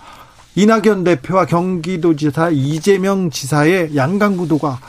이낙연 0.56 1.04
대표와 1.04 1.46
경기도지사 1.46 2.52
이재명 2.52 3.32
지사의 3.32 3.98
양강구도가 3.98 4.80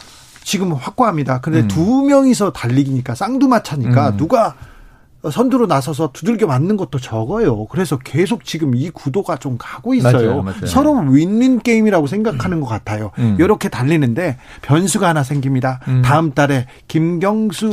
지금 0.42 0.72
확고합니다. 0.72 1.40
근데 1.40 1.60
음. 1.60 1.68
두 1.68 2.02
명이서 2.02 2.52
달리기니까 2.52 3.14
쌍두마차니까 3.14 4.10
음. 4.10 4.16
누가 4.16 4.54
선두로 5.28 5.66
나서서 5.66 6.10
두들겨 6.12 6.46
맞는 6.46 6.78
것도 6.78 6.98
적어요. 6.98 7.66
그래서 7.66 7.98
계속 7.98 8.44
지금 8.44 8.74
이 8.74 8.88
구도가 8.88 9.36
좀 9.36 9.56
가고 9.58 9.92
있어요. 9.92 10.12
맞아요, 10.12 10.42
맞아요. 10.42 10.66
서로 10.66 10.94
윈윈 10.94 11.60
게임이라고 11.60 12.06
생각하는 12.06 12.58
음. 12.58 12.60
것 12.62 12.68
같아요. 12.68 13.10
음. 13.18 13.36
이렇게 13.38 13.68
달리는데 13.68 14.38
변수가 14.62 15.06
하나 15.06 15.22
생깁니다. 15.22 15.80
음. 15.88 16.00
다음 16.02 16.32
달에 16.32 16.66
김경수 16.88 17.70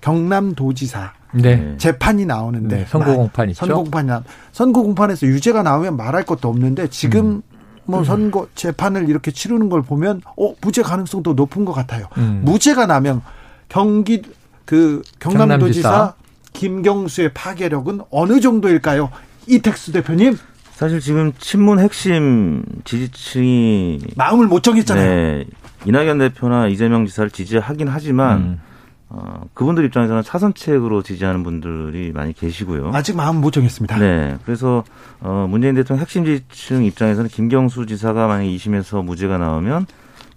경남도지사 0.00 1.12
네. 1.34 1.74
재판이 1.76 2.24
나오는데 2.24 2.76
네, 2.78 2.84
선고 2.88 3.14
공판 3.14 3.50
있죠. 3.50 3.66
선고 3.66 3.82
공판이 3.82 4.08
나 4.08 4.22
선고 4.52 4.82
공판에서 4.82 5.26
유죄가 5.26 5.62
나오면 5.62 5.98
말할 5.98 6.24
것도 6.24 6.48
없는데 6.48 6.88
지금 6.88 7.26
음. 7.26 7.42
뭐 7.86 8.04
선거 8.04 8.48
재판을 8.54 9.08
이렇게 9.08 9.30
치르는 9.30 9.68
걸 9.68 9.82
보면 9.82 10.22
어 10.36 10.54
무죄 10.60 10.82
가능성도 10.82 11.34
높은 11.34 11.64
것 11.64 11.72
같아요. 11.72 12.06
음. 12.18 12.42
무죄가 12.44 12.86
나면 12.86 13.22
경기 13.68 14.22
그 14.64 15.02
경남도지사 15.20 16.14
김경수의 16.52 17.32
파괴력은 17.34 18.00
어느 18.10 18.40
정도일까요? 18.40 19.10
이택수 19.46 19.92
대표님. 19.92 20.36
사실 20.72 21.00
지금 21.00 21.32
친문 21.38 21.78
핵심 21.78 22.62
지지층이 22.84 24.00
마음을 24.16 24.46
못 24.46 24.62
정했잖아요. 24.62 25.10
네. 25.10 25.44
이낙연 25.86 26.18
대표나 26.18 26.66
이재명 26.68 27.06
지사를 27.06 27.30
지지하긴 27.30 27.88
하지만 27.88 28.38
음. 28.38 28.60
어, 29.08 29.42
그분들 29.54 29.84
입장에서는 29.84 30.22
차선책으로 30.22 31.02
지지하는 31.02 31.42
분들이 31.44 32.10
많이 32.12 32.32
계시고요. 32.32 32.90
아직 32.92 33.16
마음 33.16 33.40
못 33.40 33.52
정했습니다. 33.52 33.98
네. 33.98 34.36
그래서 34.44 34.82
어, 35.20 35.46
문재인 35.48 35.74
대통령 35.76 36.00
핵심 36.00 36.24
지지층 36.24 36.84
입장에서는 36.84 37.30
김경수 37.30 37.86
지사가 37.86 38.26
만약 38.26 38.44
2심에서 38.44 39.04
무죄가 39.04 39.38
나오면 39.38 39.86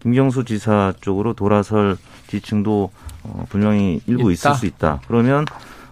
김경수 0.01 0.45
지사 0.45 0.93
쪽으로 1.01 1.33
돌아설 1.33 1.97
지지층도 2.27 2.91
어, 3.23 3.45
분명히 3.49 4.01
일부 4.05 4.31
있다. 4.31 4.51
있을 4.51 4.59
수 4.59 4.65
있다. 4.67 5.01
그러면 5.07 5.45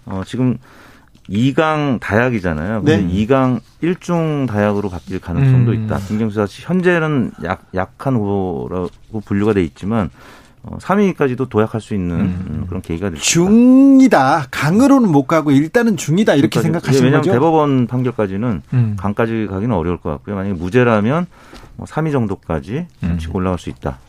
어, 0.05 0.21
지금 0.25 0.57
2강 1.29 1.99
다약이잖아요. 1.99 2.83
근데 2.83 2.97
네. 2.97 3.07
2강 3.25 3.59
1중 3.83 4.47
다약으로 4.47 4.89
바뀔 4.89 5.19
가능성도 5.19 5.71
음. 5.71 5.83
있다. 5.85 5.97
김경수 5.97 6.45
지사 6.47 6.67
현재는 6.67 7.31
약, 7.43 7.63
약한 7.73 8.15
후보라고 8.15 9.21
분류가 9.25 9.53
돼 9.53 9.63
있지만 9.63 10.09
3위까지도 10.79 11.41
어, 11.41 11.49
도약할 11.49 11.81
수 11.81 11.93
있는 11.93 12.15
음. 12.19 12.45
음. 12.49 12.65
그런 12.67 12.81
계기가 12.81 13.09
될 13.09 13.19
중이다. 13.19 14.47
강으로는 14.51 15.09
못 15.09 15.23
가고 15.25 15.51
일단은 15.51 15.97
중이다 15.97 16.35
이렇게 16.35 16.61
생각하시는 16.61 17.03
왜냐하면 17.03 17.21
거죠? 17.21 17.31
대법원 17.31 17.87
판결까지는 17.87 18.61
음. 18.73 18.95
강까지 18.99 19.47
가기는 19.49 19.75
어려울 19.75 19.97
것 19.97 20.09
같고요. 20.11 20.35
만약에 20.35 20.53
무죄라면 20.55 21.27
3위 21.79 22.03
뭐 22.03 22.11
정도까지 22.11 22.87
음. 23.03 23.17
치고 23.19 23.39
올라갈 23.39 23.59
수 23.59 23.69
있다. 23.69 23.99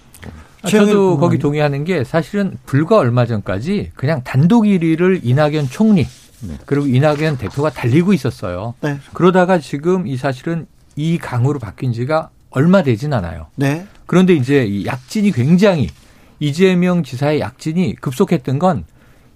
아, 0.63 0.69
저도 0.69 1.19
거기 1.19 1.39
동의하는 1.39 1.85
게 1.85 2.03
사실은 2.03 2.59
불과 2.67 2.99
얼마 2.99 3.27
전까지 3.27 3.93
그냥 3.95 4.23
단독 4.25 4.65
1위를 4.65 5.21
이낙연 5.23 5.69
총리 5.71 6.07
네. 6.41 6.55
그리고 6.67 6.87
이낙연 6.87 7.39
대표가 7.39 7.71
달리고 7.71 8.13
있었어요. 8.13 8.75
네. 8.81 8.99
그러다가 9.13 9.59
지금 9.59 10.07
이 10.07 10.17
사실은 10.17 10.67
이 10.97 11.19
강으로 11.19 11.59
바뀐 11.59 11.93
지가 11.93 12.31
얼마 12.51 12.83
되진 12.83 13.13
않아요. 13.13 13.47
네. 13.57 13.87
그런데 14.07 14.35
이제 14.35 14.65
이 14.65 14.87
약진이 14.87 15.33
굉장히 15.33 15.91
이재명 16.41 17.03
지사의 17.03 17.41
약진이 17.41 17.97
급속했던 17.97 18.59
건 18.59 18.85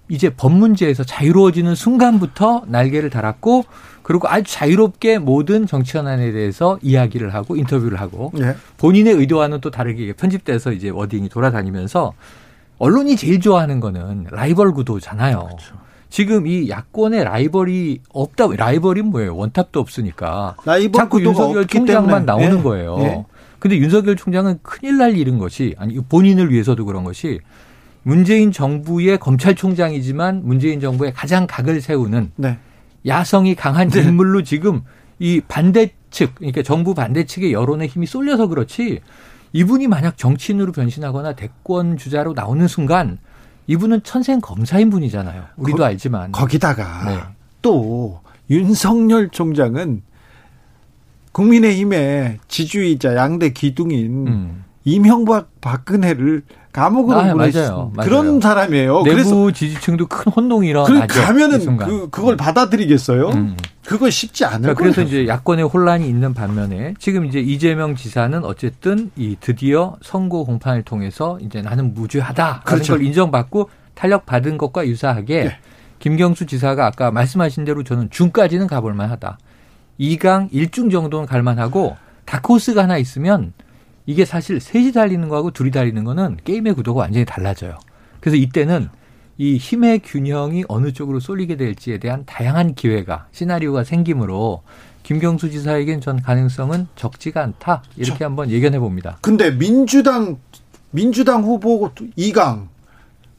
이제 0.09 0.29
법 0.29 0.53
문제에서 0.53 1.03
자유로워지는 1.03 1.75
순간부터 1.75 2.63
날개를 2.67 3.09
달았고 3.09 3.65
그리고 4.03 4.27
아주 4.27 4.51
자유롭게 4.53 5.17
모든 5.17 5.65
정치 5.65 5.97
현안에 5.97 6.31
대해서 6.31 6.77
이야기를 6.81 7.33
하고 7.33 7.55
인터뷰를 7.55 7.99
하고 8.01 8.31
네. 8.33 8.55
본인의 8.77 9.13
의도와는 9.13 9.61
또 9.61 9.71
다르게 9.71 10.11
편집돼서 10.13 10.73
이제 10.73 10.89
wording이 10.89 11.29
돌아다니면서 11.29 12.13
언론이 12.79 13.15
제일 13.15 13.39
좋아하는 13.39 13.79
거는 13.79 14.27
라이벌 14.29 14.73
구도잖아요. 14.73 15.39
그렇죠. 15.45 15.75
지금 16.09 16.45
이 16.45 16.69
야권의 16.69 17.23
라이벌이 17.23 18.01
없다. 18.09 18.47
라이벌이 18.55 19.01
뭐예요? 19.01 19.35
원탑도 19.35 19.79
없으니까. 19.79 20.57
라이벌 20.65 20.99
자꾸 20.99 21.21
윤석열 21.23 21.65
총장만 21.65 22.25
때문에. 22.25 22.25
나오는 22.25 22.57
네. 22.57 22.63
거예요. 22.63 22.97
네. 22.97 23.25
근데 23.63 23.77
윤석열 23.77 24.17
총장은 24.17 24.59
큰일 24.61 24.97
날 24.97 25.15
일인 25.15 25.37
것이 25.37 25.73
아니 25.77 25.97
본인을 25.97 26.51
위해서도 26.51 26.83
그런 26.83 27.05
것이 27.05 27.39
문재인 28.01 28.51
정부의 28.51 29.17
검찰총장이지만 29.19 30.41
문재인 30.43 30.81
정부의 30.81 31.13
가장 31.13 31.47
각을 31.47 31.79
세우는 31.79 32.33
네. 32.35 32.59
야성이 33.05 33.55
강한 33.55 33.87
네. 33.87 34.01
인물로 34.01 34.43
지금 34.43 34.81
이 35.17 35.39
반대측 35.47 36.35
그러니까 36.35 36.61
정부 36.61 36.93
반대측의 36.93 37.53
여론의 37.53 37.87
힘이 37.87 38.05
쏠려서 38.05 38.47
그렇지 38.47 38.99
이분이 39.53 39.87
만약 39.87 40.17
정치인으로 40.17 40.73
변신하거나 40.73 41.31
대권 41.31 41.95
주자로 41.95 42.33
나오는 42.33 42.67
순간 42.67 43.17
이분은 43.67 44.03
천생 44.03 44.41
검사인 44.41 44.89
분이잖아요. 44.89 45.41
우리도 45.55 45.77
거, 45.77 45.85
알지만 45.85 46.33
거기다가 46.33 47.05
네. 47.05 47.19
또 47.61 48.19
윤석열 48.49 49.29
총장은 49.29 50.01
국민의힘의 51.33 52.39
지주이자 52.47 53.15
양대 53.15 53.49
기둥인 53.49 54.27
음. 54.27 54.63
이명박 54.85 55.49
박근혜를 55.61 56.43
감옥으로 56.71 57.19
아, 57.19 57.31
보내신 57.33 57.61
그런 58.01 58.41
사람이에요. 58.41 59.03
내부 59.03 59.09
그래서 59.09 59.51
지지층도 59.51 60.07
큰 60.07 60.31
혼동이 60.31 60.69
일어나죠. 60.69 61.07
가면은 61.07 61.77
그, 61.77 62.09
그걸 62.09 62.33
음. 62.33 62.37
받아들이겠어요? 62.37 63.29
음. 63.29 63.55
그거 63.85 64.09
쉽지 64.09 64.45
않을 64.45 64.61
그러니까 64.61 64.81
그래서 64.81 65.01
이제 65.01 65.27
야권의 65.27 65.65
혼란이 65.65 66.07
있는 66.07 66.33
반면에 66.33 66.95
지금 66.97 67.25
이제 67.25 67.39
이재명 67.39 67.95
지사는 67.95 68.43
어쨌든 68.43 69.11
이 69.15 69.35
드디어 69.39 69.97
선거 70.01 70.43
공판을 70.43 70.83
통해서 70.83 71.37
이제 71.41 71.61
나는 71.61 71.93
무죄하다 71.93 72.61
그렇죠. 72.65 72.93
걸 72.93 73.03
인정받고 73.03 73.69
탄력 73.93 74.25
받은 74.25 74.57
것과 74.57 74.87
유사하게 74.87 75.43
네. 75.43 75.57
김경수 75.99 76.47
지사가 76.47 76.87
아까 76.87 77.11
말씀하신 77.11 77.65
대로 77.65 77.83
저는 77.83 78.09
중까지는 78.09 78.67
가볼 78.67 78.93
만하다. 78.93 79.37
2강 79.99 80.51
1중 80.51 80.91
정도는 80.91 81.25
갈 81.25 81.43
만하고 81.43 81.95
다코스가 82.25 82.83
하나 82.83 82.97
있으면 82.97 83.53
이게 84.05 84.25
사실 84.25 84.59
셋이 84.59 84.91
달리는 84.91 85.27
거하고 85.29 85.51
둘이 85.51 85.71
달리는 85.71 86.03
거는 86.03 86.37
게임의 86.43 86.73
구도가 86.73 87.01
완전히 87.01 87.25
달라져요. 87.25 87.77
그래서 88.19 88.37
이때는 88.37 88.89
이 89.37 89.57
힘의 89.57 89.99
균형이 89.99 90.65
어느 90.67 90.93
쪽으로 90.93 91.19
쏠리게 91.19 91.57
될지에 91.57 91.97
대한 91.97 92.23
다양한 92.25 92.75
기회가 92.75 93.27
시나리오가 93.31 93.83
생기므로 93.83 94.63
김경수 95.03 95.49
지사에겐 95.49 96.01
전 96.01 96.21
가능성은 96.21 96.87
적지가 96.95 97.41
않다 97.41 97.83
이렇게 97.97 98.19
저, 98.19 98.25
한번 98.25 98.49
예견해 98.49 98.79
봅니다. 98.79 99.17
근데 99.21 99.51
민주당 99.51 100.37
민주당 100.91 101.43
후보 101.43 101.91
2강 102.17 102.67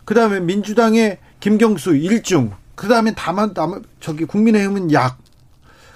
그다음에 0.05 0.41
민주당의 0.41 1.19
김경수 1.41 1.93
1중 1.93 2.51
그다음에 2.75 3.15
다만 3.17 3.55
다만 3.55 3.85
저기 4.01 4.25
국민의힘은 4.25 4.93
약 4.93 5.19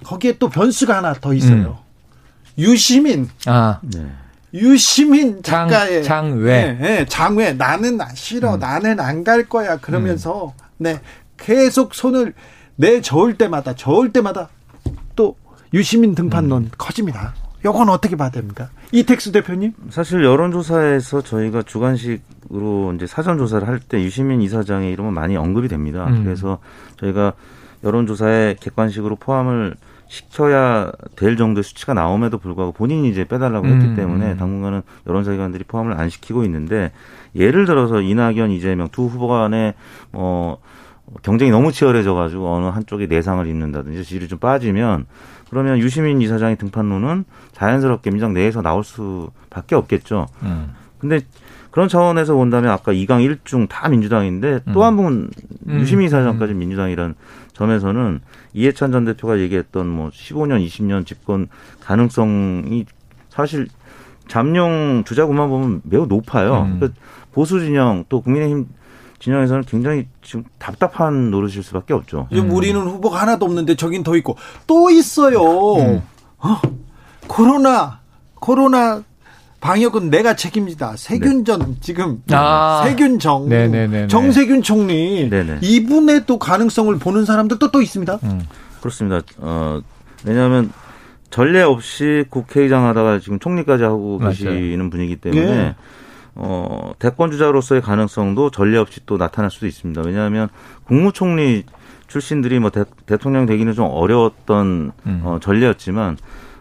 거기에 0.04 0.36
또 0.38 0.48
변수가 0.48 0.96
하나 0.96 1.12
더 1.14 1.32
있어요. 1.34 1.78
음. 1.82 2.62
유시민 2.62 3.28
아 3.46 3.80
네. 3.82 4.06
유시민 4.54 5.42
작가의 5.42 6.02
장, 6.02 6.30
장외 6.30 6.72
네, 6.72 6.78
네, 6.80 7.06
장외 7.06 7.52
나는 7.52 7.98
싫어 8.14 8.54
음. 8.54 8.58
나는 8.60 8.98
안 9.00 9.22
갈 9.22 9.44
거야 9.44 9.76
그러면서 9.76 10.46
음. 10.46 10.62
네 10.78 11.00
계속 11.36 11.94
손을 11.94 12.32
내 12.76 13.00
저을 13.00 13.36
때마다 13.36 13.74
저을 13.74 14.12
때마다 14.12 14.48
또 15.16 15.36
유시민 15.74 16.14
등판론 16.14 16.64
음. 16.64 16.70
커집니다. 16.78 17.34
요건 17.64 17.88
어떻게 17.88 18.14
봐야 18.16 18.30
됩니까? 18.30 18.70
이택수 18.92 19.32
대표님? 19.32 19.74
사실 19.90 20.22
여론조사에서 20.24 21.22
저희가 21.22 21.62
주관식으로 21.64 22.92
이제 22.94 23.06
사전조사를 23.06 23.66
할 23.66 23.80
때 23.80 24.00
유시민 24.02 24.40
이사장의 24.42 24.92
이름은 24.92 25.12
많이 25.12 25.36
언급이 25.36 25.68
됩니다. 25.68 26.06
음. 26.06 26.24
그래서 26.24 26.58
저희가 27.00 27.32
여론조사에 27.84 28.56
객관식으로 28.60 29.16
포함을 29.16 29.74
시켜야 30.08 30.90
될 31.16 31.36
정도의 31.36 31.62
수치가 31.62 31.94
나옴에도 31.94 32.38
불구하고 32.38 32.72
본인이 32.72 33.08
이제 33.10 33.24
빼달라고 33.24 33.66
했기 33.66 33.86
음, 33.86 33.94
때문에 33.94 34.32
음. 34.32 34.36
당분간은 34.38 34.82
여론사기관들이 35.06 35.64
포함을 35.64 35.92
안 35.98 36.08
시키고 36.08 36.44
있는데 36.44 36.92
예를 37.34 37.66
들어서 37.66 38.00
이낙연, 38.00 38.50
이재명 38.50 38.88
두 38.88 39.06
후보 39.06 39.28
간에 39.28 39.74
뭐 40.10 40.58
경쟁이 41.22 41.50
너무 41.50 41.72
치열해져 41.72 42.14
가지고 42.14 42.52
어느 42.52 42.66
한쪽이 42.66 43.06
내상을 43.06 43.46
입는다든지 43.46 44.02
지지율이 44.02 44.28
좀 44.28 44.38
빠지면 44.38 45.06
그러면 45.50 45.78
유시민 45.78 46.20
이사장의 46.20 46.56
등판론은 46.56 47.24
자연스럽게 47.52 48.10
민주당 48.10 48.34
내에서 48.34 48.60
나올 48.60 48.84
수밖에 48.84 49.74
없겠죠. 49.74 50.26
음. 50.42 50.74
근데 50.98 51.20
그런 51.70 51.88
차원에서 51.88 52.34
본다면 52.34 52.70
아까 52.72 52.92
2강 52.92 53.24
1중 53.44 53.68
다 53.68 53.88
민주당인데 53.88 54.60
또 54.72 54.82
한 54.82 54.96
분 54.96 55.30
유시민 55.68 56.06
이사장까지 56.06 56.54
음. 56.54 56.58
민주당이란 56.58 57.14
점에서는 57.58 58.20
이해찬 58.54 58.92
전 58.92 59.04
대표가 59.04 59.38
얘기했던 59.40 59.86
뭐 59.88 60.10
15년, 60.10 60.64
20년 60.64 61.04
집권 61.04 61.48
가능성이 61.80 62.86
사실 63.28 63.68
잠룡 64.28 65.02
주자구만 65.04 65.48
보면 65.48 65.82
매우 65.84 66.06
높아요. 66.06 66.62
음. 66.62 66.78
그러니까 66.78 67.00
보수 67.32 67.60
진영 67.60 68.04
또 68.08 68.20
국민의힘 68.20 68.68
진영에서는 69.18 69.64
굉장히 69.64 70.06
지금 70.22 70.44
답답한 70.58 71.30
노릇일 71.30 71.64
수밖에 71.64 71.92
없죠. 71.92 72.28
지금 72.30 72.50
음. 72.50 72.50
우리는 72.52 72.80
후보가 72.80 73.20
하나도 73.20 73.44
없는데 73.44 73.74
저긴 73.74 74.04
더 74.04 74.16
있고 74.16 74.36
또 74.66 74.90
있어요. 74.90 75.40
음. 75.76 76.02
어? 76.38 76.60
코로나 77.26 78.00
코로나 78.34 79.02
방역은 79.60 80.10
내가 80.10 80.36
책임지다. 80.36 80.96
세균전 80.96 81.58
네. 81.60 81.66
지금 81.80 82.22
아. 82.30 82.84
세균정 82.86 83.48
네네네네. 83.48 84.06
정세균 84.06 84.62
총리 84.62 85.28
네네. 85.28 85.58
이분의 85.62 86.26
또 86.26 86.38
가능성을 86.38 86.96
보는 86.98 87.24
사람들도 87.24 87.70
또 87.70 87.82
있습니다. 87.82 88.18
음. 88.22 88.42
그렇습니다. 88.80 89.20
어, 89.38 89.80
왜냐하면 90.24 90.72
전례 91.30 91.62
없이 91.62 92.24
국회의장 92.30 92.86
하다가 92.86 93.18
지금 93.18 93.38
총리까지 93.38 93.82
하고 93.82 94.18
맞아요. 94.18 94.32
계시는 94.32 94.90
분이기 94.90 95.16
때문에 95.16 95.44
네. 95.44 95.74
어, 96.36 96.92
대권 97.00 97.32
주자로서의 97.32 97.82
가능성도 97.82 98.50
전례 98.50 98.78
없이 98.78 99.00
또 99.06 99.16
나타날 99.16 99.50
수도 99.50 99.66
있습니다. 99.66 100.02
왜냐하면 100.06 100.48
국무총리 100.86 101.64
출신들이 102.06 102.60
뭐 102.60 102.70
대, 102.70 102.84
통령 103.18 103.44
되기는 103.44 103.74
좀 103.74 103.86
어려웠던 103.90 104.92
음. 105.06 105.20
어, 105.24 105.38
전례였지만 105.42 106.16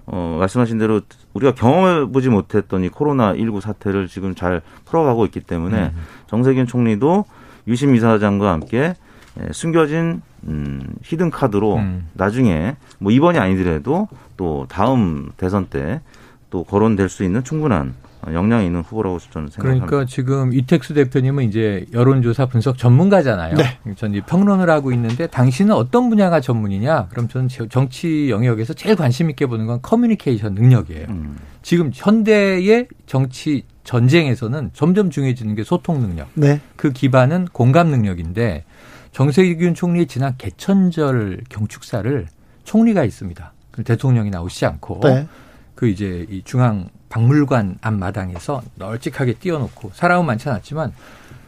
어, 0.08 0.38
말씀하신 0.40 0.78
대로 0.78 1.02
우리가 1.34 1.54
경험해 1.54 2.12
보지 2.12 2.30
못했던 2.30 2.84
이 2.84 2.90
코로나 2.90 3.36
19 3.36 3.62
사태를 3.62 4.08
지금 4.08 4.36
잘 4.36 4.62
풀어가고 4.86 5.26
있기 5.26 5.42
때문에 5.42 5.92
음. 5.94 6.02
정세균 6.28 6.66
총리도 6.66 7.26
유심 7.68 7.96
이사장과 7.96 8.52
함께 8.52 8.96
예, 9.40 9.52
숨겨진 9.52 10.22
음, 10.48 10.82
히든 11.04 11.30
카드로 11.30 11.76
음. 11.76 12.08
나중에 12.14 12.76
뭐 13.00 13.12
이번이 13.12 13.38
아니더라도 13.38 14.08
또 14.38 14.66
다음 14.70 15.32
대선 15.38 15.68
때 15.68 16.02
또 16.50 16.64
거론될 16.64 17.10
수 17.10 17.24
있는 17.24 17.44
충분한 17.44 17.96
역량이 18.26 18.66
있는 18.66 18.82
후보라고 18.82 19.20
저는 19.20 19.50
생각합니다. 19.50 19.86
그러니까 19.86 20.10
지금 20.10 20.54
이택수 20.54 20.94
대표님은 20.94 21.46
이제 21.46 21.86
여론조사 21.94 22.48
분석 22.48 22.78
전문가잖아요. 22.78 23.56
네. 23.56 23.80
저는 23.96 24.22
평론을 24.26 24.70
하고 24.70 24.92
있는데 24.92 25.28
당신은 25.28 25.74
어떤 25.74 26.10
분야가 26.10 26.42
전문이냐? 26.42 27.08
그럼 27.10 27.28
저는 27.28 27.48
정치 27.70 28.30
영역에서 28.30 28.74
제일 28.74 28.96
관심 28.96 29.30
있게 29.30 29.46
보는 29.46 29.66
건 29.66 29.80
커뮤니케이션 29.82 30.54
능력이에요. 30.54 31.06
음. 31.10 31.38
지금 31.62 31.92
현대의 31.94 32.88
정치 33.06 33.64
전쟁에서는 33.84 34.72
점점 34.74 35.10
중요해지는 35.10 35.56
게 35.56 35.64
소통 35.64 36.02
능력. 36.02 36.28
네. 36.34 36.60
그 36.76 36.92
기반은 36.92 37.48
공감 37.54 37.88
능력인데 37.88 38.66
정세균 39.12 39.74
총리의 39.74 40.08
지난 40.08 40.36
개천절 40.38 41.42
경축사를 41.50 42.28
총리가 42.66 43.06
있습니다. 43.06 43.54
대통령이 43.86 44.30
나오시지 44.30 44.66
않고 44.66 45.00
네. 45.04 45.28
그 45.76 45.88
이제 45.88 46.26
이 46.30 46.42
중앙 46.44 46.90
박물관 47.10 47.80
앞마당에서 47.82 48.62
널찍하게 48.76 49.34
띄워놓고 49.34 49.92
사람은 49.94 50.26
많지 50.26 50.50
않았지만 50.50 50.94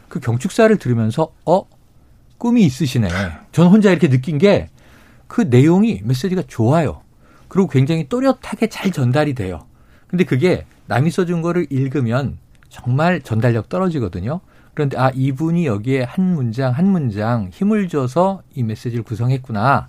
그 0.08 0.20
경축사를 0.20 0.74
들으면서 0.78 1.32
어 1.44 1.64
꿈이 2.38 2.62
있으시네. 2.62 3.08
저는 3.52 3.70
혼자 3.70 3.90
이렇게 3.90 4.08
느낀 4.08 4.38
게 4.38 4.68
그 5.30 5.42
내용이 5.42 6.00
메시지가 6.04 6.42
좋아요. 6.48 7.02
그리고 7.46 7.68
굉장히 7.68 8.08
또렷하게 8.08 8.68
잘 8.68 8.90
전달이 8.90 9.34
돼요. 9.34 9.60
근데 10.08 10.24
그게 10.24 10.66
남이 10.86 11.12
써준 11.12 11.40
거를 11.40 11.68
읽으면 11.70 12.36
정말 12.68 13.22
전달력 13.22 13.68
떨어지거든요. 13.68 14.40
그런데 14.74 14.98
아 14.98 15.12
이분이 15.14 15.66
여기에 15.66 16.02
한 16.02 16.34
문장 16.34 16.72
한 16.72 16.88
문장 16.88 17.48
힘을 17.52 17.88
줘서 17.88 18.42
이 18.56 18.64
메시지를 18.64 19.04
구성했구나. 19.04 19.88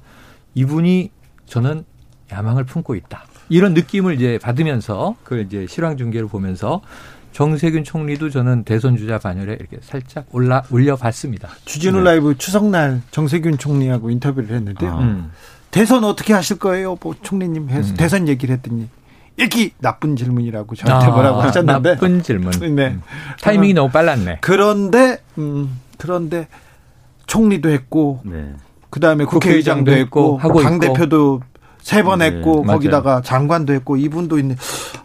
이분이 0.53 1.09
저는 1.47 1.85
야망을 2.31 2.63
품고 2.65 2.93
있다. 2.93 3.25
이런 3.51 3.73
느낌을 3.73 4.15
이제 4.15 4.39
받으면서 4.41 5.15
그 5.25 5.41
이제 5.41 5.67
실황 5.67 5.97
중계를 5.97 6.29
보면서 6.29 6.81
정세균 7.33 7.83
총리도 7.83 8.29
저는 8.29 8.63
대선 8.63 8.95
주자 8.95 9.19
반열에 9.19 9.57
이렇게 9.59 9.77
살짝 9.81 10.25
올라 10.31 10.63
올려봤습니다. 10.71 11.49
주진우 11.65 11.97
네. 11.97 12.03
라이브 12.05 12.37
추석날 12.37 13.01
정세균 13.11 13.57
총리하고 13.57 14.09
인터뷰를 14.09 14.55
했는데요. 14.55 14.91
아. 14.91 14.99
음. 14.99 15.31
대선 15.69 16.05
어떻게 16.05 16.33
하실 16.33 16.59
거예요? 16.59 16.97
뭐 17.01 17.13
총리님 17.21 17.69
해서 17.69 17.91
음. 17.91 17.97
대선 17.97 18.29
얘기를 18.29 18.55
했더니 18.55 18.87
이렇게 19.35 19.71
나쁜 19.79 20.15
질문이라고 20.15 20.75
저한테 20.75 21.07
아, 21.07 21.09
뭐라고 21.09 21.41
하셨는데 21.41 21.89
나쁜 21.95 22.23
질문. 22.23 22.51
네. 22.75 22.87
음. 22.87 23.01
타이밍이 23.41 23.73
너무 23.73 23.91
빨랐네. 23.91 24.37
그런데 24.39 25.17
음, 25.37 25.77
그런데 25.97 26.47
총리도 27.27 27.69
했고 27.69 28.21
네. 28.23 28.53
그다음에 28.89 29.25
국회의장도, 29.25 29.91
했고, 29.91 30.39
했고 30.41 30.61
당 30.61 30.79
대표도 30.79 31.41
세번 31.81 32.19
네, 32.19 32.25
했고 32.27 32.63
네, 32.65 32.73
거기다가 32.73 33.21
장관도 33.21 33.73
했고 33.73 33.97
이분도 33.97 34.39
있네. 34.39 34.55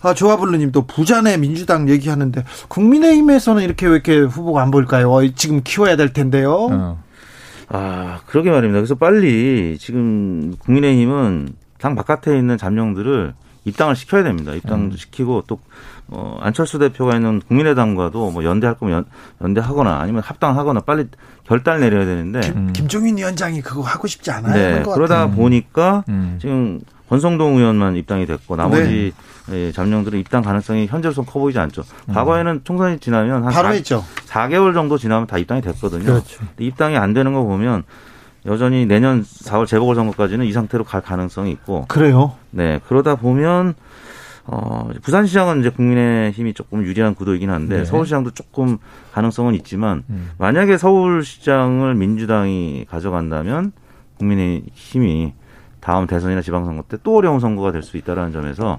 아 0.02 0.14
조합을루님 0.14 0.72
또 0.72 0.86
부자네 0.86 1.38
민주당 1.38 1.88
얘기하는데 1.88 2.44
국민의힘에서는 2.68 3.62
이렇게 3.62 3.86
왜 3.86 3.92
이렇게 3.94 4.18
후보가 4.18 4.62
안 4.62 4.70
보일까요? 4.70 5.10
어, 5.10 5.26
지금 5.34 5.62
키워야 5.64 5.96
될 5.96 6.12
텐데요. 6.12 6.68
어. 6.70 7.02
아 7.68 8.20
그러게 8.26 8.50
말입니다. 8.50 8.78
그래서 8.78 8.94
빨리 8.94 9.76
지금 9.80 10.54
국민의힘은 10.60 11.54
당 11.78 11.94
바깥에 11.94 12.38
있는 12.38 12.56
잠룡들을 12.56 13.34
입당을 13.64 13.96
시켜야 13.96 14.22
됩니다. 14.22 14.52
입당도 14.54 14.94
음. 14.94 14.96
시키고 14.96 15.44
또 15.46 15.58
어, 16.08 16.38
안철수 16.40 16.78
대표가 16.78 17.16
있는 17.16 17.40
국민의당과도 17.48 18.30
뭐 18.30 18.44
연대할 18.44 18.76
거면 18.76 18.96
연, 18.96 19.04
연대하거나 19.40 19.98
아니면 19.98 20.22
합당하거나 20.22 20.80
빨리 20.80 21.06
결단을 21.44 21.80
내려야 21.80 22.04
되는데 22.04 22.40
김, 22.40 22.72
김종인 22.72 23.16
위원장이 23.16 23.60
그거 23.60 23.82
하고 23.82 24.06
싶지 24.06 24.30
않아요. 24.30 24.54
네, 24.54 24.82
그러다 24.82 25.30
보니까 25.30 26.04
음. 26.08 26.38
지금 26.40 26.80
권성동 27.08 27.58
의원만 27.58 27.96
입당이 27.96 28.26
됐고 28.26 28.56
나머지 28.56 29.12
네. 29.46 29.66
예, 29.66 29.72
잠룡들은 29.72 30.18
입당 30.18 30.42
가능성이 30.42 30.86
현재로서 30.86 31.22
커 31.22 31.38
보이지 31.38 31.58
않죠. 31.58 31.82
음. 32.08 32.14
과거에는 32.14 32.62
총선이 32.64 32.98
지나면 32.98 33.44
한 33.44 33.52
바로 33.52 33.68
4, 33.68 33.74
했죠. 33.74 34.04
4개월 34.28 34.74
정도 34.74 34.98
지나면 34.98 35.26
다 35.26 35.38
입당이 35.38 35.60
됐거든요. 35.60 36.04
그렇죠. 36.04 36.44
입당이 36.58 36.96
안 36.96 37.14
되는 37.14 37.32
거 37.32 37.44
보면 37.44 37.84
여전히 38.46 38.86
내년 38.86 39.22
4월 39.22 39.66
재보궐선거까지는 39.66 40.46
이 40.46 40.52
상태로 40.52 40.84
갈 40.84 41.00
가능성이 41.00 41.50
있고. 41.52 41.84
그래요? 41.88 42.34
네. 42.50 42.80
그러다 42.88 43.16
보면 43.16 43.74
어, 44.48 44.88
부산시장은 45.02 45.60
이제 45.60 45.70
국민의힘이 45.70 46.54
조금 46.54 46.84
유리한 46.84 47.14
구도이긴 47.14 47.50
한데 47.50 47.78
네. 47.78 47.84
서울시장도 47.84 48.30
조금 48.32 48.78
가능성은 49.12 49.54
있지만 49.56 50.04
음. 50.08 50.30
만약에 50.38 50.78
서울시장을 50.78 51.94
민주당이 51.96 52.86
가져간다면 52.88 53.72
국민의힘이 54.18 55.32
다음 55.80 56.06
대선이나 56.06 56.42
지방선거 56.42 56.84
때 56.88 56.96
또 57.02 57.16
어려운 57.16 57.40
선거가 57.40 57.72
될 57.72 57.82
수 57.82 57.96
있다라는 57.96 58.32
점에서 58.32 58.78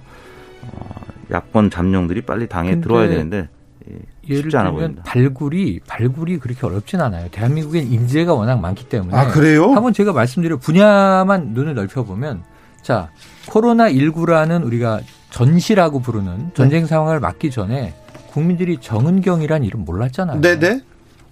어, 0.63 0.95
야권 1.32 1.70
잠룡들이 1.70 2.22
빨리 2.22 2.47
당에 2.47 2.80
들어와야 2.82 3.07
되는데 3.09 3.49
예, 3.89 3.95
예를 4.38 4.49
들면 4.49 4.72
보입니다. 4.74 5.03
발굴이 5.05 5.80
발굴이 5.88 6.39
그렇게 6.39 6.65
어렵진 6.65 6.99
않아요. 7.01 7.28
대한민국엔 7.32 7.88
인재가 7.91 8.34
워낙 8.34 8.59
많기 8.59 8.88
때문에. 8.89 9.15
아 9.18 9.28
그래요? 9.28 9.72
한번 9.74 9.93
제가 9.93 10.11
말씀드려 10.13 10.57
분야만 10.57 11.49
눈을 11.53 11.76
넓혀 11.76 12.03
보면 12.03 12.43
자 12.82 13.09
코로나 13.47 13.89
19라는 13.89 14.65
우리가 14.65 14.99
전시라고 15.30 15.99
부르는 15.99 16.51
전쟁 16.53 16.82
네. 16.84 16.88
상황을 16.88 17.19
막기 17.19 17.51
전에 17.51 17.93
국민들이 18.32 18.78
정은경이란 18.80 19.63
이름 19.63 19.86
몰랐잖아요. 19.86 20.41
네네. 20.41 20.82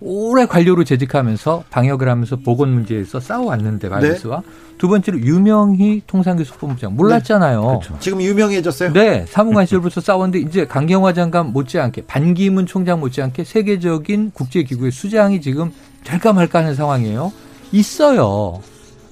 오래 0.01 0.45
관료로 0.45 0.83
재직하면서 0.83 1.63
방역을 1.69 2.09
하면서 2.09 2.35
보건 2.35 2.69
문제에서 2.73 3.19
싸워왔는데 3.19 3.89
바이러스와 3.89 4.41
네. 4.41 4.47
두 4.77 4.89
번째로 4.89 5.19
유명희 5.19 6.03
통상교수 6.05 6.57
본부장 6.57 6.95
몰랐잖아요. 6.95 7.61
네. 7.61 7.67
그렇죠. 7.67 7.97
지금 7.99 8.21
유명해졌어요? 8.21 8.91
네, 8.91 9.25
사무관 9.27 9.65
시절부터 9.65 10.01
싸웠는데 10.01 10.39
이제 10.39 10.65
강경화 10.65 11.13
장관 11.13 11.53
못지않게 11.53 12.03
반기문 12.07 12.65
총장 12.65 12.99
못지않게 12.99 13.45
세계적인 13.45 14.31
국제기구의 14.33 14.91
수장이 14.91 15.39
지금 15.41 15.71
될까 16.03 16.33
말까 16.33 16.59
하는 16.59 16.75
상황이에요. 16.75 17.31
있어요. 17.71 18.61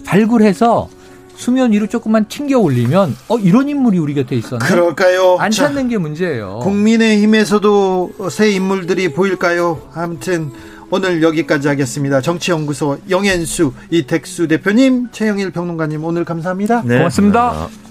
발굴해서 0.06 0.90
수면 1.36 1.72
위로 1.72 1.88
조금만 1.88 2.28
튕겨 2.28 2.60
올리면 2.60 3.16
어 3.28 3.38
이런 3.40 3.68
인물이 3.70 3.98
우리 3.98 4.14
곁에 4.14 4.36
있었네. 4.36 4.66
그럴까요? 4.66 5.38
안 5.40 5.52
찾는 5.52 5.84
자, 5.84 5.90
게 5.90 5.98
문제예요. 5.98 6.60
국민의힘에서도 6.62 8.30
새 8.30 8.52
인물들이 8.52 9.14
보일까요? 9.14 9.82
아무튼 9.94 10.52
오늘 10.90 11.24
여기까지 11.24 11.68
하겠습니다. 11.68 12.22
정치연구소 12.22 13.00
영앤수 13.10 13.74
이택수 13.90 14.48
대표님, 14.48 15.10
최영일 15.12 15.52
평론가님 15.52 16.04
오늘 16.04 16.24
감사합니다. 16.24 16.84
네, 16.86 16.98
고맙습니다. 16.98 17.42
감사합니다. 17.42 17.84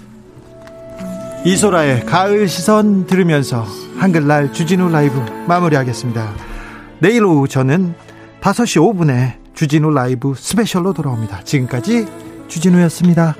이소라의 1.45 2.05
가을 2.05 2.47
시선 2.47 3.05
들으면서 3.05 3.65
한글날 3.97 4.53
주진우 4.53 4.89
라이브 4.89 5.19
마무리하겠습니다. 5.47 6.33
내일 6.99 7.25
오후 7.25 7.49
저는 7.49 7.93
5시 8.39 8.79
5분에 8.81 9.33
주진우 9.53 9.91
라이브 9.91 10.33
스페셜로 10.37 10.93
돌아옵니다. 10.93 11.43
지금까지 11.43 12.07
주진우였습니다. 12.53 13.35